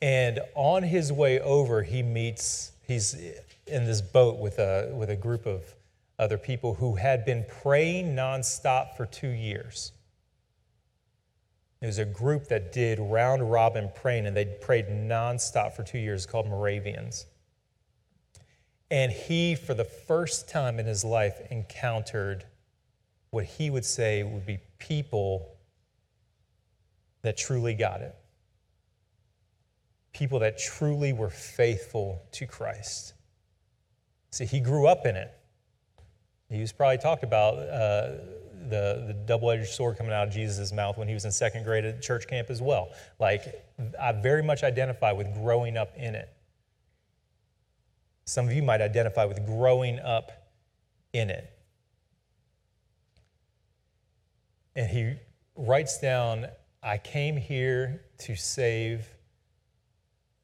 And 0.02 0.40
on 0.54 0.82
his 0.82 1.12
way 1.12 1.40
over, 1.40 1.82
he 1.82 2.02
meets, 2.02 2.72
he's 2.86 3.14
in 3.66 3.86
this 3.86 4.02
boat 4.02 4.38
with 4.38 4.58
a, 4.58 4.92
with 4.94 5.08
a 5.08 5.16
group 5.16 5.46
of 5.46 5.62
other 6.22 6.38
people 6.38 6.74
who 6.74 6.94
had 6.94 7.24
been 7.24 7.44
praying 7.62 8.14
nonstop 8.14 8.96
for 8.96 9.04
two 9.04 9.28
years. 9.28 9.92
It 11.80 11.86
was 11.86 11.98
a 11.98 12.04
group 12.04 12.46
that 12.46 12.72
did 12.72 13.00
round 13.00 13.50
robin 13.50 13.90
praying, 13.92 14.26
and 14.26 14.36
they 14.36 14.44
prayed 14.44 14.86
nonstop 14.86 15.72
for 15.72 15.82
two 15.82 15.98
years 15.98 16.24
called 16.26 16.46
Moravians. 16.46 17.26
And 18.88 19.10
he, 19.10 19.56
for 19.56 19.74
the 19.74 19.84
first 19.84 20.48
time 20.48 20.78
in 20.78 20.86
his 20.86 21.04
life, 21.04 21.40
encountered 21.50 22.44
what 23.30 23.44
he 23.44 23.68
would 23.68 23.84
say 23.84 24.22
would 24.22 24.46
be 24.46 24.58
people 24.78 25.56
that 27.22 27.36
truly 27.36 27.74
got 27.74 28.00
it. 28.00 28.14
People 30.12 30.38
that 30.40 30.58
truly 30.58 31.12
were 31.12 31.30
faithful 31.30 32.22
to 32.32 32.46
Christ. 32.46 33.14
See, 34.30 34.44
he 34.44 34.60
grew 34.60 34.86
up 34.86 35.04
in 35.04 35.16
it. 35.16 35.32
He 36.52 36.60
was 36.60 36.70
probably 36.70 36.98
talked 36.98 37.24
about 37.24 37.54
uh, 37.54 38.12
the, 38.68 39.04
the 39.06 39.16
double 39.26 39.50
edged 39.50 39.68
sword 39.68 39.96
coming 39.96 40.12
out 40.12 40.28
of 40.28 40.34
Jesus' 40.34 40.70
mouth 40.70 40.98
when 40.98 41.08
he 41.08 41.14
was 41.14 41.24
in 41.24 41.32
second 41.32 41.64
grade 41.64 41.86
at 41.86 42.02
church 42.02 42.26
camp 42.26 42.50
as 42.50 42.60
well. 42.60 42.90
Like, 43.18 43.64
I 43.98 44.12
very 44.12 44.42
much 44.42 44.62
identify 44.62 45.12
with 45.12 45.32
growing 45.34 45.78
up 45.78 45.96
in 45.96 46.14
it. 46.14 46.28
Some 48.26 48.46
of 48.46 48.52
you 48.52 48.62
might 48.62 48.82
identify 48.82 49.24
with 49.24 49.44
growing 49.46 49.98
up 49.98 50.30
in 51.14 51.30
it. 51.30 51.50
And 54.76 54.88
he 54.88 55.14
writes 55.56 55.98
down, 55.98 56.46
I 56.82 56.98
came 56.98 57.36
here 57.36 58.04
to 58.18 58.36
save 58.36 59.06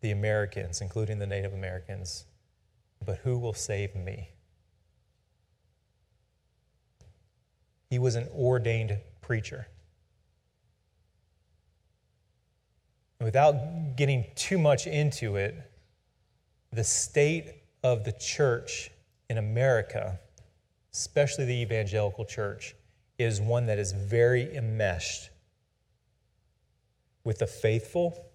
the 0.01 0.11
Americans, 0.13 0.81
including 0.81 1.19
the 1.19 1.27
Native 1.27 1.53
Americans, 1.53 2.25
but 3.05 3.19
who 3.19 3.39
will 3.39 3.55
save 3.55 3.95
me? 3.95 4.31
He 7.91 7.99
was 7.99 8.15
an 8.15 8.29
ordained 8.35 8.99
preacher. 9.21 9.67
Without 13.21 13.97
getting 13.97 14.27
too 14.35 14.59
much 14.59 14.87
into 14.87 15.37
it, 15.37 15.55
the 16.73 16.85
state 16.85 17.55
of 17.83 18.05
the 18.05 18.13
church 18.13 18.91
in 19.29 19.39
America, 19.39 20.21
especially 20.93 21.45
the 21.45 21.61
evangelical 21.61 22.25
church, 22.25 22.75
is 23.19 23.41
one 23.41 23.67
that 23.67 23.79
is 23.79 23.93
very 23.93 24.55
enmeshed 24.57 25.31
with 27.25 27.39
the 27.39 27.47
faithful, 27.47 28.27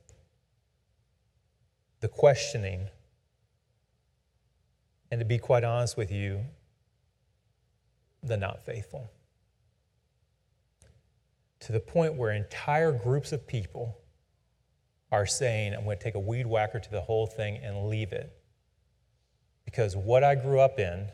the 2.01 2.08
questioning, 2.08 2.89
and 5.10 5.20
to 5.20 5.26
be 5.26 5.38
quite 5.38 5.64
honest 5.64 5.95
with 5.95 6.12
you, 6.12 6.41
the 8.22 8.36
not 8.36 8.66
faithful. 8.66 9.10
To 11.66 11.72
the 11.72 11.80
point 11.80 12.16
where 12.16 12.32
entire 12.32 12.91
groups 12.91 13.32
of 13.32 13.47
people 13.47 13.97
are 15.11 15.26
saying, 15.26 15.74
I'm 15.74 15.86
going 15.86 15.97
to 15.97 16.03
take 16.03 16.16
a 16.16 16.20
weed 16.20 16.45
whacker 16.45 16.80
to 16.80 16.91
the 16.91 17.01
whole 17.01 17.28
thing 17.28 17.57
and 17.57 17.88
leave 17.88 18.11
it 18.11 18.34
because 19.66 19.95
what 19.95 20.24
I 20.24 20.36
grew 20.36 20.59
up 20.59 20.80
in, 20.80 21.07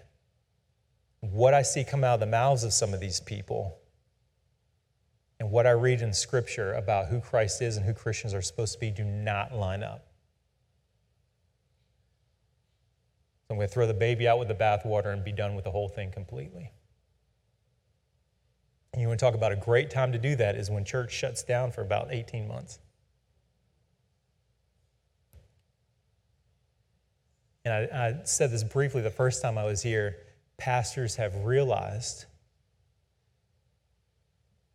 what 1.21 1.53
I 1.53 1.61
see 1.61 1.83
come 1.83 2.03
out 2.03 2.15
of 2.15 2.19
the 2.19 2.25
mouths 2.25 2.63
of 2.63 2.73
some 2.73 2.93
of 2.93 2.99
these 2.99 3.19
people, 3.19 3.77
and 5.39 5.51
what 5.51 5.67
I 5.67 5.71
read 5.71 6.01
in 6.01 6.13
Scripture 6.13 6.73
about 6.73 7.07
who 7.07 7.21
Christ 7.21 7.61
is 7.61 7.77
and 7.77 7.85
who 7.85 7.93
Christians 7.93 8.33
are 8.33 8.41
supposed 8.41 8.73
to 8.73 8.79
be 8.79 8.91
do 8.91 9.03
not 9.03 9.53
line 9.53 9.83
up. 9.83 10.07
So 13.47 13.53
I'm 13.53 13.57
going 13.57 13.67
to 13.67 13.73
throw 13.73 13.87
the 13.87 13.93
baby 13.93 14.27
out 14.27 14.39
with 14.39 14.47
the 14.47 14.55
bathwater 14.55 15.13
and 15.13 15.23
be 15.23 15.31
done 15.31 15.55
with 15.55 15.63
the 15.63 15.71
whole 15.71 15.89
thing 15.89 16.11
completely. 16.11 16.71
And 18.93 19.01
you 19.01 19.07
want 19.07 19.19
to 19.19 19.25
talk 19.25 19.35
about 19.35 19.51
a 19.51 19.55
great 19.55 19.89
time 19.89 20.11
to 20.11 20.17
do 20.17 20.35
that 20.35 20.55
is 20.55 20.69
when 20.69 20.83
church 20.83 21.13
shuts 21.13 21.43
down 21.43 21.71
for 21.71 21.81
about 21.81 22.07
18 22.11 22.47
months. 22.47 22.79
And 27.65 27.73
I, 27.73 28.07
I 28.07 28.23
said 28.23 28.51
this 28.51 28.63
briefly 28.63 29.01
the 29.01 29.11
first 29.11 29.41
time 29.41 29.57
I 29.57 29.65
was 29.65 29.81
here 29.81 30.17
pastors 30.57 31.15
have 31.15 31.45
realized 31.45 32.25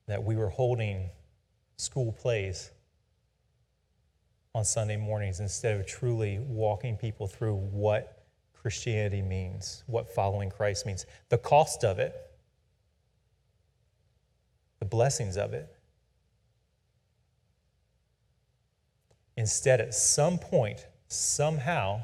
that 0.07 0.23
we 0.23 0.37
were 0.37 0.49
holding 0.49 1.11
school 1.77 2.13
plays 2.13 2.71
on 4.55 4.65
Sunday 4.65 4.97
mornings 4.97 5.41
instead 5.41 5.79
of 5.79 5.87
truly 5.87 6.39
walking 6.39 6.97
people 6.97 7.27
through 7.27 7.57
what 7.57 8.25
Christianity 8.55 9.23
means, 9.23 9.83
what 9.87 10.09
following 10.09 10.51
Christ 10.51 10.87
means, 10.87 11.07
the 11.29 11.39
cost 11.39 11.85
of 11.85 11.99
it, 11.99 12.24
the 14.85 14.89
blessings 14.89 15.39
of 15.39 15.55
it. 15.55 15.75
Instead, 19.37 19.81
at 19.81 19.95
some 19.95 20.39
point, 20.39 20.87
somehow, 21.09 22.03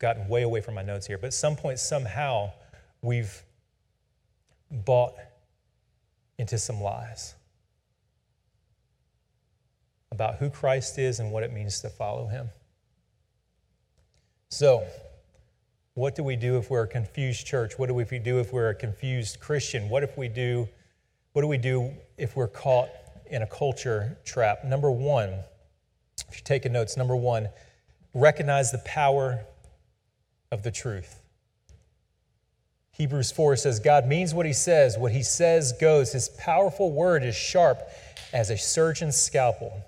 gotten 0.00 0.28
way 0.28 0.42
away 0.42 0.60
from 0.60 0.74
my 0.74 0.82
notes 0.82 1.06
here, 1.06 1.16
but 1.16 1.28
at 1.28 1.34
some 1.34 1.54
point, 1.54 1.78
somehow, 1.78 2.50
we've 3.02 3.44
bought 4.68 5.14
into 6.38 6.58
some 6.58 6.80
lies 6.80 7.34
about 10.10 10.36
who 10.36 10.50
Christ 10.50 10.98
is 10.98 11.20
and 11.20 11.30
what 11.30 11.44
it 11.44 11.52
means 11.52 11.80
to 11.80 11.88
follow 11.88 12.26
him. 12.26 12.50
So, 14.48 14.84
what 15.94 16.16
do 16.16 16.24
we 16.24 16.34
do 16.34 16.58
if 16.58 16.68
we're 16.68 16.82
a 16.82 16.88
confused 16.88 17.46
church? 17.46 17.78
What 17.78 17.86
do 17.86 17.94
we 17.94 18.04
do 18.04 18.40
if 18.40 18.52
we're 18.52 18.70
a 18.70 18.74
confused 18.74 19.38
Christian? 19.38 19.88
What 19.88 20.02
if 20.02 20.18
we 20.18 20.26
do 20.26 20.68
What 21.34 21.42
do 21.42 21.48
we 21.48 21.58
do 21.58 21.90
if 22.16 22.36
we're 22.36 22.46
caught 22.46 22.88
in 23.26 23.42
a 23.42 23.46
culture 23.46 24.16
trap? 24.24 24.64
Number 24.64 24.88
one, 24.88 25.30
if 26.28 26.36
you're 26.36 26.44
taking 26.44 26.72
notes, 26.72 26.96
number 26.96 27.16
one, 27.16 27.48
recognize 28.14 28.70
the 28.70 28.78
power 28.78 29.44
of 30.52 30.62
the 30.62 30.70
truth. 30.70 31.20
Hebrews 32.92 33.32
4 33.32 33.56
says, 33.56 33.80
God 33.80 34.06
means 34.06 34.32
what 34.32 34.46
he 34.46 34.52
says. 34.52 34.96
What 34.96 35.10
he 35.10 35.24
says 35.24 35.72
goes. 35.72 36.12
His 36.12 36.28
powerful 36.28 36.92
word 36.92 37.24
is 37.24 37.34
sharp 37.34 37.80
as 38.32 38.50
a 38.50 38.56
surgeon's 38.56 39.16
scalpel, 39.16 39.84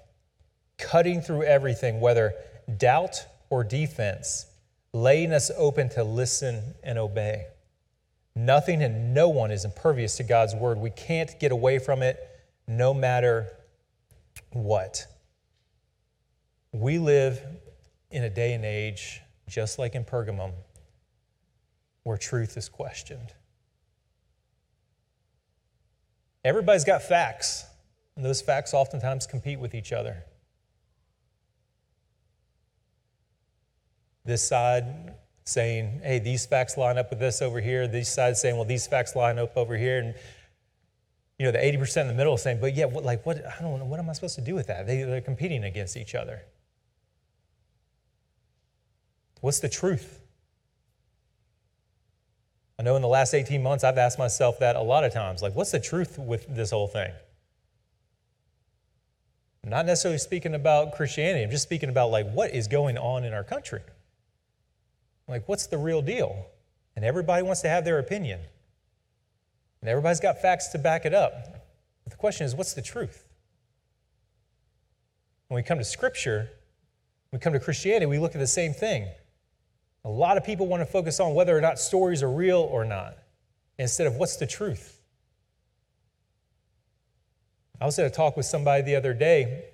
cutting 0.78 1.20
through 1.20 1.44
everything, 1.44 2.01
whether 2.01 2.34
doubt 2.76 3.24
or 3.51 3.62
defense, 3.62 4.47
laying 4.92 5.32
us 5.32 5.53
open 5.57 5.90
to 5.90 6.03
listen 6.03 6.74
and 6.82 6.99
obey. 6.99 7.47
Nothing 8.39 8.82
and 8.82 9.14
no 9.14 9.30
one 9.30 9.51
is 9.51 9.64
impervious 9.64 10.18
to 10.18 10.22
God's 10.22 10.55
word. 10.55 10.76
We 10.76 10.91
can't 10.91 11.41
get 11.41 11.53
away 11.53 11.78
from 11.78 12.03
it 12.03 12.18
no 12.68 12.93
matter 12.93 13.49
what. 14.53 15.07
We 16.70 16.99
live 16.99 17.41
in 18.11 18.24
a 18.24 18.28
day 18.28 18.53
and 18.53 18.62
age, 18.62 19.22
just 19.49 19.78
like 19.78 19.95
in 19.95 20.05
Pergamum, 20.05 20.53
where 22.03 22.18
truth 22.18 22.59
is 22.59 22.68
questioned. 22.68 23.32
Everybody's 26.45 26.84
got 26.84 27.03
facts, 27.03 27.64
and 28.16 28.24
those 28.24 28.43
facts 28.43 28.74
oftentimes 28.74 29.26
compete 29.26 29.59
with 29.59 29.74
each 29.74 29.95
other. 29.95 30.24
This 34.26 34.47
side 34.47 35.14
saying, 35.47 36.01
hey, 36.03 36.18
these 36.18 36.44
facts 36.44 36.76
line 36.76 36.99
up 36.99 37.11
with 37.11 37.20
this 37.20 37.40
over 37.40 37.61
here. 37.61 37.86
These 37.86 38.09
sides 38.12 38.40
saying, 38.40 38.57
well, 38.57 38.64
these 38.64 38.86
facts 38.86 39.14
line 39.14 39.38
up 39.38 39.57
over 39.57 39.76
here. 39.76 40.01
And, 40.01 40.14
you 41.38 41.47
know, 41.47 41.53
the 41.53 41.59
80% 41.59 42.03
in 42.03 42.09
the 42.09 42.14
middle 42.14 42.36
saying, 42.36 42.59
but 42.61 42.74
yeah, 42.74 42.86
what, 42.86 43.05
like, 43.05 43.24
what, 43.24 43.44
I 43.47 43.62
don't 43.62 43.78
know, 43.78 43.84
what 43.84 44.01
am 44.01 44.11
I 44.11 44.12
supposed 44.12 44.34
to 44.34 44.40
do 44.40 44.55
with 44.55 44.66
that? 44.66 44.86
They, 44.86 45.03
they're 45.03 45.20
competing 45.20 45.64
against 45.64 45.97
each 45.97 46.14
other. 46.14 46.42
What's 49.40 49.61
the 49.61 49.68
truth? 49.68 50.20
I 52.78 52.82
know 52.82 52.97
in 52.97 53.03
the 53.03 53.09
last 53.09 53.32
18 53.32 53.62
months, 53.62 53.84
I've 53.84 53.99
asked 53.99 54.18
myself 54.18 54.59
that 54.59 54.74
a 54.74 54.82
lot 54.82 55.05
of 55.05 55.12
times. 55.12 55.42
Like, 55.42 55.55
what's 55.55 55.70
the 55.70 55.80
truth 55.80 56.18
with 56.18 56.47
this 56.55 56.72
whole 56.72 56.88
thing? 56.88 57.12
I'm 59.62 59.70
not 59.70 59.86
necessarily 59.86 60.18
speaking 60.18 60.55
about 60.55 60.94
Christianity, 60.94 61.44
I'm 61.44 61.51
just 61.51 61.62
speaking 61.62 61.88
about, 61.88 62.11
like, 62.11 62.30
what 62.32 62.53
is 62.53 62.66
going 62.66 62.99
on 62.99 63.24
in 63.24 63.32
our 63.32 63.44
country. 63.44 63.80
Like, 65.29 65.49
what's 65.49 65.66
the 65.66 65.79
real 65.79 66.03
deal? 66.03 66.47
And 66.95 67.05
everybody 67.05 67.43
wants 67.43 67.62
to 67.62 67.68
have 67.68 67.85
their 67.85 67.99
opinion. 67.99 68.41
And 69.81 69.91
everybody's 69.91 70.20
got 70.20 70.41
facts 70.41 70.68
to 70.68 70.79
back 70.79 71.05
it 71.05 71.14
up. 71.14 71.33
But 72.05 72.11
the 72.12 72.16
question 72.16 72.47
is, 72.47 72.55
what's 72.55 72.74
the 72.74 72.83
truth? 72.83 73.29
When 75.49 75.57
we 75.57 75.62
come 75.62 75.79
to 75.79 75.85
Scripture, 75.85 76.51
we 77.33 77.39
come 77.39 77.53
to 77.53 77.61
Christianity, 77.61 78.07
we 78.07 78.18
look 78.18 78.35
at 78.35 78.39
the 78.39 78.47
same 78.47 78.72
thing. 78.72 79.09
A 80.05 80.11
lot 80.11 80.37
of 80.37 80.45
people 80.45 80.66
want 80.66 80.81
to 80.81 80.87
focus 80.87 81.18
on 81.20 81.35
whether 81.35 81.57
or 81.57 81.61
not 81.61 81.79
stories 81.79 82.22
are 82.22 82.31
real 82.31 82.61
or 82.61 82.85
not, 82.85 83.18
instead 83.79 84.07
of 84.07 84.16
what's 84.16 84.37
the 84.37 84.47
truth. 84.47 85.01
I 87.81 87.87
was 87.87 87.99
at 87.99 88.07
a 88.07 88.11
talk 88.11 88.37
with 88.37 88.47
somebody 88.47 88.83
the 88.83 88.97
other 88.97 89.12
day, 89.12 89.64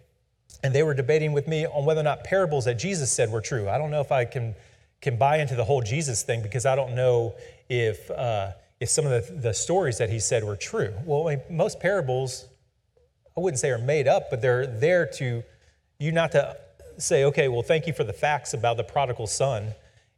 and 0.64 0.74
they 0.74 0.82
were 0.82 0.94
debating 0.94 1.32
with 1.32 1.46
me 1.46 1.66
on 1.66 1.84
whether 1.84 2.00
or 2.00 2.04
not 2.04 2.24
parables 2.24 2.64
that 2.64 2.78
Jesus 2.78 3.12
said 3.12 3.30
were 3.30 3.40
true. 3.40 3.68
I 3.68 3.78
don't 3.78 3.90
know 3.90 4.00
if 4.00 4.10
I 4.10 4.24
can 4.24 4.54
can 5.02 5.16
buy 5.16 5.38
into 5.38 5.54
the 5.54 5.64
whole 5.64 5.82
Jesus 5.82 6.22
thing 6.22 6.42
because 6.42 6.64
I 6.64 6.74
don't 6.74 6.94
know 6.94 7.34
if, 7.68 8.10
uh, 8.10 8.52
if 8.80 8.88
some 8.88 9.04
of 9.04 9.10
the, 9.10 9.32
the 9.34 9.52
stories 9.52 9.98
that 9.98 10.08
he 10.08 10.20
said 10.20 10.44
were 10.44 10.56
true. 10.56 10.94
Well, 11.04 11.28
I 11.28 11.36
mean, 11.36 11.44
most 11.50 11.80
parables, 11.80 12.46
I 13.36 13.40
wouldn't 13.40 13.58
say 13.58 13.70
are 13.70 13.78
made 13.78 14.08
up, 14.08 14.30
but 14.30 14.40
they're 14.40 14.66
there 14.66 15.06
to 15.18 15.42
you 15.98 16.12
not 16.12 16.32
to 16.32 16.56
say, 16.98 17.24
okay, 17.24 17.48
well, 17.48 17.62
thank 17.62 17.86
you 17.86 17.92
for 17.92 18.04
the 18.04 18.12
facts 18.12 18.54
about 18.54 18.76
the 18.76 18.84
prodigal 18.84 19.26
son 19.26 19.72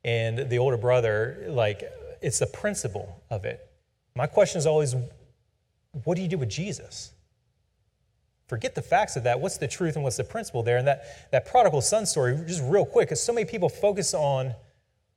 and 0.05 0.51
the 0.51 0.59
older 0.59 0.77
brother. 0.77 1.45
Like, 1.49 1.83
it's 2.21 2.39
the 2.39 2.47
principle 2.47 3.23
of 3.31 3.45
it. 3.45 3.67
My 4.15 4.27
question 4.27 4.59
is 4.59 4.67
always, 4.67 4.95
what 6.05 6.17
do 6.17 6.23
you 6.23 6.29
do 6.29 6.39
with 6.39 6.49
Jesus? 6.49 7.13
Forget 8.49 8.75
the 8.75 8.83
facts 8.83 9.17
of 9.17 9.25
that. 9.25 9.41
What's 9.41 9.57
the 9.57 9.69
truth 9.69 9.95
and 9.95 10.05
what's 10.05 10.19
the 10.19 10.25
principle 10.25 10.63
there? 10.63 10.77
And 10.77 10.87
that, 10.87 11.31
that 11.33 11.47
prodigal 11.47 11.81
son 11.81 12.05
story, 12.05 12.39
just 12.47 12.63
real 12.63 12.85
quick, 12.85 13.09
because 13.09 13.23
so 13.23 13.33
many 13.33 13.47
people 13.47 13.69
focus 13.69 14.13
on 14.13 14.55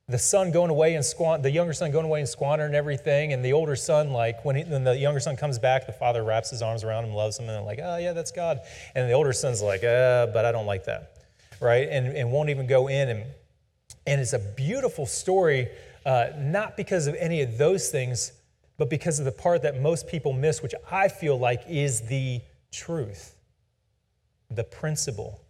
the 0.08 0.18
son 0.18 0.50
going 0.50 0.70
away 0.70 0.94
and 0.94 1.04
squander, 1.04 1.42
the 1.42 1.50
younger 1.50 1.74
son 1.74 1.90
going 1.90 2.06
away 2.06 2.20
and 2.20 2.28
squandering 2.28 2.74
everything, 2.74 3.34
and 3.34 3.44
the 3.44 3.52
older 3.52 3.76
son, 3.76 4.10
like 4.10 4.42
when, 4.44 4.56
he, 4.56 4.64
when 4.64 4.82
the 4.82 4.96
younger 4.96 5.20
son 5.20 5.36
comes 5.36 5.58
back, 5.58 5.86
the 5.86 5.92
father 5.92 6.24
wraps 6.24 6.48
his 6.48 6.62
arms 6.62 6.82
around 6.82 7.04
him, 7.04 7.12
loves 7.12 7.38
him, 7.38 7.46
and 7.46 7.56
they're 7.56 7.62
like, 7.62 7.80
oh 7.82 7.98
yeah, 7.98 8.14
that's 8.14 8.30
God. 8.30 8.60
And 8.94 9.08
the 9.08 9.12
older 9.12 9.34
son's 9.34 9.60
like, 9.60 9.84
uh, 9.84 10.28
but 10.28 10.46
I 10.46 10.52
don't 10.52 10.64
like 10.64 10.86
that, 10.86 11.18
right? 11.60 11.86
And, 11.90 12.16
and 12.16 12.32
won't 12.32 12.48
even 12.48 12.66
go 12.66 12.88
in. 12.88 13.10
And, 13.10 13.24
and 14.06 14.20
it's 14.20 14.32
a 14.32 14.38
beautiful 14.38 15.04
story, 15.04 15.68
uh, 16.06 16.28
not 16.38 16.78
because 16.78 17.06
of 17.06 17.14
any 17.16 17.42
of 17.42 17.58
those 17.58 17.90
things, 17.90 18.32
but 18.78 18.88
because 18.88 19.18
of 19.18 19.26
the 19.26 19.32
part 19.32 19.60
that 19.62 19.78
most 19.78 20.08
people 20.08 20.32
miss, 20.32 20.62
which 20.62 20.74
I 20.90 21.08
feel 21.08 21.38
like 21.38 21.62
is 21.68 22.00
the 22.02 22.40
truth, 22.72 23.34
the 24.50 24.64
principle 24.64 25.42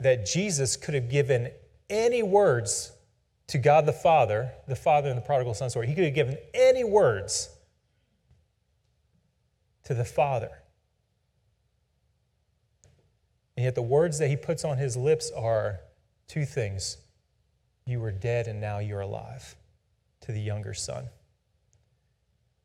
that 0.00 0.26
Jesus 0.26 0.76
could 0.76 0.92
have 0.92 1.08
given 1.08 1.50
any 1.88 2.22
words 2.22 2.92
to 3.52 3.58
God 3.58 3.84
the 3.84 3.92
Father, 3.92 4.50
the 4.66 4.74
Father 4.74 5.10
in 5.10 5.14
the 5.14 5.20
prodigal 5.20 5.52
son 5.52 5.68
story. 5.68 5.86
He 5.86 5.94
could 5.94 6.04
have 6.04 6.14
given 6.14 6.38
any 6.54 6.84
words 6.84 7.50
to 9.84 9.92
the 9.92 10.06
Father. 10.06 10.62
And 13.54 13.64
yet 13.64 13.74
the 13.74 13.82
words 13.82 14.18
that 14.20 14.28
he 14.28 14.38
puts 14.38 14.64
on 14.64 14.78
his 14.78 14.96
lips 14.96 15.30
are 15.36 15.80
two 16.28 16.46
things 16.46 16.96
You 17.84 18.00
were 18.00 18.10
dead 18.10 18.48
and 18.48 18.58
now 18.58 18.78
you're 18.78 19.02
alive, 19.02 19.54
to 20.22 20.32
the 20.32 20.40
younger 20.40 20.72
son. 20.72 21.04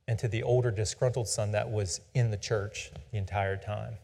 And 0.07 0.17
to 0.19 0.29
the 0.29 0.41
older 0.41 0.71
disgruntled 0.71 1.27
son 1.27 1.51
that 1.51 1.69
was 1.69 1.99
in 2.13 2.31
the 2.31 2.37
church 2.37 2.91
the 3.11 3.17
entire 3.17 3.57
time. 3.57 3.95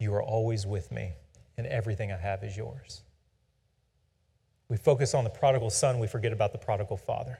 You 0.00 0.12
are 0.12 0.22
always 0.24 0.66
with 0.66 0.90
me, 0.90 1.12
and 1.56 1.68
everything 1.68 2.10
I 2.10 2.16
have 2.16 2.42
is 2.42 2.56
yours. 2.56 3.03
We 4.74 4.78
focus 4.78 5.14
on 5.14 5.22
the 5.22 5.30
prodigal 5.30 5.70
son, 5.70 6.00
we 6.00 6.08
forget 6.08 6.32
about 6.32 6.50
the 6.50 6.58
prodigal 6.58 6.96
father. 6.96 7.38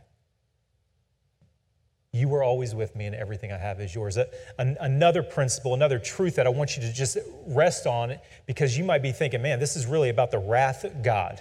You 2.12 2.28
were 2.28 2.44
always 2.44 2.76
with 2.76 2.94
me, 2.94 3.06
and 3.06 3.14
everything 3.16 3.50
I 3.50 3.58
have 3.58 3.80
is 3.80 3.92
yours. 3.92 4.16
another 4.56 5.24
principle, 5.24 5.74
another 5.74 5.98
truth 5.98 6.36
that 6.36 6.46
I 6.46 6.50
want 6.50 6.76
you 6.76 6.82
to 6.82 6.92
just 6.92 7.18
rest 7.48 7.88
on, 7.88 8.14
because 8.46 8.78
you 8.78 8.84
might 8.84 9.02
be 9.02 9.10
thinking, 9.10 9.42
man, 9.42 9.58
this 9.58 9.74
is 9.74 9.84
really 9.84 10.10
about 10.10 10.30
the 10.30 10.38
wrath 10.38 10.84
of 10.84 11.02
God. 11.02 11.40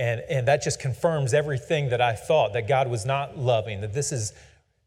And, 0.00 0.20
and 0.28 0.48
that 0.48 0.60
just 0.60 0.80
confirms 0.80 1.32
everything 1.32 1.90
that 1.90 2.00
I 2.00 2.16
thought 2.16 2.54
that 2.54 2.66
God 2.66 2.90
was 2.90 3.06
not 3.06 3.38
loving, 3.38 3.82
that 3.82 3.94
this 3.94 4.10
is, 4.10 4.32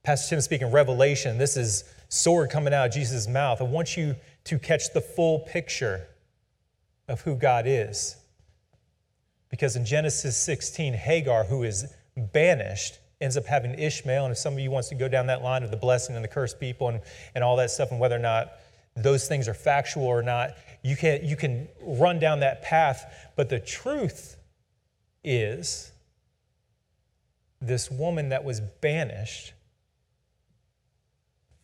Pastor 0.04 0.36
Tim 0.36 0.42
speaking, 0.42 0.72
revelation, 0.72 1.38
this 1.38 1.56
is 1.56 1.86
sword 2.10 2.50
coming 2.50 2.74
out 2.74 2.88
of 2.88 2.94
Jesus' 2.94 3.30
mouth. 3.30 3.62
I 3.62 3.64
want 3.64 3.96
you 3.96 4.18
to 4.44 4.60
catch 4.60 4.92
the 4.92 5.00
full 5.00 5.40
picture 5.40 6.06
of 7.08 7.22
who 7.22 7.38
God 7.38 7.64
is. 7.66 8.18
Because 9.52 9.76
in 9.76 9.86
Genesis 9.86 10.36
16, 10.38 10.94
Hagar, 10.94 11.44
who 11.44 11.64
is 11.64 11.94
banished, 12.16 12.98
ends 13.20 13.38
up 13.38 13.46
having 13.46 13.78
Ishmael. 13.78 14.26
And 14.26 14.32
if 14.32 14.38
some 14.38 14.54
of 14.54 14.60
you 14.60 14.72
wants 14.72 14.90
to 14.90 14.96
go 14.96 15.08
down 15.08 15.28
that 15.28 15.44
line 15.44 15.62
of 15.62 15.70
the 15.70 15.78
blessing 15.78 16.16
and 16.16 16.24
the 16.24 16.30
cursed 16.30 16.60
people 16.60 16.88
and, 16.88 17.02
and 17.36 17.44
all 17.44 17.58
that 17.58 17.70
stuff, 17.70 17.92
and 17.92 18.00
whether 18.00 18.16
or 18.16 18.20
not 18.20 18.54
those 18.96 19.28
things 19.28 19.48
are 19.48 19.54
factual 19.54 20.06
or 20.06 20.24
not, 20.24 20.56
you 20.84 20.96
can, 20.96 21.24
you 21.24 21.36
can 21.36 21.68
run 21.82 22.18
down 22.18 22.40
that 22.40 22.64
path. 22.64 23.30
But 23.36 23.50
the 23.50 23.60
truth 23.60 24.38
is, 25.24 25.92
this 27.62 27.92
woman 27.92 28.30
that 28.30 28.44
was 28.44 28.60
banished 28.60 29.54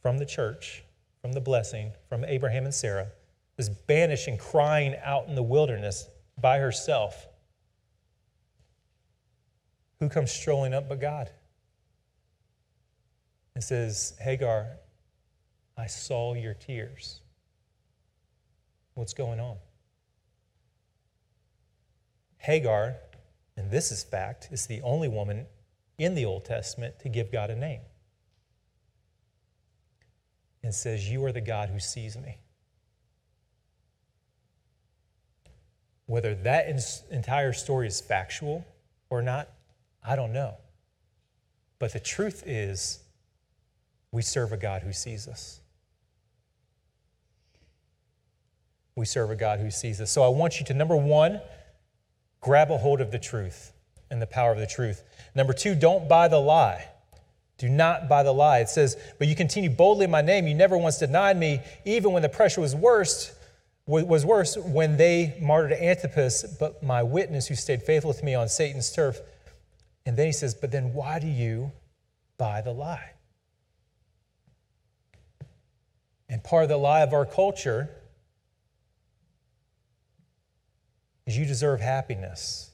from 0.02 0.20
the 0.20 0.26
church, 0.26 0.84
from 1.22 1.34
the 1.34 1.42
blessing, 1.42 1.92
from 2.08 2.24
Abraham 2.26 2.66
and 2.66 2.74
Sarah, 2.74 3.08
was 3.56 3.70
banished 3.70 4.28
and 4.28 4.38
crying 4.38 4.96
out 5.04 5.28
in 5.28 5.36
the 5.36 5.42
wilderness 5.42 6.08
by 6.40 6.60
herself 6.60 7.28
who 10.00 10.10
comes 10.10 10.32
strolling 10.32 10.74
up 10.74 10.88
but 10.90 11.00
God? 11.00 11.30
And 13.56 13.64
says, 13.64 14.16
Hagar, 14.20 14.68
I 15.78 15.88
saw 15.88 16.34
your 16.34 16.54
tears. 16.54 17.22
What's 18.94 19.14
going 19.14 19.40
on? 19.40 19.58
Hagar, 22.38 22.96
and 23.56 23.72
this 23.72 23.92
is 23.92 24.04
fact, 24.04 24.50
is 24.52 24.68
the 24.68 24.82
only 24.82 25.08
woman 25.08 25.48
in 25.98 26.16
the 26.16 26.26
Old 26.26 26.46
Testament 26.46 27.00
to 27.00 27.10
give 27.10 27.32
God 27.32 27.50
a 27.50 27.56
name. 27.56 27.82
And 30.64 30.74
says, 30.74 31.10
You 31.10 31.24
are 31.26 31.32
the 31.32 31.42
God 31.42 31.70
who 31.70 31.80
sees 31.80 32.18
me. 32.18 32.38
Whether 36.06 36.36
that 36.36 36.68
entire 37.12 37.54
story 37.54 37.88
is 37.88 38.00
factual 38.00 38.66
or 39.10 39.22
not, 39.22 39.50
I 40.08 40.16
don't 40.16 40.32
know. 40.32 40.56
But 41.80 41.94
the 41.94 42.00
truth 42.00 42.44
is, 42.48 43.00
We 44.12 44.22
serve 44.22 44.54
a 44.54 44.58
God 44.58 44.84
who 44.84 44.94
sees 44.94 45.28
us. 45.28 45.60
We 48.96 49.06
serve 49.06 49.30
a 49.30 49.36
God 49.36 49.60
who 49.60 49.70
sees 49.70 50.00
us. 50.00 50.10
So 50.10 50.24
I 50.24 50.30
want 50.30 50.60
you 50.60 50.66
to, 50.68 50.74
number 50.74 50.96
one, 50.96 51.42
grab 52.40 52.72
a 52.72 52.78
hold 52.78 53.02
of 53.02 53.12
the 53.12 53.20
truth 53.20 53.74
and 54.10 54.22
the 54.22 54.26
power 54.26 54.54
of 54.54 54.58
the 54.58 54.66
truth. 54.66 55.04
Number 55.36 55.54
two, 55.54 55.76
don't 55.76 56.08
buy 56.08 56.30
the 56.30 56.40
lie. 56.40 56.88
Do 57.58 57.68
not 57.68 58.08
buy 58.08 58.24
the 58.24 58.32
lie. 58.32 58.60
It 58.60 58.70
says, 58.70 58.96
But 59.20 59.28
you 59.28 59.36
continue 59.36 59.70
boldly 59.70 60.06
in 60.06 60.12
my 60.12 60.22
name. 60.22 60.48
You 60.48 60.56
never 60.56 60.78
once 60.78 61.00
denied 61.00 61.38
me, 61.38 61.60
even 61.86 62.14
when 62.14 62.22
the 62.22 62.30
pressure 62.30 62.62
was 62.62 62.76
worst, 62.76 63.34
was 63.86 64.26
worse 64.26 64.58
when 64.58 64.96
they 64.98 65.38
martyred 65.42 65.74
Antipas, 65.74 66.56
but 66.60 66.82
my 66.82 67.04
witness 67.04 67.48
who 67.48 67.56
stayed 67.56 67.84
faithful 67.84 68.14
to 68.14 68.26
me 68.26 68.36
on 68.36 68.48
Satan's 68.48 68.92
turf. 68.92 69.20
And 70.08 70.16
then 70.16 70.28
he 70.28 70.32
says, 70.32 70.56
But 70.56 70.72
then 70.72 70.94
why 70.94 71.20
do 71.20 71.28
you 71.28 71.74
buy 72.38 72.62
the 72.62 72.72
lie? 72.72 73.12
And 76.30 76.42
part 76.42 76.64
of 76.64 76.70
the 76.70 76.78
lie 76.78 77.02
of 77.02 77.12
our 77.12 77.26
culture 77.26 77.90
is 81.26 81.38
you 81.38 81.46
deserve 81.46 81.82
happiness. 81.82 82.72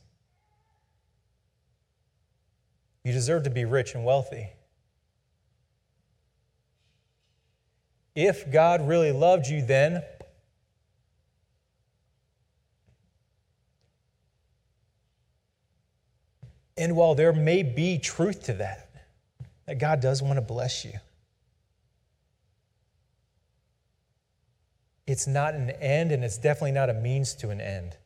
You 3.04 3.14
deserve 3.14 3.46
to 3.46 3.50
be 3.50 3.66
rich 3.66 3.96
and 3.96 4.06
wealthy. 4.06 4.50
If 8.14 8.52
God 8.52 8.88
really 8.88 9.12
loved 9.12 9.48
you, 9.48 9.66
then 9.66 10.04
and 16.78 16.96
while 16.96 17.16
there 17.16 17.34
may 17.34 17.64
be 17.64 17.98
truth 17.98 18.44
to 18.44 18.54
that, 18.54 18.90
that 19.66 19.78
God 19.78 20.00
does 20.00 20.22
want 20.22 20.36
to 20.36 20.42
bless 20.42 20.84
you, 20.84 20.94
it's 25.06 25.28
not 25.28 25.54
an 25.54 25.70
end 25.70 26.12
and 26.12 26.24
it's 26.24 26.38
definitely 26.38 26.72
not 26.72 26.90
a 26.90 26.94
means 26.94 27.36
to 27.36 27.50
an 27.50 27.62
end. 27.62 27.98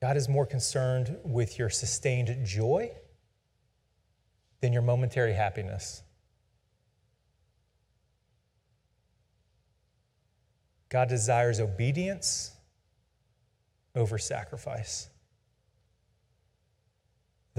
God 0.00 0.16
is 0.16 0.28
more 0.28 0.46
concerned 0.46 1.16
with 1.24 1.58
your 1.58 1.70
sustained 1.70 2.44
joy 2.44 2.92
than 4.60 4.72
your 4.72 4.82
momentary 4.82 5.32
happiness. 5.32 6.02
God 10.88 11.08
desires 11.08 11.60
obedience 11.60 12.52
over 13.94 14.18
sacrifice. 14.18 15.08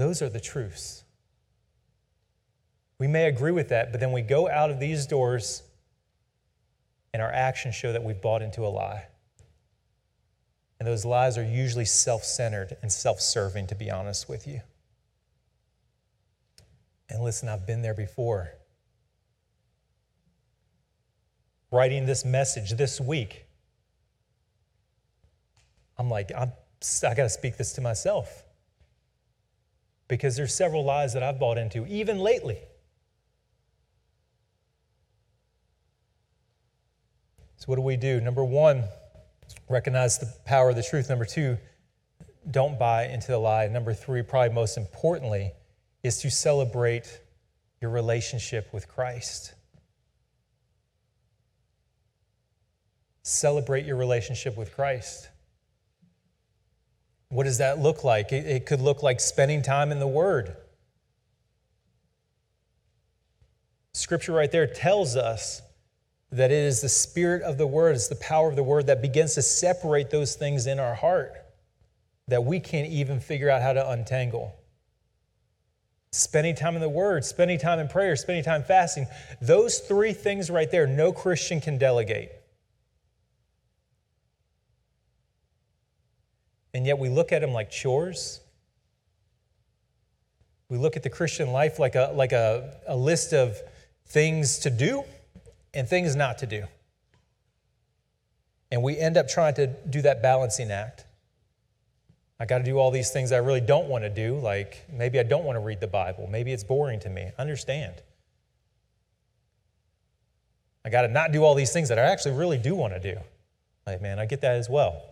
Those 0.00 0.22
are 0.22 0.30
the 0.30 0.40
truths. 0.40 1.04
We 2.98 3.06
may 3.06 3.26
agree 3.26 3.52
with 3.52 3.68
that, 3.68 3.92
but 3.92 4.00
then 4.00 4.12
we 4.12 4.22
go 4.22 4.48
out 4.48 4.70
of 4.70 4.80
these 4.80 5.06
doors 5.06 5.62
and 7.12 7.20
our 7.20 7.30
actions 7.30 7.74
show 7.74 7.92
that 7.92 8.02
we've 8.02 8.22
bought 8.22 8.40
into 8.40 8.64
a 8.64 8.68
lie. 8.68 9.04
And 10.78 10.88
those 10.88 11.04
lies 11.04 11.36
are 11.36 11.44
usually 11.44 11.84
self 11.84 12.24
centered 12.24 12.78
and 12.80 12.90
self 12.90 13.20
serving, 13.20 13.66
to 13.66 13.74
be 13.74 13.90
honest 13.90 14.26
with 14.26 14.46
you. 14.46 14.62
And 17.10 17.22
listen, 17.22 17.50
I've 17.50 17.66
been 17.66 17.82
there 17.82 17.92
before. 17.92 18.52
Writing 21.70 22.06
this 22.06 22.24
message 22.24 22.70
this 22.70 23.02
week, 23.02 23.44
I'm 25.98 26.08
like, 26.08 26.32
I'm, 26.34 26.52
I 27.06 27.14
got 27.14 27.24
to 27.24 27.28
speak 27.28 27.58
this 27.58 27.74
to 27.74 27.82
myself. 27.82 28.44
Because 30.10 30.34
there's 30.34 30.52
several 30.52 30.84
lies 30.84 31.12
that 31.12 31.22
I've 31.22 31.38
bought 31.38 31.56
into, 31.56 31.86
even 31.86 32.18
lately. 32.18 32.58
So, 37.54 37.66
what 37.66 37.76
do 37.76 37.82
we 37.82 37.96
do? 37.96 38.20
Number 38.20 38.44
one, 38.44 38.82
recognize 39.68 40.18
the 40.18 40.26
power 40.44 40.70
of 40.70 40.76
the 40.76 40.82
truth. 40.82 41.08
Number 41.08 41.24
two, 41.24 41.58
don't 42.50 42.76
buy 42.76 43.06
into 43.06 43.28
the 43.28 43.38
lie. 43.38 43.68
Number 43.68 43.94
three, 43.94 44.22
probably 44.22 44.52
most 44.52 44.76
importantly, 44.76 45.52
is 46.02 46.18
to 46.22 46.30
celebrate 46.30 47.20
your 47.80 47.92
relationship 47.92 48.74
with 48.74 48.88
Christ. 48.88 49.54
Celebrate 53.22 53.84
your 53.86 53.96
relationship 53.96 54.56
with 54.56 54.74
Christ. 54.74 55.28
What 57.30 57.44
does 57.44 57.58
that 57.58 57.78
look 57.78 58.04
like? 58.04 58.32
It, 58.32 58.46
it 58.46 58.66
could 58.66 58.80
look 58.80 59.02
like 59.02 59.20
spending 59.20 59.62
time 59.62 59.90
in 59.90 59.98
the 59.98 60.06
Word. 60.06 60.54
Scripture 63.92 64.32
right 64.32 64.50
there 64.50 64.66
tells 64.66 65.16
us 65.16 65.62
that 66.32 66.50
it 66.50 66.64
is 66.64 66.80
the 66.80 66.88
spirit 66.88 67.42
of 67.42 67.58
the 67.58 67.66
word, 67.66 67.94
it's 67.94 68.08
the 68.08 68.14
power 68.16 68.48
of 68.48 68.56
the 68.56 68.62
word 68.62 68.86
that 68.86 69.02
begins 69.02 69.34
to 69.34 69.42
separate 69.42 70.10
those 70.10 70.36
things 70.36 70.66
in 70.66 70.78
our 70.78 70.94
heart 70.94 71.32
that 72.28 72.44
we 72.44 72.60
can't 72.60 72.88
even 72.88 73.18
figure 73.18 73.50
out 73.50 73.60
how 73.60 73.72
to 73.72 73.90
untangle. 73.90 74.54
Spending 76.12 76.54
time 76.54 76.76
in 76.76 76.80
the 76.80 76.88
word, 76.88 77.24
spending 77.24 77.58
time 77.58 77.78
in 77.80 77.88
prayer, 77.88 78.14
spending 78.16 78.44
time 78.44 78.62
fasting, 78.62 79.06
those 79.40 79.78
three 79.80 80.12
things 80.12 80.50
right 80.50 80.70
there, 80.70 80.86
no 80.86 81.12
Christian 81.12 81.60
can 81.60 81.78
delegate. 81.78 82.30
And 86.72 86.86
yet 86.86 86.98
we 86.98 87.08
look 87.08 87.32
at 87.32 87.40
them 87.40 87.52
like 87.52 87.70
chores. 87.70 88.40
We 90.68 90.78
look 90.78 90.96
at 90.96 91.02
the 91.02 91.10
Christian 91.10 91.52
life 91.52 91.78
like 91.78 91.96
a, 91.96 92.12
like 92.14 92.32
a, 92.32 92.76
a 92.86 92.96
list 92.96 93.32
of 93.32 93.56
things 94.06 94.60
to 94.60 94.70
do 94.70 95.04
and 95.74 95.88
things 95.88 96.14
not 96.14 96.38
to 96.38 96.46
do. 96.46 96.64
And 98.70 98.82
we 98.82 98.96
end 98.96 99.16
up 99.16 99.28
trying 99.28 99.54
to 99.54 99.66
do 99.66 100.02
that 100.02 100.22
balancing 100.22 100.70
act. 100.70 101.04
I 102.38 102.46
got 102.46 102.58
to 102.58 102.64
do 102.64 102.78
all 102.78 102.90
these 102.90 103.10
things 103.10 103.32
I 103.32 103.38
really 103.38 103.60
don't 103.60 103.88
want 103.88 104.04
to 104.04 104.10
do, 104.10 104.38
like 104.38 104.86
maybe 104.90 105.18
I 105.20 105.24
don't 105.24 105.44
want 105.44 105.56
to 105.56 105.60
read 105.60 105.80
the 105.80 105.86
Bible. 105.86 106.26
Maybe 106.30 106.52
it's 106.52 106.64
boring 106.64 107.00
to 107.00 107.10
me. 107.10 107.30
Understand. 107.38 107.94
I 110.84 110.88
got 110.88 111.02
to 111.02 111.08
not 111.08 111.32
do 111.32 111.44
all 111.44 111.54
these 111.54 111.72
things 111.72 111.90
that 111.90 111.98
I 111.98 112.02
actually 112.02 112.36
really 112.36 112.56
do 112.56 112.74
want 112.74 112.94
to 112.94 113.00
do. 113.00 113.20
Like, 113.86 114.00
man, 114.00 114.18
I 114.18 114.24
get 114.24 114.40
that 114.40 114.54
as 114.54 114.70
well. 114.70 115.02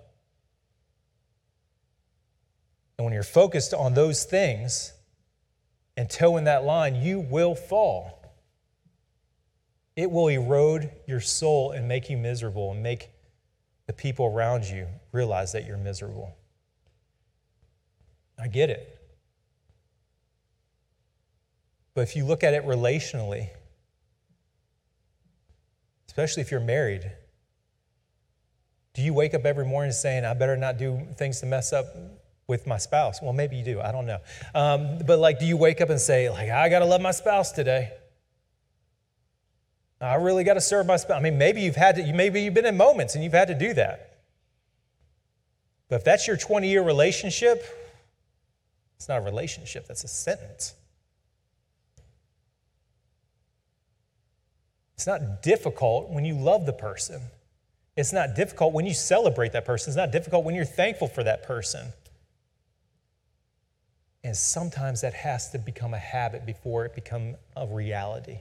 And 2.99 3.05
when 3.05 3.14
you're 3.14 3.22
focused 3.22 3.72
on 3.72 3.94
those 3.94 4.24
things 4.24 4.92
and 5.96 6.11
toeing 6.11 6.44
that 6.44 6.64
line, 6.64 6.96
you 6.96 7.20
will 7.20 7.55
fall. 7.55 8.18
It 9.94 10.11
will 10.11 10.28
erode 10.28 10.90
your 11.07 11.20
soul 11.20 11.70
and 11.70 11.88
make 11.88 12.11
you 12.11 12.16
miserable 12.16 12.72
and 12.72 12.82
make 12.82 13.11
the 13.86 13.92
people 13.92 14.26
around 14.26 14.64
you 14.64 14.86
realize 15.12 15.53
that 15.53 15.64
you're 15.64 15.78
miserable. 15.78 16.36
I 18.38 18.49
get 18.49 18.68
it. 18.68 18.94
But 21.94 22.03
if 22.03 22.14
you 22.14 22.24
look 22.24 22.44
at 22.44 22.55
it 22.55 22.64
relationally, 22.64 23.49
especially 26.07 26.42
if 26.42 26.51
you're 26.51 26.61
married, 26.61 27.11
do 28.94 29.03
you 29.03 29.12
wake 29.12 29.34
up 29.34 29.44
every 29.44 29.64
morning 29.64 29.92
saying, 29.92 30.24
I 30.24 30.34
better 30.34 30.57
not 30.57 30.78
do 30.78 31.07
things 31.16 31.40
to 31.40 31.46
mess 31.46 31.72
up 31.72 31.86
with 32.49 32.66
my 32.66 32.78
spouse? 32.78 33.22
Well, 33.22 33.34
maybe 33.34 33.57
you 33.57 33.64
do. 33.64 33.80
I 33.80 33.92
don't 33.92 34.07
know. 34.07 34.18
Um, 34.55 34.99
but 35.07 35.18
like, 35.18 35.38
do 35.38 35.46
you 35.46 35.57
wake 35.57 35.80
up 35.80 35.90
and 35.90 36.01
say, 36.01 36.28
like, 36.30 36.49
I 36.51 36.68
got 36.68 36.80
to 36.80 36.86
love 36.86 37.01
my 37.01 37.12
spouse 37.12 37.53
today? 37.53 37.92
I 40.01 40.14
really 40.14 40.44
got 40.44 40.55
to 40.55 40.61
serve 40.61 40.86
my 40.86 40.96
spouse. 40.96 41.18
I 41.18 41.22
mean, 41.22 41.38
maybe 41.38 41.61
you've 41.61 41.76
had 41.76 41.96
to, 41.96 42.12
maybe 42.12 42.42
you've 42.42 42.55
been 42.55 42.66
in 42.66 42.76
moments 42.76 43.14
and 43.14 43.22
you've 43.22 43.32
had 43.32 43.49
to 43.49 43.55
do 43.55 43.74
that. 43.74 44.18
But 45.88 45.96
if 45.96 46.05
that's 46.05 46.26
your 46.26 46.36
20 46.36 46.68
year 46.68 46.82
relationship, 46.82 47.62
it's 48.96 49.09
not 49.09 49.18
a 49.18 49.22
relationship, 49.22 49.86
that's 49.86 50.05
a 50.05 50.09
sentence. 50.09 50.74
It's 54.94 55.07
not 55.07 55.42
difficult 55.42 56.11
when 56.11 56.24
you 56.24 56.34
love 56.34 56.66
the 56.66 56.72
person. 56.72 57.20
It's 57.96 58.12
not 58.12 58.34
difficult 58.34 58.72
when 58.72 58.86
you 58.86 58.94
celebrate 58.94 59.53
that 59.53 59.64
person. 59.64 59.90
It's 59.90 59.96
not 59.96 60.12
difficult 60.12 60.44
when 60.44 60.55
you're 60.55 60.64
thankful 60.64 61.09
for 61.09 61.22
that 61.24 61.44
person. 61.44 61.92
And 64.29 64.37
sometimes 64.37 65.01
that 65.01 65.14
has 65.14 65.53
to 65.53 65.59
become 65.59 65.95
a 65.95 65.99
habit 65.99 66.45
before 66.45 66.85
it 66.85 66.95
become 66.95 67.37
a 67.57 67.66
reality. 67.66 68.41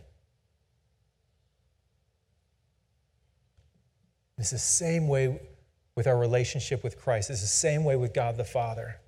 It's 4.38 4.52
the 4.52 4.58
same 4.58 5.08
way 5.08 5.40
with 5.96 6.06
our 6.06 6.18
relationship 6.18 6.84
with 6.84 7.00
Christ. 7.00 7.30
It's 7.30 7.40
the 7.40 7.48
same 7.48 7.86
way 7.86 7.96
with 7.96 8.14
God 8.14 8.36
the 8.36 8.44
Father. 8.44 9.00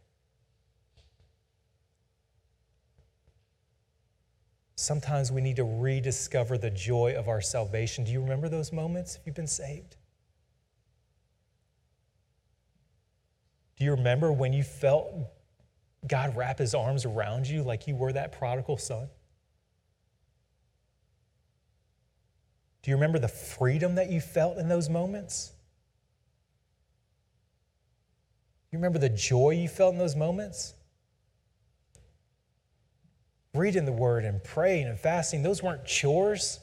Sometimes 4.78 5.34
we 5.34 5.42
need 5.42 5.58
to 5.58 5.66
rediscover 5.66 6.58
the 6.58 6.70
joy 6.70 7.14
of 7.18 7.28
our 7.28 7.42
salvation. 7.42 8.06
Do 8.06 8.14
you 8.14 8.22
remember 8.22 8.48
those 8.48 8.72
moments 8.72 9.18
if 9.18 9.26
you've 9.26 9.36
been 9.36 9.48
saved? 9.48 9.98
Do 13.78 13.84
you 13.84 13.92
remember 13.92 14.32
when 14.32 14.54
you 14.54 14.64
felt 14.64 15.14
God 16.08 16.36
wrap 16.36 16.60
his 16.60 16.74
arms 16.74 17.06
around 17.06 17.48
you 17.48 17.64
like 17.64 17.88
you 17.88 17.96
were 17.96 18.14
that 18.14 18.32
prodigal 18.32 18.78
son? 18.78 19.10
Do 22.82 22.92
you 22.92 22.96
remember 22.96 23.20
the 23.20 23.28
freedom 23.28 23.96
that 23.96 24.10
you 24.10 24.22
felt 24.22 24.58
in 24.58 24.70
those 24.70 24.90
moments? 24.90 25.52
You 28.72 28.78
remember 28.78 29.00
the 29.00 29.10
joy 29.10 29.52
you 29.52 29.68
felt 29.68 29.94
in 29.94 30.00
those 30.00 30.16
moments? 30.16 30.74
Reading 33.54 33.86
the 33.86 33.92
word 33.92 34.26
and 34.26 34.44
praying 34.44 34.88
and 34.88 34.98
fasting, 34.98 35.42
those 35.42 35.62
weren't 35.62 35.86
chores. 35.86 36.60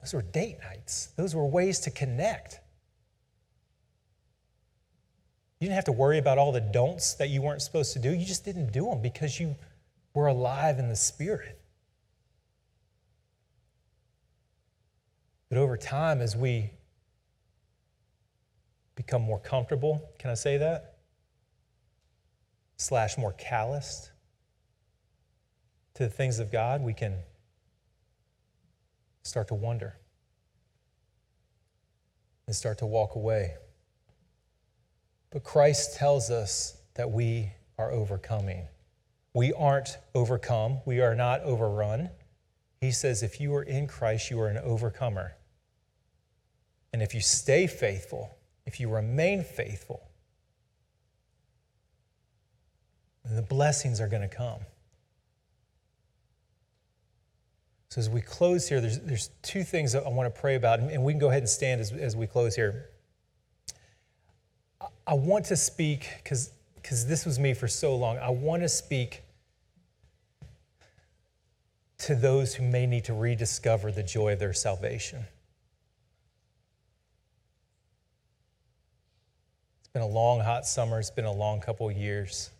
Those 0.00 0.12
were 0.12 0.22
date 0.22 0.58
nights. 0.60 1.12
Those 1.16 1.34
were 1.34 1.46
ways 1.46 1.78
to 1.80 1.90
connect. 1.90 2.60
You 5.58 5.66
didn't 5.66 5.76
have 5.76 5.84
to 5.84 5.92
worry 5.92 6.18
about 6.18 6.38
all 6.38 6.52
the 6.52 6.60
don'ts 6.60 7.14
that 7.14 7.30
you 7.30 7.40
weren't 7.40 7.62
supposed 7.62 7.92
to 7.94 7.98
do. 7.98 8.12
You 8.12 8.26
just 8.26 8.44
didn't 8.44 8.72
do 8.72 8.86
them 8.86 9.00
because 9.00 9.40
you 9.40 9.56
were 10.12 10.26
alive 10.26 10.78
in 10.78 10.88
the 10.88 10.96
Spirit. 10.96 11.58
But 15.48 15.58
over 15.58 15.76
time, 15.76 16.20
as 16.20 16.36
we 16.36 16.70
become 18.96 19.22
more 19.22 19.38
comfortable, 19.38 20.02
can 20.18 20.30
I 20.30 20.34
say 20.34 20.58
that? 20.58 20.96
Slash 22.76 23.16
more 23.16 23.32
calloused 23.32 24.10
to 25.96 26.02
the 26.02 26.10
things 26.10 26.38
of 26.38 26.52
God, 26.52 26.82
we 26.82 26.92
can 26.92 27.16
start 29.22 29.48
to 29.48 29.54
wonder 29.54 29.96
and 32.46 32.54
start 32.54 32.78
to 32.78 32.86
walk 32.86 33.14
away. 33.14 33.54
But 35.36 35.44
Christ 35.44 35.96
tells 35.96 36.30
us 36.30 36.78
that 36.94 37.10
we 37.10 37.52
are 37.76 37.90
overcoming. 37.90 38.68
We 39.34 39.52
aren't 39.52 39.98
overcome, 40.14 40.78
we 40.86 41.02
are 41.02 41.14
not 41.14 41.42
overrun. 41.42 42.08
He 42.80 42.90
says, 42.90 43.22
if 43.22 43.38
you 43.38 43.54
are 43.54 43.62
in 43.62 43.86
Christ, 43.86 44.30
you 44.30 44.40
are 44.40 44.48
an 44.48 44.56
overcomer. 44.56 45.36
And 46.94 47.02
if 47.02 47.14
you 47.14 47.20
stay 47.20 47.66
faithful, 47.66 48.34
if 48.64 48.80
you 48.80 48.88
remain 48.88 49.44
faithful, 49.44 50.08
the 53.22 53.42
blessings 53.42 54.00
are 54.00 54.08
going 54.08 54.26
to 54.26 54.34
come. 54.34 54.60
So, 57.90 57.98
as 57.98 58.08
we 58.08 58.22
close 58.22 58.70
here, 58.70 58.80
there's, 58.80 59.00
there's 59.00 59.28
two 59.42 59.64
things 59.64 59.94
I 59.94 60.08
want 60.08 60.34
to 60.34 60.40
pray 60.40 60.54
about, 60.54 60.80
and 60.80 61.04
we 61.04 61.12
can 61.12 61.20
go 61.20 61.28
ahead 61.28 61.42
and 61.42 61.48
stand 61.50 61.82
as, 61.82 61.92
as 61.92 62.16
we 62.16 62.26
close 62.26 62.56
here. 62.56 62.88
I 65.06 65.14
want 65.14 65.44
to 65.46 65.56
speak, 65.56 66.08
because 66.22 66.50
this 66.82 67.24
was 67.24 67.38
me 67.38 67.54
for 67.54 67.68
so 67.68 67.96
long, 67.96 68.18
I 68.18 68.30
want 68.30 68.62
to 68.62 68.68
speak 68.68 69.22
to 71.98 72.14
those 72.14 72.54
who 72.54 72.64
may 72.64 72.86
need 72.86 73.04
to 73.04 73.14
rediscover 73.14 73.90
the 73.90 74.02
joy 74.02 74.34
of 74.34 74.38
their 74.38 74.52
salvation. 74.52 75.24
It's 79.80 79.88
been 79.92 80.02
a 80.02 80.06
long, 80.06 80.40
hot 80.40 80.66
summer, 80.66 80.98
it's 80.98 81.10
been 81.10 81.24
a 81.24 81.32
long 81.32 81.60
couple 81.60 81.88
of 81.88 81.96
years. 81.96 82.50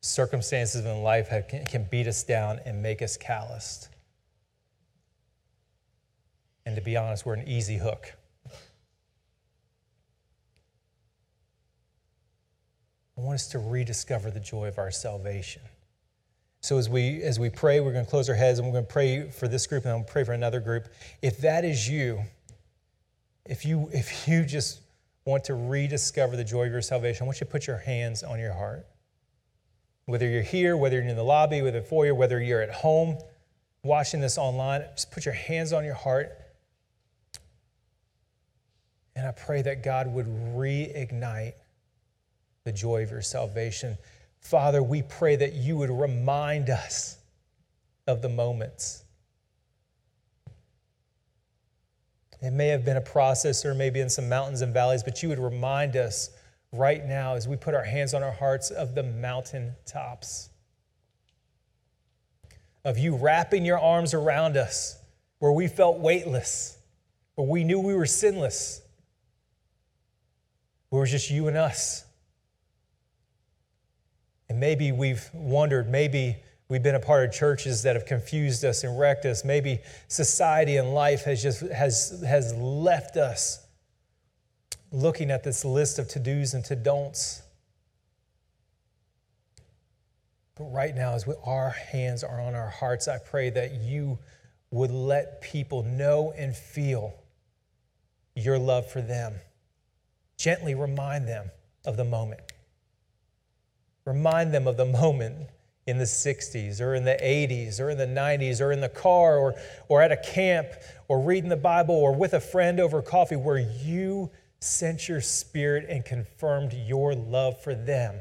Circumstances 0.00 0.84
in 0.84 1.02
life 1.02 1.28
have, 1.28 1.48
can 1.48 1.86
beat 1.90 2.06
us 2.06 2.24
down 2.24 2.60
and 2.64 2.82
make 2.82 3.00
us 3.02 3.16
calloused. 3.16 3.88
And 6.64 6.74
to 6.74 6.82
be 6.82 6.96
honest, 6.96 7.24
we're 7.24 7.34
an 7.34 7.46
easy 7.46 7.76
hook. 7.76 8.12
I 13.16 13.22
want 13.22 13.36
us 13.36 13.48
to 13.48 13.58
rediscover 13.58 14.30
the 14.30 14.40
joy 14.40 14.66
of 14.66 14.78
our 14.78 14.90
salvation. 14.90 15.62
So 16.60 16.78
as 16.78 16.88
we 16.88 17.22
as 17.22 17.38
we 17.38 17.48
pray, 17.48 17.80
we're 17.80 17.92
going 17.92 18.04
to 18.04 18.10
close 18.10 18.28
our 18.28 18.34
heads 18.34 18.58
and 18.58 18.66
we're 18.66 18.72
going 18.72 18.86
to 18.86 18.92
pray 18.92 19.30
for 19.30 19.48
this 19.48 19.66
group 19.66 19.84
and 19.84 19.92
I'm 19.92 19.98
going 19.98 20.06
to 20.06 20.12
pray 20.12 20.24
for 20.24 20.32
another 20.32 20.60
group. 20.60 20.88
If 21.22 21.38
that 21.38 21.64
is 21.64 21.88
you, 21.88 22.22
if 23.44 23.64
you 23.64 23.88
if 23.92 24.26
you 24.26 24.44
just 24.44 24.80
want 25.24 25.44
to 25.44 25.54
rediscover 25.54 26.36
the 26.36 26.44
joy 26.44 26.66
of 26.66 26.72
your 26.72 26.82
salvation, 26.82 27.22
I 27.22 27.26
want 27.26 27.40
you 27.40 27.46
to 27.46 27.52
put 27.52 27.66
your 27.66 27.78
hands 27.78 28.22
on 28.22 28.38
your 28.38 28.52
heart. 28.52 28.86
Whether 30.06 30.28
you're 30.28 30.42
here, 30.42 30.76
whether 30.76 30.96
you're 30.96 31.08
in 31.08 31.16
the 31.16 31.22
lobby, 31.22 31.62
whether 31.62 31.80
foyer, 31.80 32.14
whether 32.14 32.40
you're 32.40 32.62
at 32.62 32.70
home 32.70 33.18
watching 33.82 34.20
this 34.20 34.38
online, 34.38 34.84
just 34.94 35.10
put 35.10 35.24
your 35.24 35.34
hands 35.34 35.72
on 35.72 35.84
your 35.84 35.94
heart. 35.94 36.32
And 39.14 39.26
I 39.26 39.32
pray 39.32 39.62
that 39.62 39.82
God 39.82 40.12
would 40.12 40.26
reignite 40.26 41.54
the 42.66 42.72
joy 42.72 43.04
of 43.04 43.12
your 43.12 43.22
salvation. 43.22 43.96
Father, 44.40 44.82
we 44.82 45.00
pray 45.00 45.36
that 45.36 45.52
you 45.54 45.76
would 45.76 45.88
remind 45.88 46.68
us 46.68 47.16
of 48.08 48.22
the 48.22 48.28
moments. 48.28 49.04
It 52.42 52.50
may 52.50 52.66
have 52.66 52.84
been 52.84 52.96
a 52.96 53.00
process 53.00 53.64
or 53.64 53.72
maybe 53.72 54.00
in 54.00 54.08
some 54.08 54.28
mountains 54.28 54.62
and 54.62 54.74
valleys, 54.74 55.04
but 55.04 55.22
you 55.22 55.28
would 55.28 55.38
remind 55.38 55.94
us 55.94 56.30
right 56.72 57.06
now 57.06 57.36
as 57.36 57.46
we 57.46 57.56
put 57.56 57.72
our 57.72 57.84
hands 57.84 58.14
on 58.14 58.24
our 58.24 58.32
hearts 58.32 58.70
of 58.72 58.96
the 58.96 59.04
mountain 59.04 59.72
tops. 59.86 60.50
Of 62.84 62.98
you 62.98 63.14
wrapping 63.14 63.64
your 63.64 63.78
arms 63.78 64.12
around 64.12 64.56
us 64.56 64.98
where 65.38 65.52
we 65.52 65.68
felt 65.68 66.00
weightless, 66.00 66.78
where 67.36 67.46
we 67.46 67.62
knew 67.62 67.78
we 67.78 67.94
were 67.94 68.06
sinless, 68.06 68.82
where 70.88 70.98
it 70.98 71.04
was 71.04 71.10
just 71.12 71.30
you 71.30 71.46
and 71.46 71.56
us. 71.56 72.05
And 74.48 74.60
maybe 74.60 74.92
we've 74.92 75.28
wondered, 75.32 75.88
maybe 75.88 76.36
we've 76.68 76.82
been 76.82 76.94
a 76.94 77.00
part 77.00 77.28
of 77.28 77.34
churches 77.34 77.82
that 77.82 77.96
have 77.96 78.06
confused 78.06 78.64
us 78.64 78.84
and 78.84 78.98
wrecked 78.98 79.24
us. 79.24 79.44
Maybe 79.44 79.80
society 80.08 80.76
and 80.76 80.94
life 80.94 81.24
has 81.24 81.42
just 81.42 81.60
has, 81.60 82.22
has 82.26 82.54
left 82.54 83.16
us 83.16 83.66
looking 84.92 85.30
at 85.30 85.42
this 85.42 85.64
list 85.64 85.98
of 85.98 86.08
to-dos 86.08 86.54
and 86.54 86.64
to-don'ts. 86.64 87.42
But 90.54 90.64
right 90.72 90.94
now, 90.94 91.14
as 91.14 91.26
we, 91.26 91.34
our 91.44 91.70
hands 91.70 92.24
are 92.24 92.40
on 92.40 92.54
our 92.54 92.70
hearts, 92.70 93.08
I 93.08 93.18
pray 93.18 93.50
that 93.50 93.74
you 93.74 94.18
would 94.70 94.90
let 94.90 95.42
people 95.42 95.82
know 95.82 96.32
and 96.36 96.56
feel 96.56 97.14
your 98.34 98.58
love 98.58 98.90
for 98.90 99.02
them. 99.02 99.34
Gently 100.38 100.74
remind 100.74 101.28
them 101.28 101.50
of 101.84 101.96
the 101.96 102.04
moment. 102.04 102.40
Remind 104.06 104.54
them 104.54 104.66
of 104.66 104.76
the 104.76 104.86
moment 104.86 105.48
in 105.86 105.98
the 105.98 106.04
60s 106.04 106.80
or 106.80 106.94
in 106.94 107.04
the 107.04 107.16
80s 107.20 107.80
or 107.80 107.90
in 107.90 107.98
the 107.98 108.06
90s 108.06 108.60
or 108.60 108.72
in 108.72 108.80
the 108.80 108.88
car 108.88 109.38
or, 109.38 109.54
or 109.88 110.00
at 110.00 110.10
a 110.10 110.16
camp 110.16 110.68
or 111.08 111.20
reading 111.20 111.50
the 111.50 111.56
Bible 111.56 111.94
or 111.94 112.14
with 112.14 112.32
a 112.34 112.40
friend 112.40 112.80
over 112.80 113.02
coffee 113.02 113.36
where 113.36 113.58
you 113.58 114.30
sent 114.60 115.08
your 115.08 115.20
spirit 115.20 115.86
and 115.88 116.04
confirmed 116.04 116.72
your 116.72 117.14
love 117.14 117.62
for 117.62 117.74
them. 117.74 118.16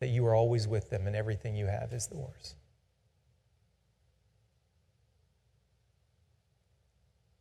That 0.00 0.08
you 0.08 0.26
are 0.26 0.34
always 0.34 0.66
with 0.66 0.90
them 0.90 1.06
and 1.06 1.14
everything 1.14 1.54
you 1.54 1.66
have 1.66 1.92
is 1.92 2.08
theirs. 2.08 2.54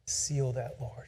Seal 0.06 0.52
that, 0.54 0.76
Lord. 0.80 1.08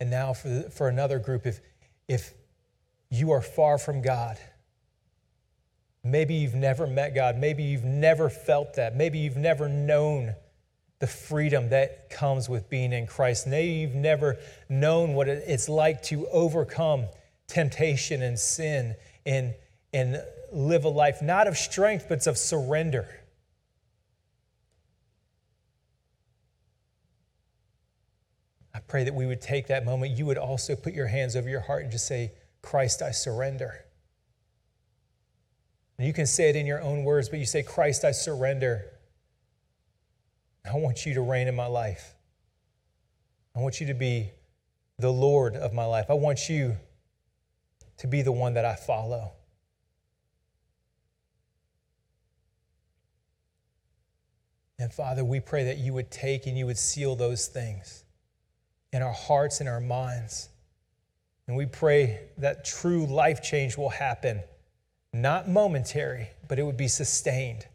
And 0.00 0.10
now 0.10 0.32
for, 0.32 0.62
for 0.70 0.88
another 0.88 1.18
group, 1.18 1.46
if, 1.46 1.60
if 2.08 2.34
you 3.10 3.30
are 3.32 3.40
far 3.40 3.78
from 3.78 4.02
God, 4.02 4.38
maybe 6.04 6.34
you've 6.34 6.54
never 6.54 6.86
met 6.86 7.14
God, 7.14 7.36
maybe 7.38 7.62
you've 7.62 7.84
never 7.84 8.28
felt 8.28 8.74
that, 8.74 8.96
maybe 8.96 9.18
you've 9.18 9.36
never 9.36 9.68
known 9.68 10.34
the 10.98 11.06
freedom 11.06 11.68
that 11.70 12.08
comes 12.08 12.48
with 12.48 12.70
being 12.70 12.92
in 12.92 13.06
Christ. 13.06 13.46
Maybe 13.46 13.72
you've 13.72 13.94
never 13.94 14.38
known 14.68 15.12
what 15.12 15.28
it's 15.28 15.68
like 15.68 16.02
to 16.04 16.26
overcome 16.28 17.06
temptation 17.48 18.22
and 18.22 18.38
sin 18.38 18.94
and, 19.26 19.54
and 19.92 20.22
live 20.52 20.84
a 20.84 20.88
life 20.88 21.20
not 21.20 21.46
of 21.46 21.56
strength, 21.56 22.06
but 22.08 22.26
of 22.26 22.38
surrender. 22.38 23.06
I 28.76 28.80
pray 28.80 29.04
that 29.04 29.14
we 29.14 29.24
would 29.24 29.40
take 29.40 29.68
that 29.68 29.86
moment. 29.86 30.18
You 30.18 30.26
would 30.26 30.36
also 30.36 30.76
put 30.76 30.92
your 30.92 31.06
hands 31.06 31.34
over 31.34 31.48
your 31.48 31.60
heart 31.60 31.84
and 31.84 31.90
just 31.90 32.06
say, 32.06 32.32
Christ, 32.60 33.00
I 33.00 33.10
surrender. 33.10 33.86
And 35.96 36.06
you 36.06 36.12
can 36.12 36.26
say 36.26 36.50
it 36.50 36.56
in 36.56 36.66
your 36.66 36.82
own 36.82 37.02
words, 37.02 37.30
but 37.30 37.38
you 37.38 37.46
say, 37.46 37.62
Christ, 37.62 38.04
I 38.04 38.10
surrender. 38.10 38.84
I 40.70 40.76
want 40.76 41.06
you 41.06 41.14
to 41.14 41.22
reign 41.22 41.48
in 41.48 41.56
my 41.56 41.64
life. 41.64 42.16
I 43.54 43.60
want 43.60 43.80
you 43.80 43.86
to 43.86 43.94
be 43.94 44.32
the 44.98 45.10
Lord 45.10 45.56
of 45.56 45.72
my 45.72 45.86
life. 45.86 46.10
I 46.10 46.14
want 46.14 46.50
you 46.50 46.76
to 47.96 48.06
be 48.06 48.20
the 48.20 48.32
one 48.32 48.52
that 48.54 48.66
I 48.66 48.74
follow. 48.74 49.32
And 54.78 54.92
Father, 54.92 55.24
we 55.24 55.40
pray 55.40 55.64
that 55.64 55.78
you 55.78 55.94
would 55.94 56.10
take 56.10 56.46
and 56.46 56.58
you 56.58 56.66
would 56.66 56.76
seal 56.76 57.16
those 57.16 57.46
things 57.46 58.02
in 58.92 59.02
our 59.02 59.12
hearts 59.12 59.60
and 59.60 59.68
our 59.68 59.80
minds. 59.80 60.48
And 61.46 61.56
we 61.56 61.66
pray 61.66 62.20
that 62.38 62.64
true 62.64 63.06
life 63.06 63.42
change 63.42 63.76
will 63.76 63.90
happen 63.90 64.42
not 65.22 65.48
momentary, 65.48 66.28
but 66.46 66.58
it 66.58 66.62
would 66.62 66.76
be 66.76 66.88
sustained. 66.88 67.66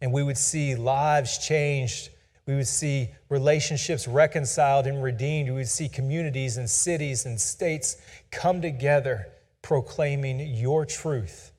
And 0.00 0.12
we 0.12 0.22
would 0.22 0.38
see 0.38 0.76
lives 0.76 1.38
changed. 1.38 2.10
We 2.46 2.54
would 2.54 2.68
see 2.68 3.08
relationships 3.28 4.06
reconciled 4.06 4.86
and 4.86 5.02
redeemed. 5.02 5.48
We 5.50 5.56
would 5.56 5.68
see 5.68 5.88
communities 5.88 6.56
and 6.56 6.70
cities 6.70 7.26
and 7.26 7.40
states 7.40 7.96
come 8.30 8.62
together 8.62 9.28
proclaiming 9.60 10.40
your 10.54 10.86
truth 10.86 11.52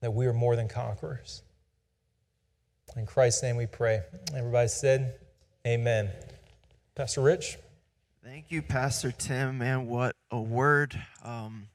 that 0.00 0.12
we 0.12 0.26
are 0.26 0.32
more 0.32 0.54
than 0.54 0.68
conquerors. 0.68 1.42
In 2.96 3.06
Christ's 3.06 3.42
name 3.42 3.56
we 3.56 3.66
pray. 3.66 4.00
Everybody 4.34 4.68
said, 4.68 5.18
Amen. 5.66 6.10
Pastor 6.98 7.20
Rich. 7.20 7.58
Thank 8.24 8.50
you, 8.50 8.60
Pastor 8.60 9.12
Tim. 9.12 9.58
Man, 9.58 9.86
what 9.86 10.16
a 10.32 10.40
word. 10.40 11.00
Um, 11.22 11.68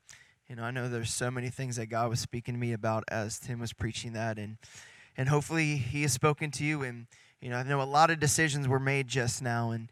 you 0.50 0.58
know, 0.58 0.64
I 0.64 0.72
know 0.72 0.90
there's 0.90 1.14
so 1.14 1.32
many 1.32 1.48
things 1.48 1.78
that 1.78 1.86
God 1.86 2.10
was 2.10 2.20
speaking 2.20 2.56
to 2.56 2.60
me 2.60 2.74
about 2.74 3.06
as 3.08 3.40
Tim 3.40 3.62
was 3.62 3.72
preaching 3.72 4.12
that, 4.12 4.38
and 4.38 4.58
and 5.16 5.30
hopefully 5.30 5.78
He 5.78 6.02
has 6.02 6.12
spoken 6.12 6.52
to 6.52 6.66
you. 6.66 6.84
And 6.84 7.08
you 7.40 7.50
know, 7.50 7.56
I 7.56 7.64
know 7.64 7.82
a 7.82 7.84
lot 7.84 8.10
of 8.12 8.20
decisions 8.20 8.68
were 8.68 8.82
made 8.82 9.08
just 9.08 9.42
now, 9.42 9.72
and 9.72 9.90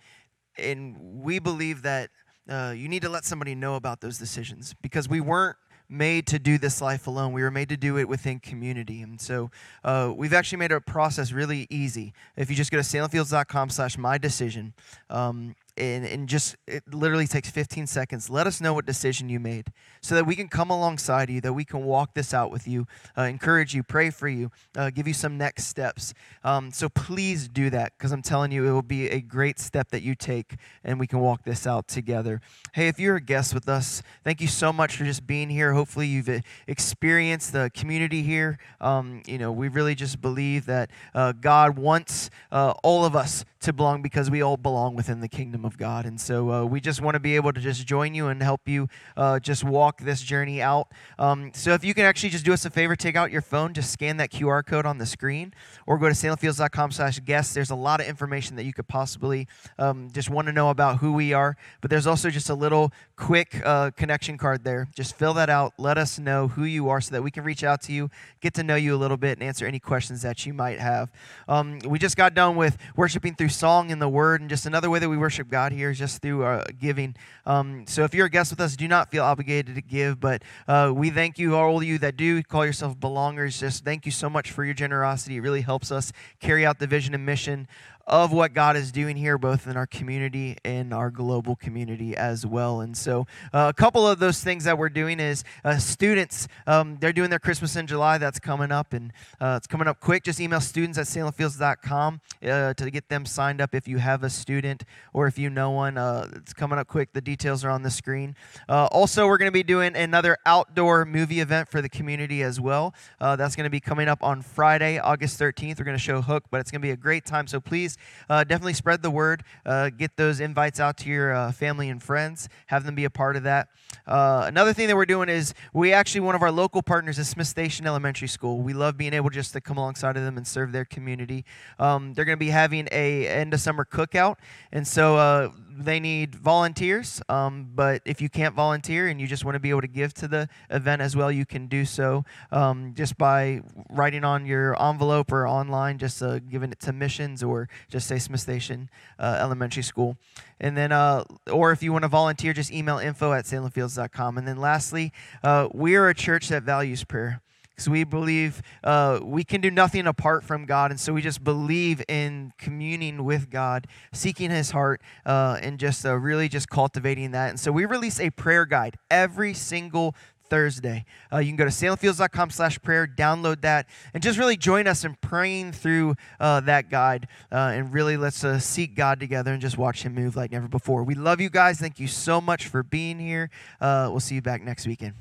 and 0.57 0.97
we 0.99 1.39
believe 1.39 1.83
that 1.83 2.09
uh, 2.49 2.73
you 2.75 2.89
need 2.89 3.03
to 3.03 3.09
let 3.09 3.23
somebody 3.23 3.55
know 3.55 3.75
about 3.75 4.01
those 4.01 4.17
decisions 4.17 4.75
because 4.81 5.07
we 5.07 5.21
weren't 5.21 5.55
made 5.91 6.25
to 6.27 6.39
do 6.39 6.57
this 6.57 6.81
life 6.81 7.05
alone. 7.05 7.33
We 7.33 7.43
were 7.43 7.51
made 7.51 7.69
to 7.69 7.77
do 7.77 7.97
it 7.97 8.07
within 8.07 8.39
community. 8.39 9.01
And 9.01 9.19
so 9.19 9.51
uh, 9.83 10.13
we've 10.15 10.33
actually 10.33 10.59
made 10.59 10.71
our 10.71 10.79
process 10.79 11.31
really 11.31 11.67
easy. 11.69 12.13
If 12.37 12.49
you 12.49 12.55
just 12.55 12.71
go 12.71 12.77
to 12.77 12.83
salemfields.com 12.83 13.69
slash 13.69 13.97
my 13.97 14.17
decision, 14.17 14.73
um, 15.09 15.55
and, 15.77 16.05
and 16.05 16.27
just 16.27 16.55
it 16.67 16.83
literally 16.93 17.27
takes 17.27 17.49
15 17.49 17.87
seconds. 17.87 18.29
Let 18.29 18.47
us 18.47 18.61
know 18.61 18.73
what 18.73 18.85
decision 18.85 19.29
you 19.29 19.39
made 19.39 19.71
so 20.01 20.15
that 20.15 20.25
we 20.25 20.35
can 20.35 20.47
come 20.47 20.69
alongside 20.69 21.29
you 21.29 21.41
that 21.41 21.53
we 21.53 21.65
can 21.65 21.83
walk 21.83 22.13
this 22.13 22.33
out 22.33 22.51
with 22.51 22.67
you 22.67 22.87
uh, 23.17 23.23
encourage 23.23 23.73
you 23.73 23.83
pray 23.83 24.09
for 24.09 24.27
you 24.27 24.51
uh, 24.75 24.89
give 24.89 25.07
you 25.07 25.13
some 25.13 25.37
next 25.37 25.65
steps. 25.65 26.13
Um, 26.43 26.71
so 26.71 26.89
please 26.89 27.47
do 27.47 27.69
that 27.69 27.93
because 27.97 28.11
i'm 28.11 28.21
telling 28.21 28.51
you 28.51 28.67
it 28.67 28.71
will 28.71 28.81
be 28.81 29.09
a 29.09 29.21
great 29.21 29.59
step 29.59 29.89
that 29.91 30.01
you 30.01 30.15
take 30.15 30.55
and 30.83 30.99
we 30.99 31.07
can 31.07 31.19
walk 31.19 31.43
this 31.43 31.65
out 31.65 31.87
together. 31.87 32.41
Hey 32.73 32.87
if 32.87 32.99
you're 32.99 33.17
a 33.17 33.21
guest 33.21 33.53
with 33.53 33.69
us 33.69 34.01
thank 34.23 34.41
you 34.41 34.47
so 34.47 34.73
much 34.73 34.95
for 34.95 35.03
just 35.03 35.25
being 35.25 35.49
here. 35.49 35.73
Hopefully 35.73 36.07
you've 36.07 36.29
uh, 36.29 36.39
experienced 36.67 37.53
the 37.53 37.71
community 37.73 38.21
here. 38.21 38.57
Um, 38.79 39.21
you 39.25 39.37
know 39.37 39.51
we 39.51 39.67
really 39.67 39.95
just 39.95 40.21
believe 40.21 40.65
that 40.65 40.89
uh, 41.13 41.31
god 41.33 41.77
wants 41.77 42.29
uh, 42.51 42.73
all 42.83 43.05
of 43.05 43.15
us 43.15 43.45
to 43.61 43.71
belong 43.71 44.01
because 44.01 44.29
we 44.29 44.41
all 44.41 44.57
belong 44.57 44.95
within 44.95 45.21
the 45.21 45.27
kingdom 45.27 45.63
of 45.63 45.77
God. 45.77 46.05
And 46.05 46.19
so 46.19 46.51
uh, 46.51 46.65
we 46.65 46.81
just 46.81 46.99
want 46.99 47.13
to 47.13 47.19
be 47.19 47.35
able 47.35 47.53
to 47.53 47.61
just 47.61 47.85
join 47.85 48.13
you 48.15 48.27
and 48.27 48.41
help 48.41 48.67
you 48.67 48.87
uh, 49.15 49.39
just 49.39 49.63
walk 49.63 50.01
this 50.01 50.21
journey 50.21 50.61
out. 50.61 50.87
Um, 51.19 51.51
so 51.53 51.73
if 51.73 51.83
you 51.83 51.93
can 51.93 52.05
actually 52.05 52.29
just 52.29 52.43
do 52.43 52.53
us 52.53 52.65
a 52.65 52.71
favor, 52.71 52.95
take 52.95 53.15
out 53.15 53.31
your 53.31 53.41
phone, 53.41 53.73
just 53.73 53.91
scan 53.91 54.17
that 54.17 54.31
QR 54.31 54.65
code 54.65 54.85
on 54.85 54.97
the 54.97 55.05
screen, 55.05 55.53
or 55.85 55.99
go 55.99 56.07
to 56.07 56.15
salemfields.com 56.15 56.91
slash 56.91 57.19
guests. 57.19 57.53
There's 57.53 57.69
a 57.69 57.75
lot 57.75 58.01
of 58.01 58.07
information 58.07 58.55
that 58.55 58.63
you 58.63 58.73
could 58.73 58.87
possibly 58.87 59.47
um, 59.77 60.09
just 60.11 60.29
want 60.29 60.47
to 60.47 60.53
know 60.53 60.69
about 60.69 60.97
who 60.97 61.13
we 61.13 61.31
are. 61.33 61.55
But 61.81 61.91
there's 61.91 62.07
also 62.07 62.31
just 62.31 62.49
a 62.49 62.55
little 62.55 62.91
quick 63.15 63.61
uh, 63.63 63.91
connection 63.91 64.37
card 64.37 64.63
there. 64.63 64.87
Just 64.95 65.15
fill 65.15 65.35
that 65.35 65.49
out. 65.49 65.73
Let 65.77 65.99
us 65.99 66.17
know 66.17 66.47
who 66.47 66.63
you 66.63 66.89
are 66.89 66.99
so 66.99 67.11
that 67.11 67.21
we 67.21 67.29
can 67.29 67.43
reach 67.43 67.63
out 67.63 67.81
to 67.83 67.93
you, 67.93 68.09
get 68.39 68.55
to 68.55 68.63
know 68.63 68.75
you 68.75 68.95
a 68.95 68.97
little 68.97 69.17
bit, 69.17 69.37
and 69.37 69.47
answer 69.47 69.67
any 69.67 69.79
questions 69.79 70.23
that 70.23 70.47
you 70.47 70.53
might 70.53 70.79
have. 70.79 71.11
Um, 71.47 71.79
we 71.85 71.99
just 71.99 72.17
got 72.17 72.33
done 72.33 72.55
with 72.55 72.77
worshiping 72.95 73.35
through 73.35 73.50
song 73.51 73.91
and 73.91 74.01
the 74.01 74.09
word, 74.09 74.41
and 74.41 74.49
just 74.49 74.65
another 74.65 74.89
way 74.89 74.99
that 74.99 75.09
we 75.09 75.17
worship 75.17 75.49
God 75.49 75.71
here 75.71 75.91
is 75.91 75.99
just 75.99 76.21
through 76.21 76.43
uh, 76.43 76.63
giving. 76.79 77.15
Um, 77.45 77.85
so 77.87 78.03
if 78.03 78.13
you're 78.13 78.25
a 78.25 78.29
guest 78.29 78.51
with 78.51 78.59
us, 78.59 78.75
do 78.75 78.87
not 78.87 79.11
feel 79.11 79.23
obligated 79.23 79.75
to 79.75 79.81
give, 79.81 80.19
but 80.19 80.41
uh, 80.67 80.91
we 80.95 81.09
thank 81.09 81.37
you, 81.37 81.55
all 81.55 81.77
of 81.77 81.83
you 81.83 81.97
that 81.99 82.17
do 82.17 82.41
call 82.43 82.65
yourself 82.65 82.97
belongers. 82.97 83.59
Just 83.59 83.85
thank 83.85 84.05
you 84.05 84.11
so 84.11 84.29
much 84.29 84.51
for 84.51 84.65
your 84.65 84.73
generosity. 84.73 85.37
It 85.37 85.41
really 85.41 85.61
helps 85.61 85.91
us 85.91 86.11
carry 86.39 86.65
out 86.65 86.79
the 86.79 86.87
vision 86.87 87.13
and 87.13 87.25
mission 87.25 87.67
of 88.11 88.33
what 88.33 88.53
God 88.53 88.75
is 88.75 88.91
doing 88.91 89.15
here, 89.15 89.37
both 89.37 89.65
in 89.67 89.77
our 89.77 89.87
community 89.87 90.57
and 90.65 90.93
our 90.93 91.09
global 91.09 91.55
community 91.55 92.15
as 92.15 92.45
well. 92.45 92.81
And 92.81 92.95
so, 92.95 93.25
uh, 93.53 93.67
a 93.69 93.73
couple 93.73 94.05
of 94.05 94.19
those 94.19 94.43
things 94.43 94.65
that 94.65 94.77
we're 94.77 94.89
doing 94.89 95.21
is 95.21 95.45
uh, 95.63 95.77
students, 95.77 96.49
um, 96.67 96.97
they're 96.99 97.13
doing 97.13 97.29
their 97.29 97.39
Christmas 97.39 97.77
in 97.77 97.87
July. 97.87 98.17
That's 98.17 98.37
coming 98.37 98.69
up, 98.69 98.91
and 98.91 99.13
uh, 99.39 99.55
it's 99.57 99.65
coming 99.65 99.87
up 99.87 100.01
quick. 100.01 100.25
Just 100.25 100.41
email 100.41 100.59
students 100.59 100.97
at 100.97 101.05
salemfields.com 101.05 102.19
uh, 102.43 102.73
to 102.73 102.91
get 102.91 103.07
them 103.07 103.25
signed 103.25 103.61
up 103.61 103.73
if 103.73 103.87
you 103.87 103.99
have 103.99 104.23
a 104.23 104.29
student 104.29 104.83
or 105.13 105.27
if 105.27 105.39
you 105.39 105.49
know 105.49 105.71
one. 105.71 105.97
Uh, 105.97 106.27
it's 106.35 106.53
coming 106.53 106.77
up 106.77 106.87
quick. 106.87 107.13
The 107.13 107.21
details 107.21 107.63
are 107.63 107.69
on 107.69 107.81
the 107.81 107.89
screen. 107.89 108.35
Uh, 108.67 108.87
also, 108.91 109.25
we're 109.25 109.37
going 109.37 109.47
to 109.47 109.53
be 109.53 109.63
doing 109.63 109.95
another 109.95 110.37
outdoor 110.45 111.05
movie 111.05 111.39
event 111.39 111.69
for 111.69 111.81
the 111.81 111.89
community 111.89 112.43
as 112.43 112.59
well. 112.59 112.93
that's 113.21 113.55
going 113.55 113.63
to 113.63 113.69
be 113.69 113.79
coming 113.79 114.09
up 114.09 114.21
on 114.21 114.41
Friday, 114.41 114.99
August 114.99 115.39
13th. 115.39 115.79
We're 115.79 115.85
going 115.85 115.97
to 115.97 116.03
show 116.03 116.21
Hook, 116.21 116.43
but 116.51 116.59
it's 116.59 116.71
going 116.71 116.81
to 116.81 116.85
be 116.85 116.91
a 116.91 116.97
great 116.97 117.25
time. 117.25 117.47
So 117.47 117.61
please 117.61 117.97
uh, 118.29 118.43
definitely 118.43 118.73
spread 118.73 119.01
the 119.01 119.11
word. 119.11 119.43
Uh, 119.65 119.89
get 119.89 120.17
those 120.17 120.39
invites 120.39 120.79
out 120.79 120.97
to 120.97 121.09
your 121.09 121.33
uh, 121.33 121.51
family 121.51 121.89
and 121.89 122.01
friends. 122.01 122.49
Have 122.67 122.85
them 122.85 122.95
be 122.95 123.05
a 123.05 123.09
part 123.09 123.35
of 123.35 123.43
that. 123.43 123.67
Uh, 124.07 124.43
another 124.47 124.73
thing 124.73 124.87
that 124.87 124.95
we're 124.95 125.05
doing 125.05 125.29
is 125.29 125.53
we 125.73 125.93
actually, 125.93 126.21
one 126.21 126.35
of 126.35 126.41
our 126.41 126.51
local 126.51 126.81
partners 126.81 127.19
is 127.19 127.29
Smith 127.29 127.47
Station 127.47 127.85
Elementary 127.85 128.27
School. 128.27 128.59
We 128.59 128.73
love 128.73 128.97
being 128.97 129.13
able 129.13 129.29
just 129.29 129.53
to 129.53 129.61
come 129.61 129.77
alongside 129.77 130.17
of 130.17 130.23
them 130.23 130.37
and 130.37 130.47
serve 130.47 130.71
their 130.71 130.85
community. 130.85 131.45
Um, 131.79 132.13
they're 132.13 132.25
going 132.25 132.37
to 132.37 132.45
be 132.45 132.49
having 132.49 132.87
a 132.91 133.27
end 133.27 133.53
of 133.53 133.59
summer 133.59 133.85
cookout. 133.85 134.35
And 134.71 134.87
so 134.87 135.17
uh, 135.17 135.49
they 135.77 135.99
need 135.99 136.35
volunteers. 136.35 137.21
Um, 137.29 137.69
but 137.73 138.01
if 138.05 138.21
you 138.21 138.29
can't 138.29 138.55
volunteer 138.55 139.07
and 139.07 139.19
you 139.19 139.27
just 139.27 139.45
want 139.45 139.55
to 139.55 139.59
be 139.59 139.69
able 139.69 139.81
to 139.81 139.87
give 139.87 140.13
to 140.15 140.27
the 140.27 140.49
event 140.69 141.01
as 141.01 141.15
well, 141.15 141.31
you 141.31 141.45
can 141.45 141.67
do 141.67 141.85
so 141.85 142.23
um, 142.51 142.93
just 142.95 143.17
by 143.17 143.61
writing 143.89 144.23
on 144.23 144.45
your 144.45 144.81
envelope 144.81 145.31
or 145.31 145.47
online, 145.47 145.97
just 145.97 146.21
uh, 146.21 146.39
giving 146.39 146.71
it 146.71 146.79
to 146.81 146.93
missions 146.93 147.43
or 147.43 147.69
just 147.89 148.07
say 148.07 148.19
Smith 148.19 148.41
Station 148.41 148.89
uh, 149.19 149.37
Elementary 149.39 149.83
School. 149.83 150.17
And 150.59 150.77
then, 150.77 150.91
uh, 150.91 151.23
or 151.51 151.71
if 151.71 151.81
you 151.81 151.91
want 151.91 152.03
to 152.03 152.09
volunteer, 152.09 152.53
just 152.53 152.71
email 152.71 152.97
info 152.97 153.33
at 153.33 153.45
salemfields.com. 153.45 154.37
And 154.37 154.47
then 154.47 154.57
lastly, 154.57 155.11
uh, 155.43 155.69
we 155.73 155.95
are 155.95 156.07
a 156.07 156.15
church 156.15 156.49
that 156.49 156.63
values 156.63 157.03
prayer 157.03 157.41
because 157.81 157.89
we 157.89 158.03
believe 158.03 158.61
uh, 158.83 159.19
we 159.23 159.43
can 159.43 159.59
do 159.59 159.71
nothing 159.71 160.05
apart 160.05 160.43
from 160.43 160.65
God. 160.65 160.91
And 160.91 160.99
so 160.99 161.13
we 161.13 161.21
just 161.21 161.43
believe 161.43 162.03
in 162.07 162.53
communing 162.59 163.23
with 163.23 163.49
God, 163.49 163.87
seeking 164.13 164.51
His 164.51 164.69
heart, 164.69 165.01
uh, 165.25 165.57
and 165.63 165.79
just 165.79 166.05
uh, 166.05 166.15
really 166.15 166.47
just 166.47 166.69
cultivating 166.69 167.31
that. 167.31 167.49
And 167.49 167.59
so 167.59 167.71
we 167.71 167.85
release 167.85 168.19
a 168.19 168.29
prayer 168.29 168.65
guide 168.65 168.97
every 169.09 169.55
single 169.55 170.15
Thursday. 170.43 171.05
Uh, 171.33 171.39
you 171.39 171.47
can 171.47 171.55
go 171.55 171.63
to 171.63 171.71
salemfields.com 171.71 172.51
slash 172.51 172.79
prayer, 172.83 173.07
download 173.07 173.61
that, 173.61 173.87
and 174.13 174.21
just 174.21 174.37
really 174.37 174.57
join 174.57 174.85
us 174.85 175.03
in 175.03 175.15
praying 175.21 175.71
through 175.71 176.13
uh, 176.39 176.59
that 176.59 176.91
guide. 176.91 177.27
Uh, 177.51 177.71
and 177.73 177.91
really 177.91 178.15
let's 178.15 178.43
uh, 178.43 178.59
seek 178.59 178.93
God 178.95 179.19
together 179.19 179.53
and 179.53 179.61
just 179.61 179.79
watch 179.79 180.03
Him 180.03 180.13
move 180.13 180.35
like 180.35 180.51
never 180.51 180.67
before. 180.67 181.03
We 181.03 181.15
love 181.15 181.41
you 181.41 181.49
guys. 181.49 181.79
Thank 181.79 181.99
you 181.99 182.07
so 182.07 182.39
much 182.41 182.67
for 182.67 182.83
being 182.83 183.17
here. 183.17 183.49
Uh, 183.79 184.09
we'll 184.11 184.19
see 184.19 184.35
you 184.35 184.41
back 184.43 184.61
next 184.61 184.85
weekend. 184.85 185.15